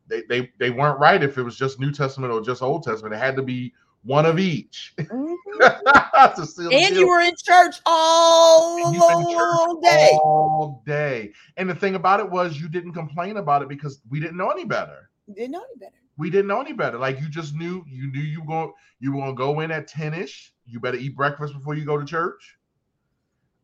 Right. 0.10 0.24
they, 0.30 0.40
they 0.40 0.52
they 0.58 0.70
weren't 0.72 1.00
right 1.00 1.22
if 1.22 1.38
it 1.38 1.44
was 1.44 1.56
just 1.56 1.80
New 1.80 1.92
Testament 1.92 2.34
or 2.34 2.42
just 2.42 2.64
Old 2.64 2.82
Testament. 2.84 3.14
It 3.14 3.20
had 3.20 3.36
to 3.36 3.44
be 3.44 3.74
one 4.04 4.26
of 4.26 4.40
each. 4.40 4.96
Mhm. 5.12 6.46
seal 6.48 6.72
And 6.72 6.96
you 6.96 7.08
were 7.08 7.22
in 7.22 7.36
church 7.46 7.76
all 7.86 8.84
And 8.86 8.96
you've 8.96 9.08
been 9.08 9.20
in 9.22 9.28
church 9.28 9.84
day. 9.84 10.20
all 10.24 10.84
day. 10.86 11.32
And 11.58 11.70
the 11.70 11.76
thing 11.76 11.94
about 11.96 12.20
it 12.20 12.30
was 12.30 12.60
you 12.60 12.70
didn't 12.70 12.94
complain 12.94 13.38
about 13.38 13.62
it 13.62 13.70
because 13.70 14.02
we 14.10 14.20
didn't 14.20 14.38
know 14.38 14.50
any 14.50 14.66
better. 14.66 15.11
Didn't 15.34 15.52
know 15.52 15.64
any 15.64 15.80
better. 15.80 15.96
We 16.18 16.30
didn't 16.30 16.48
know 16.48 16.62
any 16.62 16.74
better. 16.74 16.98
Like 16.98 17.20
you 17.20 17.30
just 17.30 17.56
knew 17.56 17.84
you 17.88 18.12
knew 18.12 18.22
you 18.22 18.44
go 18.46 18.74
you 19.00 19.14
were 19.14 19.22
gonna 19.22 19.36
go 19.36 19.60
in 19.62 19.72
at 19.72 19.90
10ish. 19.90 20.50
You 20.66 20.80
better 20.80 20.98
eat 20.98 21.16
breakfast 21.16 21.54
before 21.54 21.76
you 21.76 21.86
go 21.86 21.98
to 21.98 22.06
church. 22.06 22.58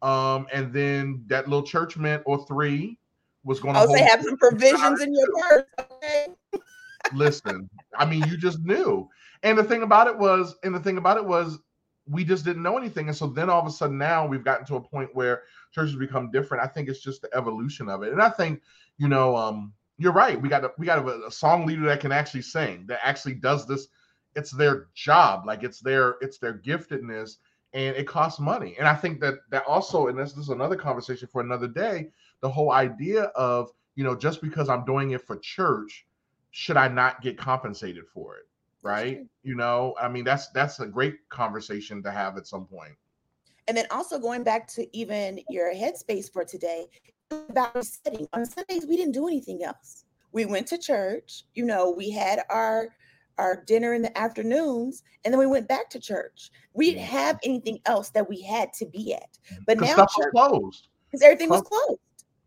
Um, 0.02 0.48
and 0.54 0.72
then 0.72 1.24
that 1.28 1.48
little 1.48 1.66
church 1.66 1.98
mint 1.98 2.24
or 2.26 2.46
three 2.46 3.00
was 3.44 3.60
gonna 3.60 3.80
I 3.80 3.86
would 3.86 4.00
have 4.00 4.24
some 4.24 4.38
provisions 4.38 5.02
in 5.02 5.14
your 5.14 5.28
purse. 5.50 5.64
Okay. 5.80 6.28
listen 7.14 7.70
i 7.98 8.06
mean 8.06 8.22
you 8.28 8.36
just 8.36 8.60
knew 8.60 9.08
and 9.44 9.58
the 9.58 9.64
thing 9.64 9.84
about 9.84 10.08
it 10.08 10.18
was 10.18 10.56
and 10.64 10.76
the 10.76 10.80
thing 10.80 10.98
about 10.98 11.18
it 11.18 11.26
was 11.26 11.60
we 12.10 12.24
just 12.24 12.44
didn't 12.46 12.64
know 12.64 12.78
anything 12.78 13.08
and 13.08 13.16
so 13.16 13.28
then 13.28 13.50
all 13.50 13.62
of 13.62 13.68
a 13.68 13.72
sudden 13.72 13.98
now 13.98 14.26
we've 14.26 14.44
gotten 14.44 14.66
to 14.66 14.76
a 14.76 14.82
point 14.82 15.10
where 15.14 15.44
churches 15.72 15.96
become 15.96 16.32
different 16.32 16.64
i 16.64 16.68
think 16.68 16.90
it's 16.90 17.02
just 17.02 17.22
the 17.22 17.30
evolution 17.34 17.88
of 17.88 18.04
it 18.04 18.12
and 18.12 18.22
i 18.22 18.30
think 18.30 18.62
you 18.98 19.08
know 19.08 19.36
um 19.36 19.74
you're 19.98 20.14
right 20.14 20.42
we 20.42 20.50
got 20.50 20.64
a, 20.64 20.72
we 20.78 20.86
got 20.86 21.00
a, 21.00 21.26
a 21.26 21.32
song 21.32 21.66
leader 21.66 21.86
that 21.86 22.00
can 22.00 22.12
actually 22.12 22.42
sing 22.42 22.86
that 22.88 23.00
actually 23.04 23.34
does 23.34 23.66
this 23.68 23.88
it's 24.36 24.52
their 24.52 24.88
job 24.94 25.46
like 25.46 25.64
it's 25.64 25.80
their 25.80 26.16
it's 26.22 26.38
their 26.38 26.60
giftedness 26.60 27.38
and 27.74 27.96
it 27.96 28.08
costs 28.08 28.40
money 28.40 28.76
and 28.78 28.88
i 28.88 28.96
think 28.96 29.20
that 29.20 29.36
that 29.50 29.64
also 29.68 30.08
and 30.08 30.18
this, 30.18 30.34
this 30.34 30.46
is 30.46 30.50
another 30.50 30.76
conversation 30.76 31.28
for 31.28 31.42
another 31.42 31.68
day 31.68 32.08
the 32.42 32.50
whole 32.50 32.72
idea 32.72 33.24
of 33.36 33.72
you 33.96 34.04
know 34.04 34.16
just 34.16 34.42
because 34.42 34.70
i'm 34.70 34.86
doing 34.86 35.12
it 35.12 35.22
for 35.22 35.38
church 35.38 36.06
should 36.58 36.76
I 36.76 36.88
not 36.88 37.22
get 37.22 37.38
compensated 37.38 38.08
for 38.08 38.38
it? 38.38 38.48
Right? 38.82 39.28
You 39.44 39.56
know, 39.56 39.94
I 40.02 40.08
mean, 40.08 40.24
that's 40.24 40.50
that's 40.50 40.80
a 40.80 40.88
great 40.88 41.28
conversation 41.30 42.02
to 42.02 42.12
have 42.12 42.36
at 42.36 42.48
some 42.48 42.66
point. 42.66 42.94
And 43.68 43.78
then 43.78 43.86
also 43.92 44.18
going 44.18 44.44
back 44.44 44.68
to 44.70 44.98
even 44.98 45.40
your 45.50 45.72
headspace 45.74 46.32
for 46.32 46.44
today, 46.44 46.88
about 47.32 47.76
resetting. 47.76 48.28
On 48.34 48.46
Sundays, 48.46 48.86
we 48.86 48.98
didn't 48.98 49.14
do 49.14 49.28
anything 49.28 49.64
else. 49.64 50.06
We 50.32 50.46
went 50.46 50.68
to 50.68 50.78
church, 50.78 51.44
you 51.56 51.66
know, 51.66 51.90
we 51.90 52.12
had 52.12 52.42
our 52.50 52.90
our 53.38 53.64
dinner 53.66 53.94
in 53.94 54.02
the 54.02 54.18
afternoons, 54.18 55.04
and 55.24 55.32
then 55.32 55.40
we 55.40 55.46
went 55.46 55.68
back 55.68 55.92
to 55.92 56.00
church. 56.00 56.50
We 56.74 56.92
didn't 56.92 57.06
mm. 57.06 57.10
have 57.10 57.40
anything 57.44 57.80
else 57.86 58.10
that 58.10 58.28
we 58.28 58.42
had 58.42 58.74
to 58.74 58.86
be 58.88 59.14
at. 59.14 59.38
But 59.68 59.80
now 59.80 59.94
stuff 59.94 60.12
was 60.18 60.26
church, 60.26 60.32
closed. 60.32 60.88
because 61.06 61.22
everything 61.22 61.50
was 61.50 61.62
closed. 61.62 62.00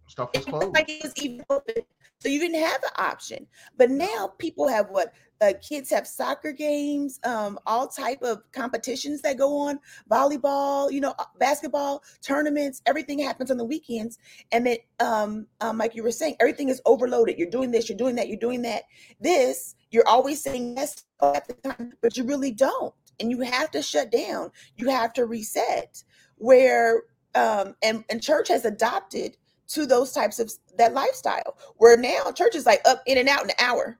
Stuff 0.08 0.30
was 0.34 0.44
It 0.44 0.50
closed. 0.50 0.74
like 0.74 0.88
it 0.88 1.02
was 1.02 1.12
even 1.16 1.44
open. 1.48 1.76
So 2.20 2.28
you 2.28 2.38
didn't 2.38 2.60
have 2.60 2.82
the 2.82 3.02
option. 3.02 3.46
But 3.78 3.90
now 3.90 4.32
people 4.38 4.68
have 4.68 4.90
what 4.90 5.14
uh, 5.40 5.54
kids 5.66 5.88
have 5.88 6.06
soccer 6.06 6.52
games, 6.52 7.18
um, 7.24 7.58
all 7.66 7.88
type 7.88 8.22
of 8.22 8.42
competitions 8.52 9.22
that 9.22 9.38
go 9.38 9.56
on, 9.56 9.80
volleyball, 10.10 10.92
you 10.92 11.00
know, 11.00 11.14
uh, 11.18 11.24
basketball 11.38 12.04
tournaments. 12.20 12.82
Everything 12.84 13.18
happens 13.18 13.50
on 13.50 13.56
the 13.56 13.64
weekends, 13.64 14.18
and 14.52 14.66
then, 14.66 14.76
um, 15.00 15.46
um, 15.62 15.78
like 15.78 15.94
you 15.94 16.02
were 16.02 16.12
saying, 16.12 16.36
everything 16.40 16.68
is 16.68 16.82
overloaded. 16.84 17.38
You're 17.38 17.48
doing 17.48 17.70
this, 17.70 17.88
you're 17.88 17.96
doing 17.96 18.16
that, 18.16 18.28
you're 18.28 18.36
doing 18.36 18.60
that. 18.62 18.82
This, 19.18 19.74
you're 19.90 20.06
always 20.06 20.42
saying 20.42 20.76
yes 20.76 21.06
at 21.22 21.48
the 21.48 21.54
time, 21.54 21.94
but 22.02 22.18
you 22.18 22.24
really 22.24 22.52
don't, 22.52 22.92
and 23.18 23.30
you 23.30 23.40
have 23.40 23.70
to 23.70 23.80
shut 23.80 24.12
down. 24.12 24.50
You 24.76 24.90
have 24.90 25.14
to 25.14 25.24
reset. 25.24 26.04
Where 26.36 27.02
um, 27.34 27.76
and 27.82 28.04
and 28.10 28.22
church 28.22 28.48
has 28.48 28.64
adopted 28.64 29.36
to 29.70 29.86
those 29.86 30.12
types 30.12 30.38
of 30.38 30.52
that 30.76 30.94
lifestyle 30.94 31.56
where 31.76 31.96
now 31.96 32.30
church 32.32 32.54
is 32.54 32.66
like 32.66 32.80
up 32.86 33.02
in 33.06 33.18
and 33.18 33.28
out 33.28 33.44
in 33.44 33.50
an 33.50 33.56
hour. 33.60 33.98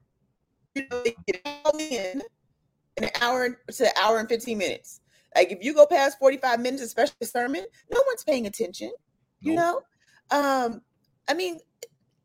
You 0.74 0.84
know 0.90 1.02
they 1.02 1.16
get 1.26 1.40
all 1.44 1.76
in 1.78 2.22
in 2.96 3.04
an 3.04 3.10
hour 3.20 3.58
to 3.72 3.84
an 3.84 3.92
hour 4.00 4.18
and 4.18 4.28
15 4.28 4.56
minutes. 4.58 5.00
Like 5.34 5.52
if 5.52 5.58
you 5.62 5.74
go 5.74 5.86
past 5.86 6.18
45 6.18 6.60
minutes 6.60 6.82
especially 6.82 7.26
sermon 7.26 7.64
no 7.90 8.00
one's 8.06 8.24
paying 8.24 8.46
attention 8.46 8.92
you 9.40 9.54
Nope. 9.54 9.84
know? 10.30 10.38
Um 10.38 10.82
i 11.28 11.34
mean 11.34 11.58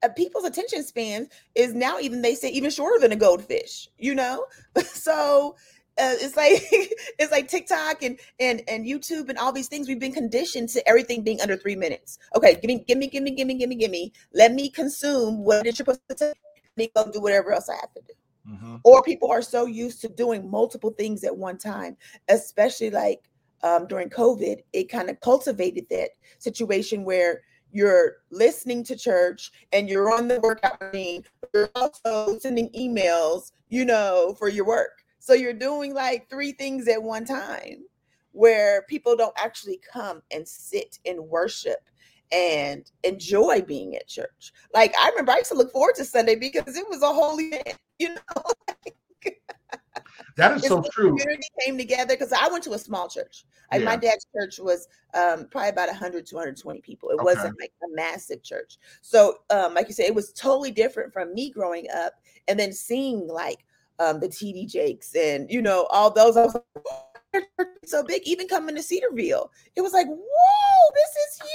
uh, 0.03 0.09
people's 0.09 0.45
attention 0.45 0.83
span 0.83 1.27
is 1.53 1.73
now 1.73 1.99
even 1.99 2.21
they 2.21 2.35
say 2.35 2.49
even 2.49 2.69
shorter 2.71 2.99
than 2.99 3.11
a 3.11 3.15
goldfish 3.15 3.89
you 3.97 4.15
know? 4.15 4.45
So 4.83 5.55
uh, 5.97 6.15
it's 6.19 6.35
like 6.35 6.51
it's 7.19 7.31
like 7.31 7.47
TikTok 7.47 8.03
and 8.03 8.19
and 8.39 8.61
and 8.67 8.85
YouTube 8.85 9.29
and 9.29 9.37
all 9.37 9.51
these 9.51 9.67
things. 9.67 9.87
We've 9.87 9.99
been 9.99 10.13
conditioned 10.13 10.69
to 10.69 10.87
everything 10.87 11.23
being 11.23 11.41
under 11.41 11.55
three 11.55 11.75
minutes. 11.75 12.19
Okay, 12.35 12.55
give 12.55 12.65
me, 12.65 12.83
give 12.87 12.97
me, 12.97 13.07
give 13.07 13.23
me, 13.23 13.31
give 13.31 13.47
me, 13.47 13.53
give 13.55 13.69
me, 13.69 13.75
give 13.75 13.91
me. 13.91 14.13
Let 14.33 14.53
me 14.53 14.69
consume 14.69 15.43
what 15.43 15.65
it's 15.65 15.77
supposed 15.77 16.01
to. 16.09 16.15
Let 16.25 16.35
me 16.77 16.91
go 16.95 17.09
do 17.11 17.21
whatever 17.21 17.53
else 17.53 17.69
I 17.69 17.75
have 17.75 17.93
to 17.93 18.01
do. 18.01 18.13
Mhm. 18.51 18.81
Or 18.83 19.01
people 19.01 19.31
are 19.31 19.41
so 19.41 19.65
used 19.65 20.01
to 20.01 20.09
doing 20.09 20.49
multiple 20.49 20.91
things 20.91 21.23
at 21.23 21.35
one 21.35 21.57
time, 21.57 21.97
especially 22.29 22.89
like 22.89 23.21
um, 23.63 23.87
during 23.87 24.09
COVID. 24.09 24.57
It 24.73 24.89
kind 24.89 25.09
of 25.09 25.19
cultivated 25.21 25.85
that 25.89 26.09
situation 26.39 27.05
where 27.05 27.41
you're 27.71 28.17
listening 28.31 28.83
to 28.85 28.95
church 28.95 29.51
and 29.71 29.89
you're 29.89 30.13
on 30.13 30.27
the 30.27 30.39
workout 30.39 30.79
machine. 30.81 31.23
You're 31.53 31.69
also 31.75 32.37
sending 32.39 32.69
emails, 32.69 33.51
you 33.69 33.85
know, 33.85 34.35
for 34.37 34.47
your 34.47 34.65
work. 34.65 35.04
So 35.25 35.33
you're 35.33 35.53
doing 35.53 35.95
like 35.95 36.29
three 36.29 36.51
things 36.51 36.87
at 36.87 37.01
one 37.01 37.25
time 37.25 37.85
where 38.31 38.83
people 38.83 39.15
don't 39.15 39.33
actually 39.35 39.81
come 39.91 40.21
and 40.29 40.47
sit 40.47 40.99
and 41.03 41.19
worship 41.19 41.79
and 42.31 42.91
enjoy 43.03 43.63
being 43.63 43.95
at 43.95 44.07
church. 44.07 44.53
Like 44.71 44.93
I 45.01 45.09
remember 45.09 45.31
I 45.31 45.37
used 45.37 45.49
to 45.49 45.57
look 45.57 45.71
forward 45.71 45.95
to 45.95 46.05
Sunday 46.05 46.35
because 46.35 46.77
it 46.77 46.87
was 46.87 47.01
a 47.01 47.07
holy 47.07 47.49
day, 47.49 47.73
you 47.99 48.09
know. 48.09 49.31
That 50.37 50.51
is 50.51 50.61
so 50.67 50.83
true. 50.91 51.09
community 51.09 51.47
came 51.65 51.75
together 51.75 52.13
because 52.13 52.31
I 52.31 52.47
went 52.49 52.63
to 52.65 52.73
a 52.73 52.77
small 52.79 53.09
church. 53.09 53.45
Like 53.73 53.81
my 53.81 53.95
dad's 53.95 54.27
church 54.31 54.59
was 54.59 54.87
um, 55.15 55.47
probably 55.49 55.69
about 55.69 55.87
100, 55.87 56.27
220 56.27 56.81
people. 56.81 57.09
It 57.09 57.15
Okay. 57.15 57.23
wasn't 57.23 57.59
like 57.59 57.71
a 57.83 57.87
massive 57.95 58.43
church. 58.43 58.77
So, 59.01 59.37
um, 59.49 59.73
like 59.73 59.87
you 59.87 59.95
said, 59.95 60.05
it 60.05 60.13
was 60.13 60.33
totally 60.33 60.69
different 60.69 61.11
from 61.11 61.33
me 61.33 61.49
growing 61.49 61.87
up 61.95 62.13
and 62.47 62.59
then 62.59 62.71
seeing 62.71 63.27
like 63.27 63.65
um, 63.99 64.19
the 64.19 64.27
TD 64.27 64.67
Jakes 64.67 65.15
and, 65.15 65.49
you 65.49 65.61
know, 65.61 65.87
all 65.91 66.11
those. 66.11 66.37
I 66.37 66.43
was 66.43 66.53
like, 66.53 66.63
"Whoa, 66.73 67.05
their 67.35 67.41
church 67.57 67.75
is 67.83 67.91
so 67.91 68.03
big. 68.03 68.21
Even 68.25 68.47
coming 68.47 68.75
to 68.75 68.83
Cedarville, 68.83 69.51
it 69.75 69.81
was 69.81 69.93
like, 69.93 70.07
whoa, 70.07 70.91
this 70.93 71.15
is 71.27 71.49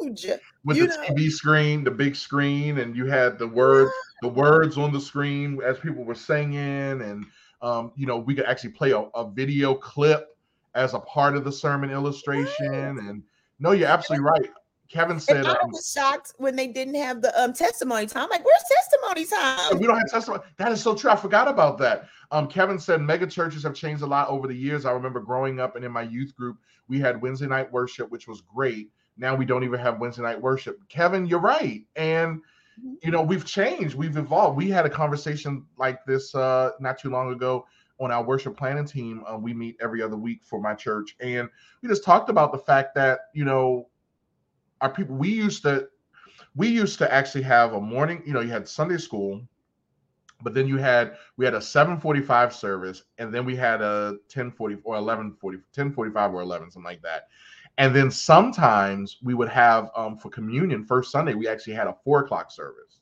huge. 0.00 0.40
With 0.64 0.76
you 0.76 0.88
the 0.88 0.96
know. 0.96 1.14
TV 1.14 1.30
screen, 1.30 1.84
the 1.84 1.90
big 1.90 2.16
screen, 2.16 2.78
and 2.78 2.96
you 2.96 3.06
had 3.06 3.38
the 3.38 3.48
word 3.48 3.90
the 4.22 4.28
words 4.28 4.78
on 4.78 4.92
the 4.92 5.00
screen 5.00 5.60
as 5.64 5.78
people 5.78 6.04
were 6.04 6.14
singing, 6.14 6.58
and 7.02 7.26
um, 7.60 7.92
you 7.96 8.06
know, 8.06 8.18
we 8.18 8.34
could 8.34 8.44
actually 8.44 8.70
play 8.70 8.90
a, 8.90 9.00
a 9.00 9.30
video 9.30 9.74
clip 9.74 10.36
as 10.74 10.94
a 10.94 11.00
part 11.00 11.36
of 11.36 11.44
the 11.44 11.52
sermon 11.52 11.90
illustration. 11.90 12.98
And 12.98 13.22
no, 13.58 13.72
you're 13.72 13.88
absolutely 13.88 14.24
right. 14.24 14.50
Kevin 14.92 15.18
said 15.18 15.38
And 15.38 15.48
I 15.48 15.52
um, 15.52 15.70
was 15.70 15.90
shocked 15.90 16.34
when 16.36 16.54
they 16.54 16.66
didn't 16.66 16.96
have 16.96 17.22
the 17.22 17.42
um, 17.42 17.54
testimony 17.54 18.06
time. 18.06 18.28
Like, 18.28 18.44
where's 18.44 18.62
testimony 18.68 19.24
time? 19.24 19.78
we 19.80 19.86
don't 19.86 19.96
have 19.96 20.10
testimony. 20.10 20.42
That 20.58 20.70
is 20.70 20.82
so 20.82 20.94
true. 20.94 21.10
I 21.10 21.16
forgot 21.16 21.48
about 21.48 21.78
that. 21.78 22.08
Um, 22.30 22.46
Kevin 22.46 22.78
said 22.78 23.00
mega 23.00 23.26
churches 23.26 23.62
have 23.62 23.74
changed 23.74 24.02
a 24.02 24.06
lot 24.06 24.28
over 24.28 24.46
the 24.46 24.54
years. 24.54 24.84
I 24.84 24.92
remember 24.92 25.20
growing 25.20 25.60
up 25.60 25.76
and 25.76 25.84
in 25.84 25.92
my 25.92 26.02
youth 26.02 26.36
group, 26.36 26.58
we 26.88 27.00
had 27.00 27.22
Wednesday 27.22 27.46
night 27.46 27.72
worship, 27.72 28.10
which 28.10 28.28
was 28.28 28.42
great. 28.42 28.90
Now 29.16 29.34
we 29.34 29.46
don't 29.46 29.64
even 29.64 29.80
have 29.80 29.98
Wednesday 29.98 30.22
night 30.22 30.40
worship. 30.40 30.78
Kevin, 30.88 31.24
you're 31.26 31.40
right. 31.40 31.84
And 31.96 32.42
Mhm. 32.82 32.94
you 33.02 33.10
know, 33.10 33.22
we've 33.22 33.44
changed, 33.44 33.94
we've 33.94 34.16
evolved. 34.16 34.56
We 34.56 34.70
had 34.70 34.86
a 34.86 34.90
conversation 34.90 35.64
like 35.78 36.04
this 36.04 36.34
uh 36.34 36.70
not 36.80 36.98
too 36.98 37.10
long 37.10 37.32
ago 37.32 37.66
on 38.00 38.10
our 38.10 38.24
worship 38.24 38.56
planning 38.56 38.86
team. 38.86 39.22
Uh, 39.26 39.36
we 39.36 39.54
meet 39.54 39.76
every 39.80 40.02
other 40.02 40.16
week 40.16 40.40
for 40.44 40.60
my 40.60 40.74
church, 40.74 41.14
and 41.20 41.48
we 41.82 41.88
just 41.88 42.04
talked 42.04 42.30
about 42.30 42.50
the 42.50 42.58
fact 42.58 42.94
that 42.94 43.20
you 43.34 43.44
know, 43.44 43.88
our 44.82 44.90
people 44.90 45.16
we 45.16 45.30
used 45.30 45.62
to 45.62 45.88
we 46.54 46.68
used 46.68 46.98
to 46.98 47.12
actually 47.12 47.42
have 47.42 47.72
a 47.72 47.80
morning, 47.80 48.22
you 48.26 48.34
know, 48.34 48.40
you 48.40 48.50
had 48.50 48.68
Sunday 48.68 48.98
school, 48.98 49.40
but 50.42 50.52
then 50.52 50.68
you 50.68 50.76
had 50.76 51.16
we 51.38 51.44
had 51.44 51.54
a 51.54 51.60
745 51.62 52.54
service, 52.54 53.04
and 53.16 53.32
then 53.32 53.46
we 53.46 53.56
had 53.56 53.80
a 53.80 54.18
1040 54.34 54.76
or 54.84 54.94
1140, 54.94 55.56
1045 55.56 56.34
or 56.34 56.40
11, 56.42 56.70
something 56.70 56.84
like 56.84 57.00
that. 57.02 57.28
And 57.78 57.96
then 57.96 58.10
sometimes 58.10 59.16
we 59.22 59.32
would 59.32 59.48
have 59.48 59.88
um 59.96 60.18
for 60.18 60.28
communion, 60.28 60.84
first 60.84 61.10
Sunday, 61.10 61.34
we 61.34 61.48
actually 61.48 61.74
had 61.74 61.86
a 61.86 61.96
four 62.04 62.24
o'clock 62.24 62.50
service. 62.50 62.98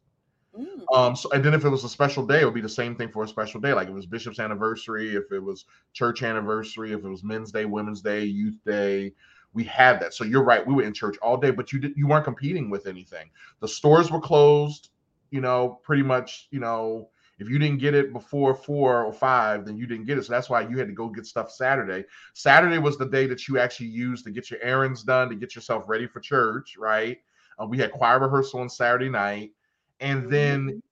Mm. 0.56 0.82
Um, 0.92 1.16
so 1.16 1.30
and 1.30 1.44
then 1.44 1.54
if 1.54 1.64
it 1.64 1.68
was 1.68 1.84
a 1.84 1.88
special 1.88 2.26
day, 2.26 2.42
it 2.42 2.44
would 2.44 2.54
be 2.54 2.60
the 2.60 2.68
same 2.68 2.94
thing 2.94 3.08
for 3.08 3.24
a 3.24 3.28
special 3.28 3.60
day. 3.60 3.72
Like 3.72 3.86
if 3.86 3.92
it 3.92 3.94
was 3.94 4.06
Bishop's 4.06 4.38
anniversary, 4.38 5.16
if 5.16 5.32
it 5.32 5.40
was 5.40 5.64
church 5.92 6.22
anniversary, 6.22 6.92
if 6.92 7.04
it 7.04 7.08
was 7.08 7.24
Men's 7.24 7.52
Day, 7.52 7.64
Women's 7.64 8.02
Day, 8.02 8.24
Youth 8.24 8.58
Day, 8.66 9.12
we 9.52 9.64
had 9.64 10.00
that. 10.00 10.14
So 10.14 10.24
you're 10.24 10.44
right, 10.44 10.66
we 10.66 10.74
were 10.74 10.82
in 10.82 10.94
church 10.94 11.16
all 11.22 11.36
day, 11.36 11.50
but 11.50 11.72
you 11.72 11.78
did 11.80 11.92
you 11.96 12.06
weren't 12.06 12.24
competing 12.24 12.70
with 12.70 12.86
anything. 12.86 13.30
The 13.60 13.68
stores 13.68 14.10
were 14.10 14.20
closed, 14.20 14.90
you 15.30 15.40
know, 15.40 15.80
pretty 15.82 16.02
much, 16.02 16.48
you 16.50 16.60
know, 16.60 17.10
If 17.38 17.48
you 17.48 17.58
didn't 17.58 17.78
get 17.80 17.94
it 17.94 18.12
before 18.12 18.54
four 18.54 19.02
or 19.04 19.12
five, 19.12 19.64
then 19.64 19.76
you 19.76 19.86
didn't 19.86 20.04
get 20.06 20.18
it. 20.18 20.24
So 20.24 20.32
that's 20.32 20.50
why 20.50 20.60
you 20.62 20.76
had 20.78 20.88
to 20.88 20.94
go 20.94 21.08
get 21.08 21.26
stuff 21.26 21.50
Saturday. 21.50 22.04
Saturday 22.34 22.78
was 22.78 22.98
the 22.98 23.06
day 23.06 23.26
that 23.26 23.48
you 23.48 23.58
actually 23.58 23.86
used 23.88 24.24
to 24.26 24.30
get 24.30 24.50
your 24.50 24.60
errands 24.62 25.02
done, 25.02 25.28
to 25.30 25.34
get 25.36 25.54
yourself 25.54 25.84
ready 25.88 26.06
for 26.06 26.20
church, 26.20 26.76
right? 26.78 27.18
Uh, 27.60 27.66
we 27.66 27.78
had 27.78 27.92
choir 27.92 28.18
rehearsal 28.20 28.60
on 28.60 28.68
Saturday 28.68 29.08
night, 29.08 29.52
and 30.00 30.28
then 30.30 30.70
Mhm. 30.70 30.82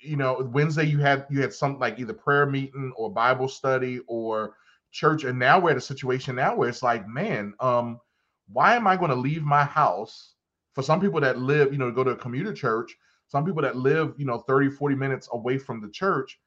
you 0.00 0.16
know 0.16 0.48
Wednesday 0.52 0.84
you 0.84 0.98
had 0.98 1.26
you 1.30 1.40
had 1.40 1.52
something 1.52 1.80
like 1.80 1.98
either 1.98 2.12
prayer 2.14 2.46
meeting 2.46 2.92
or 2.96 3.10
Bible 3.12 3.48
study 3.48 4.00
or 4.06 4.54
church, 4.96 5.24
and 5.24 5.38
now 5.38 5.60
we're 5.60 5.72
at 5.72 5.76
a 5.78 5.80
situation 5.80 6.36
now 6.36 6.56
where 6.56 6.68
it's 6.70 6.82
like, 6.82 7.08
man, 7.08 7.54
um, 7.60 8.00
why 8.48 8.76
am 8.76 8.86
I 8.88 8.96
going 8.96 9.10
to 9.10 9.16
leave 9.16 9.44
my 9.44 9.64
house? 9.64 10.34
For 10.74 10.82
some 10.82 11.00
people 11.00 11.20
that 11.22 11.38
live, 11.38 11.72
you 11.72 11.78
know, 11.78 11.90
go 11.92 12.04
to 12.04 12.12
a 12.12 12.16
commuter 12.16 12.52
church, 12.54 12.96
some 13.28 13.44
people 13.46 13.62
that 13.62 13.76
live, 13.76 14.14
you 14.18 14.26
know, 14.26 14.38
30, 14.40 14.70
40 14.70 14.96
minutes 14.96 15.28
away 15.32 15.58
from 15.58 15.80
the 15.82 15.90
church, 15.90 16.40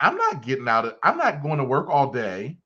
I'm 0.00 0.16
not 0.16 0.42
getting 0.42 0.68
out 0.68 0.86
of, 0.86 0.96
I'm 1.04 1.18
not 1.18 1.42
going 1.42 1.58
to 1.58 1.64
work 1.64 1.88
all 1.90 2.12
day 2.12 2.58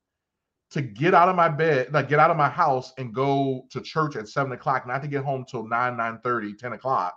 to 0.71 0.83
get 0.83 1.15
out 1.15 1.29
of 1.29 1.37
my 1.37 1.49
bed, 1.49 1.93
like 1.93 2.09
get 2.09 2.21
out 2.21 2.31
of 2.31 2.37
my 2.37 2.49
house 2.49 2.93
and 2.99 3.15
go 3.15 3.67
to 3.71 3.81
church 3.81 4.17
at 4.17 4.29
seven 4.29 4.53
o'clock, 4.53 4.87
not 4.87 5.03
to 5.03 5.09
get 5.09 5.25
home 5.25 5.45
till 5.49 5.67
9, 5.67 5.97
9 5.97 6.21
30, 6.23 6.55
10 6.55 6.73
o'clock, 6.75 7.17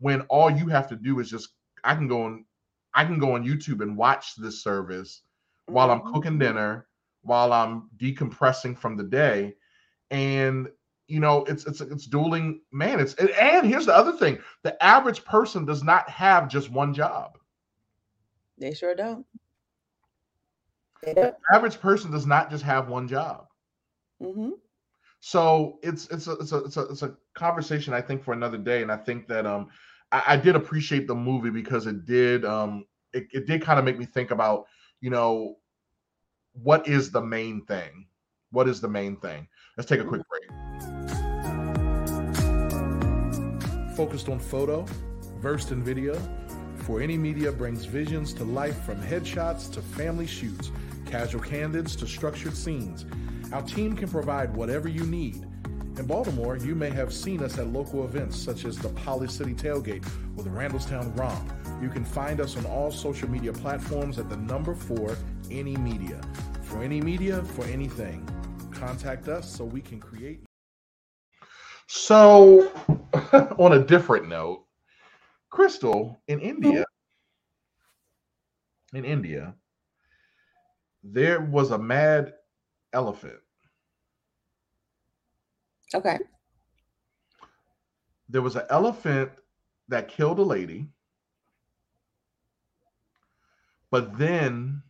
when 0.00 0.22
all 0.22 0.50
you 0.50 0.68
have 0.68 0.88
to 0.88 0.96
do 0.96 1.20
is 1.20 1.30
just 1.30 1.50
I 1.84 1.94
can 1.96 2.08
go 2.08 2.22
on, 2.24 2.46
I 2.94 3.04
can 3.04 3.18
go 3.20 3.34
on 3.34 3.44
YouTube 3.46 3.82
and 3.82 3.96
watch 3.96 4.36
this 4.36 4.62
service 4.62 5.22
while 5.66 5.90
I'm 5.90 6.02
cooking 6.02 6.38
Mhm. 6.38 6.40
dinner, 6.40 6.87
while 7.28 7.52
I'm 7.52 7.90
decompressing 7.98 8.78
from 8.78 8.96
the 8.96 9.04
day. 9.04 9.56
And 10.10 10.68
you 11.08 11.20
know, 11.20 11.44
it's 11.44 11.66
it's 11.66 11.80
it's 11.80 12.06
dueling, 12.06 12.62
man. 12.72 13.00
It's 13.00 13.14
and- 13.14 13.66
here's 13.66 13.86
the 13.86 13.96
other 13.96 14.12
thing: 14.12 14.38
the 14.64 14.82
average 14.84 15.24
person 15.24 15.66
does 15.66 15.84
not 15.84 16.08
have 16.10 16.48
just 16.48 16.70
one 16.70 16.94
job. 16.94 17.38
They 18.58 18.74
sure 18.74 18.94
don't. 18.94 19.26
They 21.02 21.14
don't. 21.14 21.36
The 21.50 21.56
average 21.56 21.80
person 21.80 22.10
does 22.10 22.26
not 22.26 22.50
just 22.50 22.64
have 22.64 22.88
one 22.88 23.08
job. 23.08 23.48
hmm 24.20 24.50
So 25.20 25.78
it's 25.82 26.08
it's 26.08 26.26
a 26.28 26.32
it's 26.32 26.52
a 26.52 26.58
it's 26.64 26.76
a, 26.76 26.82
it's 26.88 27.02
a 27.02 27.14
conversation 27.34 27.94
I 27.94 28.00
think 28.02 28.22
for 28.22 28.32
another 28.32 28.58
day, 28.58 28.82
and 28.82 28.92
I 28.92 28.96
think 28.96 29.28
that 29.28 29.46
um 29.46 29.68
I, 30.12 30.22
I 30.28 30.36
did 30.36 30.56
appreciate 30.56 31.06
the 31.06 31.14
movie 31.14 31.50
because 31.50 31.86
it 31.86 32.04
did 32.04 32.44
um 32.44 32.86
it, 33.12 33.26
it 33.32 33.46
did 33.46 33.62
kind 33.62 33.78
of 33.78 33.84
make 33.84 33.98
me 33.98 34.06
think 34.06 34.30
about 34.30 34.66
you 35.00 35.10
know 35.10 35.56
what 36.62 36.86
is 36.88 37.10
the 37.10 37.20
main 37.20 37.64
thing 37.66 38.06
what 38.50 38.68
is 38.68 38.80
the 38.80 38.88
main 38.88 39.16
thing 39.16 39.46
let's 39.76 39.88
take 39.88 40.00
a 40.00 40.04
quick 40.04 40.22
break 40.28 40.58
Focused 43.98 44.28
on 44.28 44.38
photo, 44.38 44.86
versed 45.40 45.72
in 45.72 45.82
video, 45.82 46.14
For 46.84 47.00
Any 47.02 47.16
Media 47.16 47.50
brings 47.50 47.84
visions 47.84 48.32
to 48.34 48.44
life 48.44 48.84
from 48.84 49.02
headshots 49.02 49.68
to 49.72 49.82
family 49.82 50.24
shoots, 50.24 50.70
casual 51.04 51.40
candids 51.40 51.96
to 51.96 52.06
structured 52.06 52.56
scenes. 52.56 53.06
Our 53.52 53.62
team 53.62 53.96
can 53.96 54.08
provide 54.08 54.54
whatever 54.54 54.88
you 54.88 55.04
need. 55.04 55.44
In 55.96 56.06
Baltimore, 56.06 56.56
you 56.56 56.76
may 56.76 56.90
have 56.90 57.12
seen 57.12 57.42
us 57.42 57.58
at 57.58 57.72
local 57.72 58.04
events 58.04 58.38
such 58.38 58.64
as 58.66 58.78
the 58.78 58.90
Poly 58.90 59.26
City 59.26 59.52
Tailgate 59.52 60.08
or 60.36 60.44
the 60.44 60.50
Randallstown 60.50 61.18
Romp. 61.18 61.52
You 61.82 61.88
can 61.88 62.04
find 62.04 62.40
us 62.40 62.56
on 62.56 62.66
all 62.66 62.92
social 62.92 63.28
media 63.28 63.52
platforms 63.52 64.16
at 64.20 64.30
the 64.30 64.36
number 64.36 64.76
four, 64.76 65.16
Any 65.50 65.76
Media. 65.76 66.20
For 66.68 66.82
any 66.82 67.00
media, 67.00 67.42
for 67.42 67.64
anything. 67.64 68.28
Contact 68.72 69.28
us 69.28 69.50
so 69.50 69.64
we 69.64 69.80
can 69.80 69.98
create. 70.00 70.40
so 71.86 72.70
on 73.58 73.72
a 73.72 73.82
different 73.84 74.28
note 74.28 74.64
crystal 75.48 76.20
in 76.28 76.38
india 76.40 76.84
mm-hmm. 76.84 78.96
in 78.98 79.04
india 79.06 79.54
there 81.02 81.40
was 81.40 81.70
a 81.70 81.78
mad 81.78 82.34
elephant 82.92 83.40
Okay. 85.94 86.18
there 88.28 88.42
was 88.42 88.56
an 88.56 88.66
elephant 88.68 89.30
that 89.88 90.08
killed 90.08 90.38
a 90.38 90.42
lady, 90.42 90.86
but 93.90 94.18
then 94.18 94.82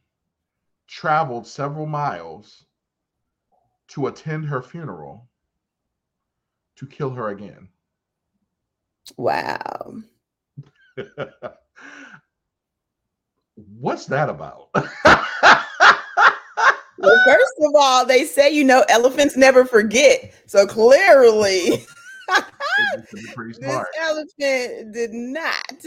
traveled 0.89 1.47
several 1.47 1.87
miles 1.87 2.65
to 3.89 4.09
attend 4.09 4.47
her 4.47 4.63
funeral 4.63 5.29
to 6.77 6.87
kill 6.87 7.11
her 7.11 7.29
again. 7.29 7.69
Wow. 9.17 9.97
What's 13.55 14.07
that 14.07 14.29
about? 14.29 14.71
Well, 17.01 17.25
first 17.25 17.53
of 17.61 17.75
all, 17.77 18.05
they 18.05 18.25
say 18.25 18.51
you 18.53 18.65
know 18.65 18.85
elephants 18.89 19.37
never 19.37 19.65
forget. 19.65 20.35
So 20.47 20.67
clearly, 20.67 21.69
this 22.29 23.85
elephant 24.01 24.93
did 24.93 25.13
not 25.13 25.87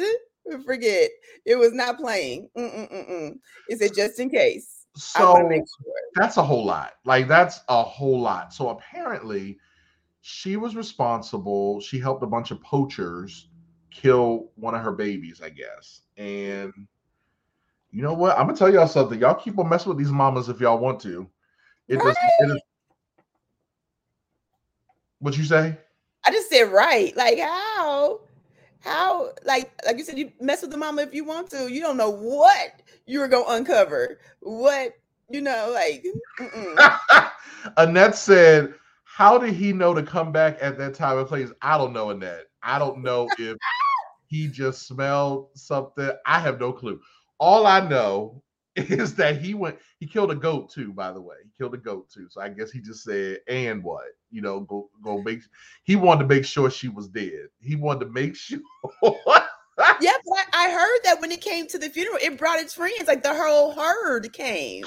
forget. 0.66 1.10
It 1.46 1.56
was 1.58 1.74
not 1.74 1.98
playing. 1.98 2.50
Mm-mm-mm-mm. 2.58 3.34
It 3.68 3.80
said 3.80 3.94
just 3.94 4.20
in 4.20 4.30
case. 4.30 4.81
I 5.16 5.24
want 5.24 5.50
to 5.50 5.58
So 5.58 5.94
that's 6.16 6.38
a 6.38 6.44
whole 6.44 6.66
lot. 6.66 6.94
Like 7.06 7.28
that's 7.28 7.62
a 7.70 7.84
whole 7.84 8.20
lot. 8.20 8.54
So 8.54 8.70
apparently, 8.70 9.58
she 10.22 10.58
was 10.58 10.76
responsible. 10.76 11.80
She 11.82 12.00
helped 12.00 12.24
a 12.24 12.28
bunch 12.28 12.52
of 12.52 12.62
poachers 12.62 13.48
kill 13.90 14.50
one 14.56 14.76
of 14.76 14.82
her 14.82 14.92
babies, 14.92 15.42
I 15.44 15.50
guess. 15.50 16.02
And 16.18 16.74
you 17.92 18.02
know 18.02 18.14
what? 18.14 18.38
I'm 18.38 18.48
gonna 18.48 18.58
tell 18.58 18.72
y'all 18.72 18.88
something. 18.88 19.20
Y'all 19.20 19.36
keep 19.36 19.58
on 19.60 19.70
messing 19.70 19.90
with 19.90 19.98
these 19.98 20.12
mamas 20.12 20.50
if 20.50 20.60
y'all 20.60 20.78
want 20.78 21.00
to. 21.02 21.28
It 21.88 22.00
does. 22.00 22.16
It 22.40 22.52
is, 22.52 22.62
what 25.20 25.38
you 25.38 25.44
say? 25.44 25.78
I 26.26 26.32
just 26.32 26.50
said 26.50 26.72
right. 26.72 27.16
Like 27.16 27.40
how? 27.40 28.22
How? 28.82 29.32
Like 29.46 29.72
like 29.86 29.98
you 29.98 30.04
said, 30.04 30.18
you 30.18 30.32
mess 30.40 30.62
with 30.62 30.72
the 30.72 30.78
mama 30.78 31.04
if 31.04 31.14
you 31.14 31.24
want 31.24 31.50
to. 31.52 31.72
You 31.72 31.82
don't 31.82 31.98
know 31.98 32.10
what 32.10 32.82
you're 33.06 33.28
gonna 33.28 33.46
uncover. 33.50 34.20
What 34.42 34.94
you 35.30 35.42
know? 35.42 35.72
Like. 35.74 36.06
Annette 37.78 38.16
said, 38.16 38.74
"How 39.04 39.38
did 39.38 39.54
he 39.54 39.72
know 39.72 39.94
to 39.94 40.04
come 40.04 40.32
back 40.32 40.58
at 40.62 40.78
that 40.78 40.96
time 40.96 41.18
and 41.18 41.28
place?" 41.28 41.50
I 41.62 41.78
don't 41.78 41.94
know, 41.94 42.10
Annette. 42.10 42.48
I 42.64 42.80
don't 42.80 43.02
know 43.02 43.30
if 43.38 43.58
he 44.28 44.48
just 44.48 44.88
smelled 44.88 45.50
something. 45.56 46.12
I 46.26 46.40
have 46.40 46.60
no 46.60 46.72
clue. 46.74 47.00
All 47.38 47.68
I 47.68 47.88
know 47.88 48.42
is 48.76 49.16
that 49.16 49.42
he 49.42 49.54
went. 49.54 49.78
He 50.00 50.08
killed 50.08 50.32
a 50.32 50.36
goat 50.36 50.72
too. 50.72 50.94
By 50.94 51.12
the 51.12 51.22
way, 51.22 51.36
he 51.44 51.50
killed 51.58 51.74
a 51.74 51.78
goat 51.78 52.10
too. 52.10 52.28
So 52.30 52.42
I 52.42 52.50
guess 52.50 52.72
he 52.72 52.80
just 52.80 53.04
said, 53.04 53.40
"And 53.48 53.84
what? 53.84 54.06
You 54.30 54.42
know, 54.42 54.62
go 54.62 54.90
go 55.04 55.22
make." 55.26 55.42
He 55.84 55.96
wanted 55.98 56.22
to 56.22 56.28
make 56.34 56.46
sure 56.46 56.70
she 56.72 56.88
was 56.88 57.10
dead. 57.10 57.50
He 57.60 57.76
wanted 57.76 58.06
to 58.06 58.12
make 58.12 58.36
sure. 58.38 58.60
yeah, 59.04 59.18
but 59.22 60.38
I, 60.38 60.46
I 60.54 60.72
heard 60.72 61.00
that 61.04 61.18
when 61.20 61.32
it 61.32 61.42
came 61.42 61.68
to 61.68 61.78
the 61.78 61.90
funeral, 61.90 62.18
it 62.22 62.38
brought 62.38 62.60
its 62.60 62.74
friends. 62.74 63.08
Like 63.08 63.24
the 63.24 63.36
whole 63.36 63.74
herd 63.74 64.32
came. 64.32 64.86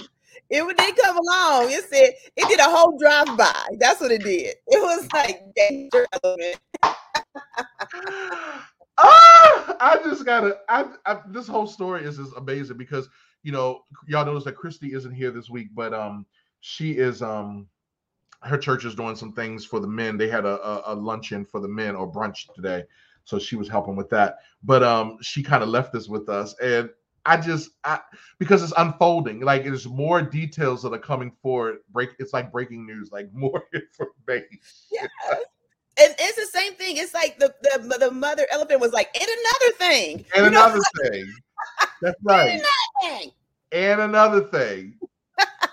It 0.50 0.64
would 0.64 0.76
they 0.76 0.92
come 0.92 1.16
along. 1.16 1.70
It 1.70 1.84
said 1.90 2.10
it 2.36 2.48
did 2.48 2.60
a 2.60 2.64
whole 2.64 2.98
drive 2.98 3.36
by. 3.36 3.66
That's 3.78 4.00
what 4.00 4.12
it 4.12 4.22
did. 4.22 4.54
It 4.66 4.80
was 4.82 5.08
like 5.12 5.42
danger 5.54 6.06
element. 6.22 6.56
ah, 8.98 9.76
I 9.80 10.00
just 10.04 10.24
gotta. 10.24 10.58
I, 10.68 10.86
I 11.04 11.20
this 11.28 11.48
whole 11.48 11.66
story 11.66 12.04
is 12.04 12.16
just 12.16 12.32
amazing 12.36 12.78
because 12.78 13.08
you 13.44 13.52
know 13.52 13.84
y'all 14.08 14.26
notice 14.26 14.44
that 14.44 14.56
Christy 14.56 14.92
isn't 14.94 15.12
here 15.12 15.30
this 15.30 15.48
week, 15.48 15.68
but 15.74 15.94
um 15.94 16.26
she 16.60 16.92
is 16.92 17.22
um 17.22 17.68
her 18.40 18.58
church 18.58 18.84
is 18.84 18.94
doing 18.94 19.14
some 19.14 19.32
things 19.32 19.64
for 19.64 19.80
the 19.80 19.86
men. 19.86 20.18
They 20.18 20.28
had 20.28 20.44
a, 20.44 20.60
a, 20.66 20.82
a 20.86 20.94
luncheon 20.94 21.44
for 21.44 21.60
the 21.60 21.68
men 21.68 21.94
or 21.94 22.10
brunch 22.10 22.52
today, 22.54 22.84
so 23.24 23.38
she 23.38 23.54
was 23.54 23.68
helping 23.68 23.94
with 23.94 24.10
that. 24.10 24.38
But 24.64 24.82
um 24.82 25.18
she 25.20 25.42
kind 25.42 25.62
of 25.62 25.68
left 25.68 25.92
this 25.92 26.08
with 26.08 26.28
us, 26.28 26.54
and 26.60 26.90
I 27.26 27.36
just 27.36 27.70
I 27.84 28.00
because 28.38 28.62
it's 28.62 28.72
unfolding. 28.76 29.40
Like 29.40 29.64
there's 29.64 29.86
more 29.86 30.20
details 30.22 30.82
that 30.82 30.92
are 30.92 30.98
coming 30.98 31.32
forward. 31.42 31.78
Break. 31.90 32.10
It's 32.18 32.32
like 32.32 32.50
breaking 32.50 32.86
news. 32.86 33.12
Like 33.12 33.32
more 33.32 33.64
information. 33.74 34.58
Yeah. 34.90 35.06
And 35.96 36.12
it's 36.18 36.36
the 36.36 36.58
same 36.58 36.74
thing. 36.74 36.96
It's 36.96 37.14
like 37.14 37.38
the, 37.38 37.54
the 37.62 37.98
the 37.98 38.10
mother 38.10 38.46
elephant 38.50 38.80
was 38.80 38.92
like, 38.92 39.14
and 39.14 39.28
another 39.28 39.76
thing. 39.78 40.24
And 40.34 40.44
You 40.44 40.50
know, 40.50 40.64
another 40.66 40.80
thing. 41.02 41.32
That's 42.02 42.16
right. 42.22 42.60
And 43.72 44.00
another 44.00 44.42
thing, 44.42 44.98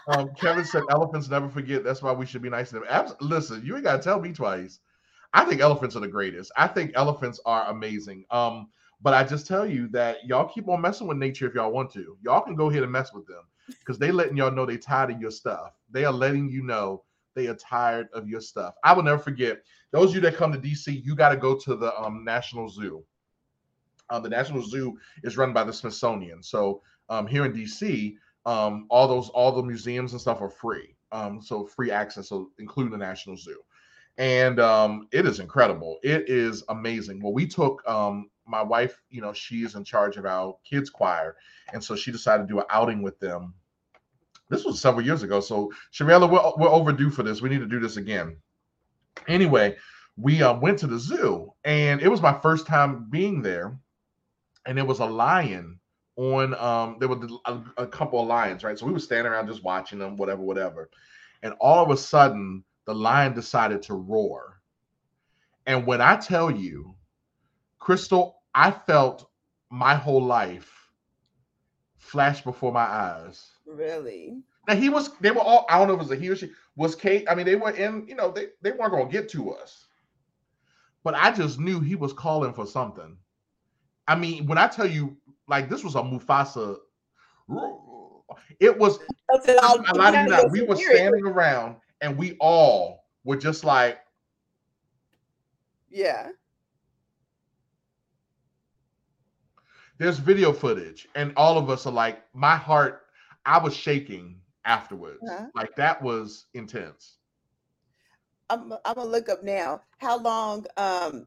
um, 0.08 0.32
Kevin 0.40 0.66
said 0.66 0.84
elephants 0.90 1.30
never 1.30 1.50
forget. 1.50 1.84
That's 1.84 2.02
why 2.02 2.12
we 2.12 2.26
should 2.26 2.42
be 2.42 2.50
nice 2.50 2.70
to 2.70 2.76
them. 2.76 2.86
Abs- 2.90 3.16
Listen, 3.22 3.64
you 3.66 3.76
ain't 3.76 3.84
gotta 3.84 4.02
tell 4.02 4.20
me 4.20 4.34
twice. 4.34 4.80
I 5.34 5.46
think 5.46 5.62
elephants 5.62 5.96
are 5.96 6.02
the 6.02 6.08
greatest. 6.08 6.52
I 6.58 6.68
think 6.68 6.92
elephants 6.96 7.40
are 7.46 7.70
amazing. 7.70 8.26
Um, 8.32 8.70
but 9.02 9.14
I 9.14 9.24
just 9.24 9.48
tell 9.48 9.66
you 9.66 9.88
that 9.90 10.18
y'all 10.26 10.48
keep 10.48 10.68
on 10.70 10.82
messing 10.82 11.08
with 11.08 11.18
nature 11.18 11.48
if 11.48 11.56
y'all 11.56 11.72
want 11.72 11.92
to. 11.94 12.18
Y'all 12.22 12.42
can 12.42 12.56
go 12.56 12.70
ahead 12.70 12.84
and 12.84 12.92
mess 12.92 13.14
with 13.14 13.26
them 13.28 13.44
because 13.80 13.98
they 13.98 14.12
letting 14.12 14.38
y'all 14.38 14.52
know 14.52 14.66
they 14.66 14.78
tired 14.78 15.12
of 15.12 15.22
your 15.22 15.32
stuff. 15.32 15.74
They 15.90 16.06
are 16.06 16.14
letting 16.14 16.50
you 16.50 16.64
know 16.64 17.04
they 17.34 17.48
are 17.48 17.56
tired 17.56 18.10
of 18.14 18.28
your 18.28 18.42
stuff. 18.42 18.76
I 18.84 18.94
will 18.94 19.04
never 19.04 19.20
forget. 19.22 19.62
Those 19.92 20.10
of 20.10 20.16
you 20.16 20.22
that 20.22 20.36
come 20.36 20.52
to 20.52 20.60
DC, 20.60 21.04
you 21.04 21.16
got 21.16 21.30
to 21.30 21.38
go 21.38 21.56
to 21.58 21.76
the 21.76 21.98
um, 22.00 22.24
National 22.24 22.70
Zoo. 22.70 23.04
Uh, 24.12 24.20
the 24.20 24.30
National 24.30 24.62
Zoo 24.62 25.00
is 25.24 25.38
run 25.38 25.54
by 25.54 25.64
the 25.64 25.74
Smithsonian. 25.74 26.44
So 26.44 26.82
um, 27.10 27.26
here 27.26 27.46
in 27.46 27.54
DC, 27.54 28.16
um, 28.46 28.86
all 28.90 29.08
those 29.08 29.30
all 29.30 29.52
the 29.52 29.64
museums 29.64 30.12
and 30.12 30.22
stuff 30.22 30.42
are 30.42 30.50
free. 30.50 30.96
Um, 31.12 31.42
so 31.42 31.66
free 31.66 31.92
access, 31.92 32.30
so 32.30 32.52
including 32.60 32.92
the 32.92 32.98
National 32.98 33.36
Zoo, 33.38 33.62
and 34.18 34.60
um, 34.60 35.08
it 35.12 35.26
is 35.26 35.40
incredible. 35.40 36.00
It 36.04 36.30
is 36.30 36.64
amazing. 36.70 37.22
Well, 37.22 37.34
we 37.34 37.48
took 37.48 37.82
um, 37.88 38.30
my 38.46 38.62
wife. 38.62 39.02
You 39.10 39.22
know, 39.22 39.34
she 39.34 39.64
is 39.64 39.76
in 39.76 39.84
charge 39.84 40.18
of 40.18 40.26
our 40.26 40.58
kids 40.64 40.90
choir, 40.90 41.36
and 41.74 41.84
so 41.84 41.96
she 41.96 42.12
decided 42.12 42.48
to 42.48 42.54
do 42.54 42.60
an 42.60 42.66
outing 42.70 43.02
with 43.02 43.20
them. 43.20 43.54
This 44.50 44.66
was 44.66 44.82
several 44.82 45.06
years 45.06 45.24
ago. 45.24 45.40
So 45.40 45.72
Shavella, 45.94 46.30
we're, 46.30 46.52
we're 46.58 46.74
overdue 46.74 47.10
for 47.10 47.24
this. 47.24 47.42
We 47.42 47.50
need 47.50 47.60
to 47.60 47.68
do 47.68 47.80
this 47.80 47.98
again. 47.98 48.38
Anyway, 49.28 49.78
we 50.18 50.42
uh, 50.42 50.58
went 50.60 50.80
to 50.80 50.88
the 50.88 51.00
zoo, 51.00 51.54
and 51.64 52.02
it 52.02 52.10
was 52.10 52.22
my 52.22 52.38
first 52.40 52.68
time 52.68 53.08
being 53.10 53.42
there, 53.42 53.78
and 54.66 54.78
there 54.78 54.86
was 54.86 55.00
a 55.00 55.06
lion 55.06 55.80
on 56.18 56.54
um 56.56 56.98
there 57.00 57.08
were 57.08 57.20
a, 57.46 57.60
a, 57.78 57.88
couple 57.88 58.22
of 58.22 58.28
lions 58.28 58.64
right? 58.64 58.78
So 58.78 58.86
we 58.86 58.92
were 58.92 59.00
standing 59.00 59.32
around 59.32 59.48
just 59.48 59.64
watching 59.64 60.00
them 60.00 60.18
whatever 60.18 60.42
whatever. 60.42 60.90
And 61.44 61.54
all 61.60 61.84
of 61.84 61.90
a 61.90 61.98
sudden 61.98 62.64
the 62.86 62.94
lion 62.94 63.34
decided 63.34 63.82
to 63.84 63.94
roar. 63.94 64.62
And 65.66 65.86
when 65.86 66.02
i 66.02 66.16
tell 66.16 66.52
you 66.52 66.96
crystal 67.80 68.42
i 68.54 68.72
felt 68.72 69.30
my 69.70 69.96
whole 69.96 70.24
life 70.24 70.90
flash 71.98 72.42
before 72.42 72.74
my 72.74 72.82
eyes. 72.82 73.48
Really? 73.66 74.42
Now 74.68 74.76
he 74.76 74.90
was 74.90 75.18
they 75.22 75.32
were 75.32 75.40
all 75.40 75.66
i 75.70 75.78
don't 75.78 75.88
know 75.88 75.94
if 75.94 76.02
it 76.02 76.10
was 76.10 76.12
a 76.12 76.16
he 76.22 76.30
or 76.30 76.36
she 76.36 76.52
was 76.76 76.96
kate 76.96 77.26
i 77.30 77.36
mean 77.36 77.46
they 77.46 77.56
were 77.56 77.72
in 77.72 78.06
you 78.08 78.16
know 78.16 78.32
they, 78.32 78.48
they 78.62 78.72
weren't 78.72 78.92
going 78.92 79.08
to 79.08 79.12
get 79.12 79.30
to 79.30 79.52
us. 79.52 79.86
But 81.04 81.16
i 81.16 81.32
just 81.32 81.60
knew 81.60 81.80
he 81.80 81.96
was 81.96 82.14
calling 82.14 82.54
for 82.54 82.68
something 82.68 83.18
i 84.08 84.16
mean 84.16 84.46
when 84.48 84.58
i 84.58 84.68
tell 84.68 84.88
you 84.88 85.16
like 85.52 85.70
this 85.70 85.84
was 85.84 85.96
a 85.96 86.00
Mufasa. 86.02 86.78
It 88.60 88.80
was. 88.80 89.00
I 89.30 89.92
lie 89.94 90.12
to 90.12 90.22
you 90.22 90.30
now. 90.30 90.46
We 90.50 90.62
were 90.62 90.78
standing 90.78 91.26
around 91.26 91.76
and 92.00 92.18
we 92.18 92.38
all 92.40 93.06
were 93.26 93.36
just 93.36 93.64
like, 93.64 94.00
yeah. 95.90 96.30
There's 99.98 100.18
video 100.18 100.52
footage, 100.52 101.08
and 101.14 101.32
all 101.36 101.60
of 101.60 101.70
us 101.70 101.86
are 101.86 101.94
like, 101.94 102.24
my 102.34 102.56
heart. 102.56 103.04
I 103.46 103.58
was 103.58 103.76
shaking 103.76 104.40
afterwards. 104.66 105.20
Uh-huh. 105.28 105.48
Like 105.54 105.76
that 105.76 106.02
was 106.02 106.46
intense. 106.54 107.18
I'm, 108.50 108.72
I'm 108.86 108.96
gonna 108.96 109.10
look 109.10 109.30
up 109.30 109.44
now 109.44 109.82
how 109.98 110.18
long. 110.20 110.66
Um, 110.78 111.26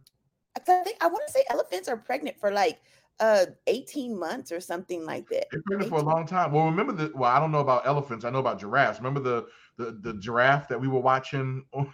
I 0.57 0.61
think 0.61 0.97
I 1.01 1.07
want 1.07 1.27
to 1.27 1.33
say 1.33 1.45
elephants 1.51 1.89
are 1.89 1.97
pregnant 1.97 2.39
for 2.39 2.51
like 2.51 2.81
uh 3.21 3.47
18 3.67 4.19
months 4.19 4.51
or 4.51 4.61
something 4.61 5.05
like 5.05 5.29
that. 5.29 5.47
They've 5.53 5.79
been 5.79 5.89
for 5.89 5.99
a 5.99 6.03
long 6.03 6.27
time. 6.27 6.53
Well, 6.53 6.67
remember 6.67 6.93
the 6.93 7.13
well, 7.15 7.31
I 7.31 7.41
don't 7.41 7.53
know 7.53 7.61
about 7.61 7.87
elephants, 7.87 8.25
I 8.25 8.31
know 8.31 8.41
about 8.41 8.59
giraffes. 8.59 8.99
Remember 8.99 9.21
the 9.21 9.47
the, 9.77 9.99
the 10.01 10.15
giraffe 10.15 10.69
that 10.69 10.81
we 10.81 10.89
were 10.89 11.01
watching 11.01 11.65
on, 11.73 11.93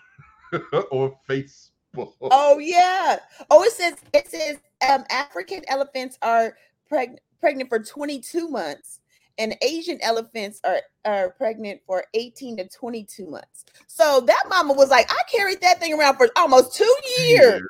on 0.91 1.15
Facebook. 1.29 2.13
Oh 2.23 2.59
yeah. 2.59 3.19
Oh, 3.51 3.63
it 3.63 3.73
says 3.73 3.97
it 4.13 4.29
says 4.29 4.59
um 4.89 5.05
African 5.11 5.63
elephants 5.69 6.19
are 6.23 6.57
preg- 6.91 7.19
pregnant 7.41 7.69
for 7.69 7.79
22 7.79 8.49
months 8.49 9.01
and 9.41 9.57
Asian 9.63 9.99
elephants 10.03 10.61
are, 10.65 10.83
are 11.07 11.31
pregnant 11.31 11.81
for 11.87 12.05
18 12.13 12.59
to 12.59 12.69
22 12.69 13.27
months. 13.27 13.65
So 13.87 14.21
that 14.21 14.45
mama 14.49 14.75
was 14.75 14.91
like, 14.91 15.11
I 15.11 15.23
carried 15.35 15.63
that 15.63 15.81
thing 15.81 15.99
around 15.99 16.17
for 16.17 16.29
almost 16.37 16.77
two 16.77 16.95
years. 17.19 17.63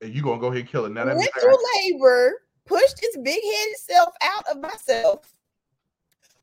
And 0.00 0.14
you 0.14 0.22
gonna 0.22 0.40
go 0.40 0.46
ahead 0.46 0.60
and 0.60 0.68
kill 0.68 0.84
it. 0.84 0.92
Now 0.92 1.06
Went 1.06 1.30
through 1.40 1.56
labor 1.76 2.42
pushed 2.68 3.02
its 3.02 3.16
big 3.16 3.42
headed 3.42 3.76
self 3.78 4.14
out 4.22 4.46
of 4.48 4.60
myself 4.60 5.32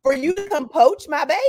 for 0.04 0.14
you 0.14 0.34
to 0.34 0.50
come 0.50 0.68
poach 0.68 1.08
my 1.08 1.24
baby? 1.24 1.40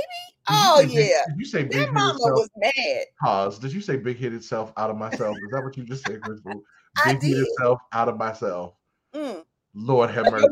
Oh 0.49 0.81
did 0.81 0.91
yeah. 0.91 1.23
Did 1.27 1.37
you 1.37 1.45
say 1.45 1.63
big 1.63 1.73
headed 1.73 1.93
mama 1.93 2.19
self? 2.19 2.31
was 2.33 2.49
mad. 2.57 3.05
Pause. 3.21 3.59
Did 3.59 3.73
you 3.73 3.81
say 3.81 3.97
big 3.97 4.19
headed 4.19 4.43
self 4.43 4.71
out 4.77 4.89
of 4.89 4.97
myself? 4.97 5.35
Is 5.35 5.51
that 5.51 5.63
what 5.63 5.75
you 5.75 5.83
just 5.83 6.05
said, 6.05 6.21
Crystal? 6.21 6.53
Big 7.05 7.21
headed 7.21 7.45
self 7.59 7.79
out 7.91 8.09
of 8.09 8.17
myself. 8.17 8.73
Mm. 9.13 9.43
Lord 9.75 10.09
have 10.09 10.31
mercy. 10.31 10.47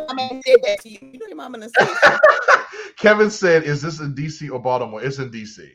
said 0.45 0.57
that 0.63 0.79
to 0.81 0.89
you. 0.89 0.99
You 1.01 1.17
know 1.17 1.25
your 1.25 1.37
mama 1.37 1.67
say 1.67 1.87
Kevin 2.97 3.31
said, 3.31 3.63
"Is 3.63 3.81
this 3.81 3.99
in 3.99 4.13
DC 4.13 4.51
or 4.51 4.59
Baltimore?" 4.59 5.01
It's 5.01 5.17
in 5.17 5.31
DC. 5.31 5.67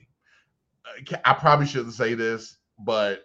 Uh, 0.86 1.16
I 1.24 1.32
probably 1.32 1.66
shouldn't 1.66 1.94
say 1.94 2.14
this, 2.14 2.58
but 2.78 3.24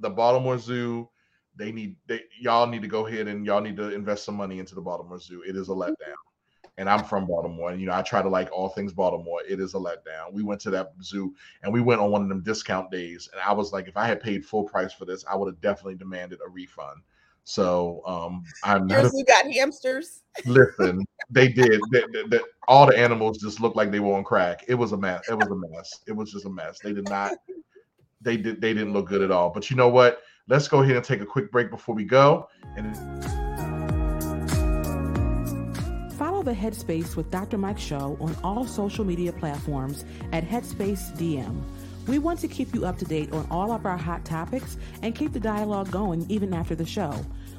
the 0.00 0.10
Baltimore 0.10 0.58
Zoo 0.58 1.08
they 1.56 1.72
need 1.72 1.96
they 2.06 2.22
y'all 2.38 2.66
need 2.66 2.82
to 2.82 2.88
go 2.88 3.06
ahead 3.06 3.28
and 3.28 3.44
y'all 3.46 3.60
need 3.60 3.76
to 3.76 3.92
invest 3.92 4.24
some 4.24 4.36
money 4.36 4.58
into 4.58 4.74
the 4.74 4.80
Baltimore 4.80 5.18
Zoo. 5.18 5.42
It 5.46 5.56
is 5.56 5.68
a 5.68 5.72
letdown. 5.72 5.94
And 6.78 6.90
I'm 6.90 7.04
from 7.04 7.26
Baltimore, 7.26 7.70
and 7.70 7.80
you 7.80 7.86
know 7.86 7.94
I 7.94 8.02
try 8.02 8.20
to 8.20 8.28
like 8.28 8.52
all 8.52 8.68
things 8.68 8.92
Baltimore. 8.92 9.40
It 9.48 9.60
is 9.60 9.72
a 9.72 9.78
letdown. 9.78 10.32
We 10.32 10.42
went 10.42 10.60
to 10.62 10.70
that 10.72 10.92
zoo, 11.02 11.34
and 11.62 11.72
we 11.72 11.80
went 11.80 12.02
on 12.02 12.10
one 12.10 12.22
of 12.22 12.28
them 12.28 12.42
discount 12.42 12.90
days, 12.90 13.30
and 13.32 13.40
I 13.40 13.52
was 13.52 13.72
like, 13.72 13.88
if 13.88 13.96
I 13.96 14.06
had 14.06 14.20
paid 14.20 14.44
full 14.44 14.64
price 14.64 14.92
for 14.92 15.06
this, 15.06 15.24
I 15.30 15.36
would 15.36 15.46
have 15.46 15.60
definitely 15.62 15.94
demanded 15.94 16.38
a 16.46 16.50
refund. 16.50 17.00
So 17.44 18.02
um, 18.04 18.44
I'm 18.64 18.88
Your 18.88 19.08
zoo 19.08 19.24
got 19.24 19.50
hamsters. 19.50 20.24
Listen, 20.44 21.06
they 21.30 21.48
did. 21.48 21.80
They, 21.92 22.02
they, 22.12 22.22
they, 22.28 22.40
all 22.68 22.86
the 22.86 22.98
animals 22.98 23.38
just 23.38 23.60
looked 23.60 23.76
like 23.76 23.92
they 23.92 24.00
were 24.00 24.14
on 24.14 24.24
crack. 24.24 24.64
It 24.66 24.74
was 24.74 24.90
a 24.90 24.96
mess. 24.96 25.22
It 25.30 25.38
was 25.38 25.48
a 25.48 25.70
mess. 25.70 26.00
It 26.06 26.12
was 26.12 26.32
just 26.32 26.44
a 26.44 26.50
mess. 26.50 26.80
They 26.80 26.92
did 26.92 27.08
not. 27.08 27.34
They 28.20 28.36
did. 28.36 28.60
They 28.60 28.74
didn't 28.74 28.92
look 28.92 29.06
good 29.06 29.22
at 29.22 29.30
all. 29.30 29.50
But 29.50 29.70
you 29.70 29.76
know 29.76 29.88
what? 29.88 30.22
Let's 30.48 30.68
go 30.68 30.80
ahead 30.80 30.94
and 30.94 31.04
take 31.04 31.20
a 31.20 31.26
quick 31.26 31.50
break 31.50 31.70
before 31.70 31.96
we 31.96 32.04
go. 32.04 32.48
And 32.76 32.94
follow 36.12 36.44
the 36.44 36.52
Headspace 36.52 37.16
with 37.16 37.32
Dr. 37.32 37.58
Mike 37.58 37.80
show 37.80 38.16
on 38.20 38.36
all 38.44 38.64
social 38.64 39.04
media 39.04 39.32
platforms 39.32 40.04
at 40.30 40.44
Headspace 40.44 41.16
DM. 41.16 41.64
We 42.06 42.20
want 42.20 42.38
to 42.40 42.48
keep 42.48 42.72
you 42.76 42.86
up 42.86 42.96
to 42.98 43.04
date 43.04 43.32
on 43.32 43.48
all 43.50 43.72
of 43.72 43.86
our 43.86 43.96
hot 43.96 44.24
topics 44.24 44.76
and 45.02 45.16
keep 45.16 45.32
the 45.32 45.40
dialogue 45.40 45.90
going 45.90 46.24
even 46.28 46.54
after 46.54 46.76
the 46.76 46.86
show. 46.86 47.12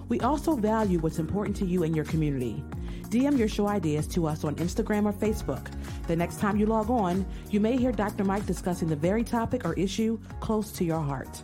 We 0.08 0.22
also 0.22 0.56
value 0.56 1.00
what's 1.00 1.20
important 1.20 1.58
to 1.58 1.66
you 1.66 1.84
and 1.84 1.94
your 1.94 2.06
community. 2.06 2.64
DM 3.10 3.38
your 3.38 3.50
show 3.50 3.68
ideas 3.68 4.08
to 4.08 4.28
us 4.28 4.46
on 4.46 4.56
Instagram 4.56 5.08
or 5.08 5.14
Facebook. 5.14 5.68
The 6.08 6.16
next 6.16 6.40
time 6.40 6.56
you 6.56 6.66
log 6.66 6.90
on, 6.90 7.26
you 7.52 7.60
may 7.60 7.76
hear 7.76 7.92
Dr. 7.92 8.24
Mike 8.24 8.46
discussing 8.46 8.88
the 8.88 8.96
very 8.96 9.26
topic 9.26 9.66
or 9.66 9.74
issue 9.74 10.18
close 10.40 10.72
to 10.72 10.86
your 10.86 11.02
heart. 11.02 11.44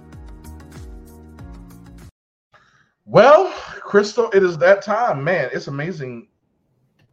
Well, 3.13 3.53
Crystal, 3.79 4.31
it 4.31 4.41
is 4.41 4.57
that 4.57 4.81
time. 4.81 5.23
Man, 5.23 5.51
it's 5.53 5.67
amazing 5.67 6.29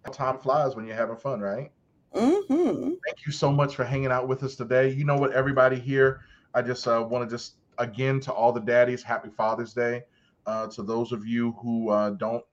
how 0.02 0.10
time 0.10 0.38
flies 0.38 0.74
when 0.74 0.86
you're 0.86 0.96
having 0.96 1.18
fun, 1.18 1.40
right? 1.40 1.70
Mm-hmm. 2.14 2.94
Thank 3.06 3.26
you 3.26 3.32
so 3.32 3.52
much 3.52 3.76
for 3.76 3.84
hanging 3.84 4.10
out 4.10 4.26
with 4.26 4.42
us 4.42 4.54
today. 4.54 4.88
You 4.88 5.04
know 5.04 5.16
what, 5.16 5.32
everybody 5.32 5.78
here, 5.78 6.22
I 6.54 6.62
just 6.62 6.88
uh, 6.88 7.06
want 7.06 7.28
to 7.28 7.36
just 7.36 7.56
again 7.76 8.18
to 8.20 8.32
all 8.32 8.50
the 8.50 8.62
daddies, 8.62 9.02
happy 9.02 9.28
Father's 9.28 9.74
Day. 9.74 10.04
Uh, 10.46 10.68
to 10.68 10.82
those 10.82 11.12
of 11.12 11.26
you 11.26 11.52
who 11.60 11.90
uh, 11.90 12.08
don't 12.12 12.46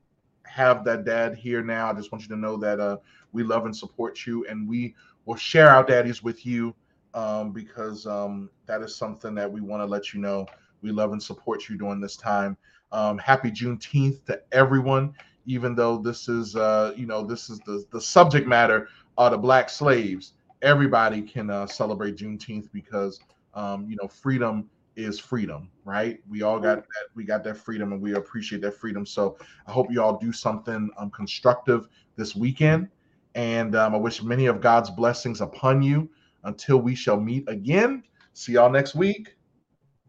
have 0.43 0.83
that 0.83 1.05
dad 1.05 1.33
here 1.33 1.63
now, 1.63 1.89
I 1.89 1.93
just 1.93 2.11
want 2.11 2.23
you 2.23 2.29
to 2.35 2.35
know 2.35 2.57
that 2.57 2.81
uh, 2.81 2.97
we 3.31 3.43
love 3.43 3.63
and 3.63 3.73
support 3.73 4.25
you, 4.25 4.45
and 4.47 4.67
we 4.67 4.93
will 5.23 5.37
share 5.37 5.69
our 5.69 5.85
daddies 5.85 6.21
with 6.21 6.45
you 6.45 6.75
um, 7.13 7.53
because 7.53 8.05
um, 8.07 8.49
that 8.65 8.81
is 8.81 8.93
something 8.93 9.33
that 9.35 9.49
we 9.49 9.61
want 9.61 9.81
to 9.81 9.85
let 9.85 10.13
you 10.13 10.19
know. 10.19 10.47
We 10.81 10.91
love 10.91 11.13
and 11.13 11.23
support 11.23 11.69
you 11.69 11.77
during 11.77 12.01
this 12.01 12.17
time. 12.17 12.57
Um, 12.91 13.17
happy 13.17 13.51
Juneteenth 13.51 14.25
to 14.25 14.41
everyone, 14.51 15.13
even 15.45 15.75
though 15.75 15.97
this 15.97 16.29
is, 16.29 16.55
uh, 16.55 16.93
you 16.95 17.05
know, 17.05 17.23
this 17.23 17.49
is 17.49 17.59
the, 17.59 17.85
the 17.91 18.01
subject 18.01 18.47
matter 18.47 18.89
of 19.17 19.31
the 19.31 19.37
black 19.37 19.69
slaves. 19.69 20.33
Everybody 20.61 21.21
can 21.21 21.49
uh, 21.49 21.67
celebrate 21.67 22.15
Juneteenth 22.15 22.69
because, 22.73 23.19
um, 23.53 23.87
you 23.89 23.97
know, 24.01 24.07
freedom 24.07 24.69
is 24.95 25.19
freedom, 25.19 25.69
right? 25.85 26.19
We 26.27 26.41
all 26.41 26.59
got 26.59 26.77
that. 26.77 27.05
We 27.13 27.23
got 27.23 27.43
that 27.43 27.57
freedom, 27.57 27.93
and 27.93 28.01
we 28.01 28.15
appreciate 28.15 28.61
that 28.61 28.73
freedom. 28.73 29.05
So 29.05 29.37
I 29.67 29.71
hope 29.71 29.91
you 29.91 30.01
all 30.01 30.17
do 30.17 30.31
something 30.31 30.89
um, 30.97 31.11
constructive 31.11 31.87
this 32.15 32.35
weekend, 32.35 32.89
and 33.35 33.75
um, 33.75 33.93
I 33.93 33.97
wish 33.97 34.23
many 34.23 34.47
of 34.47 34.59
God's 34.61 34.89
blessings 34.89 35.41
upon 35.41 35.81
you. 35.81 36.09
Until 36.43 36.77
we 36.77 36.95
shall 36.95 37.19
meet 37.19 37.43
again. 37.49 38.03
See 38.33 38.53
y'all 38.53 38.69
next 38.69 38.95
week. 38.95 39.35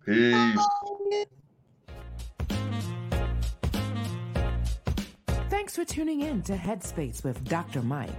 Peace. 0.04 0.58
For 5.78 5.84
tuning 5.84 6.22
in 6.22 6.42
to 6.42 6.56
Headspace 6.56 7.22
with 7.22 7.44
Dr. 7.44 7.82
Mike. 7.82 8.10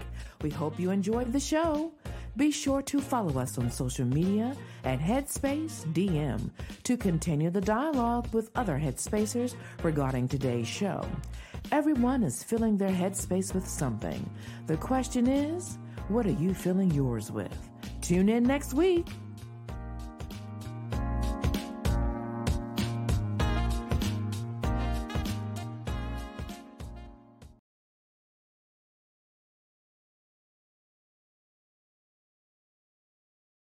We 0.42 0.50
hope 0.50 0.80
you 0.80 0.92
enjoyed 0.92 1.34
the 1.34 1.42
show. 1.42 1.92
Be 2.38 2.52
sure 2.52 2.82
to 2.84 3.02
follow 3.02 3.38
us 3.38 3.58
on 3.58 3.70
social 3.70 4.06
media 4.06 4.56
at 4.86 4.98
Headspace 4.98 5.84
DM 5.92 6.52
to 6.84 6.96
continue 6.96 7.50
the 7.50 7.60
dialogue 7.60 8.34
with 8.34 8.50
other 8.56 8.80
Headspacers 8.80 9.56
regarding 9.84 10.30
today's 10.30 10.70
show. 10.70 11.06
Everyone 11.74 12.24
is 12.24 12.46
filling 12.46 12.78
their 12.78 12.96
headspace 12.96 13.54
with 13.54 13.68
something. 13.68 14.30
The 14.68 14.78
question 14.78 15.28
is, 15.28 15.78
what 16.08 16.26
are 16.26 16.32
you 16.32 16.54
filling 16.54 16.92
yours 16.92 17.30
with? 17.30 17.70
Tune 18.02 18.30
in 18.30 18.44
next 18.44 18.74
week. 18.74 19.08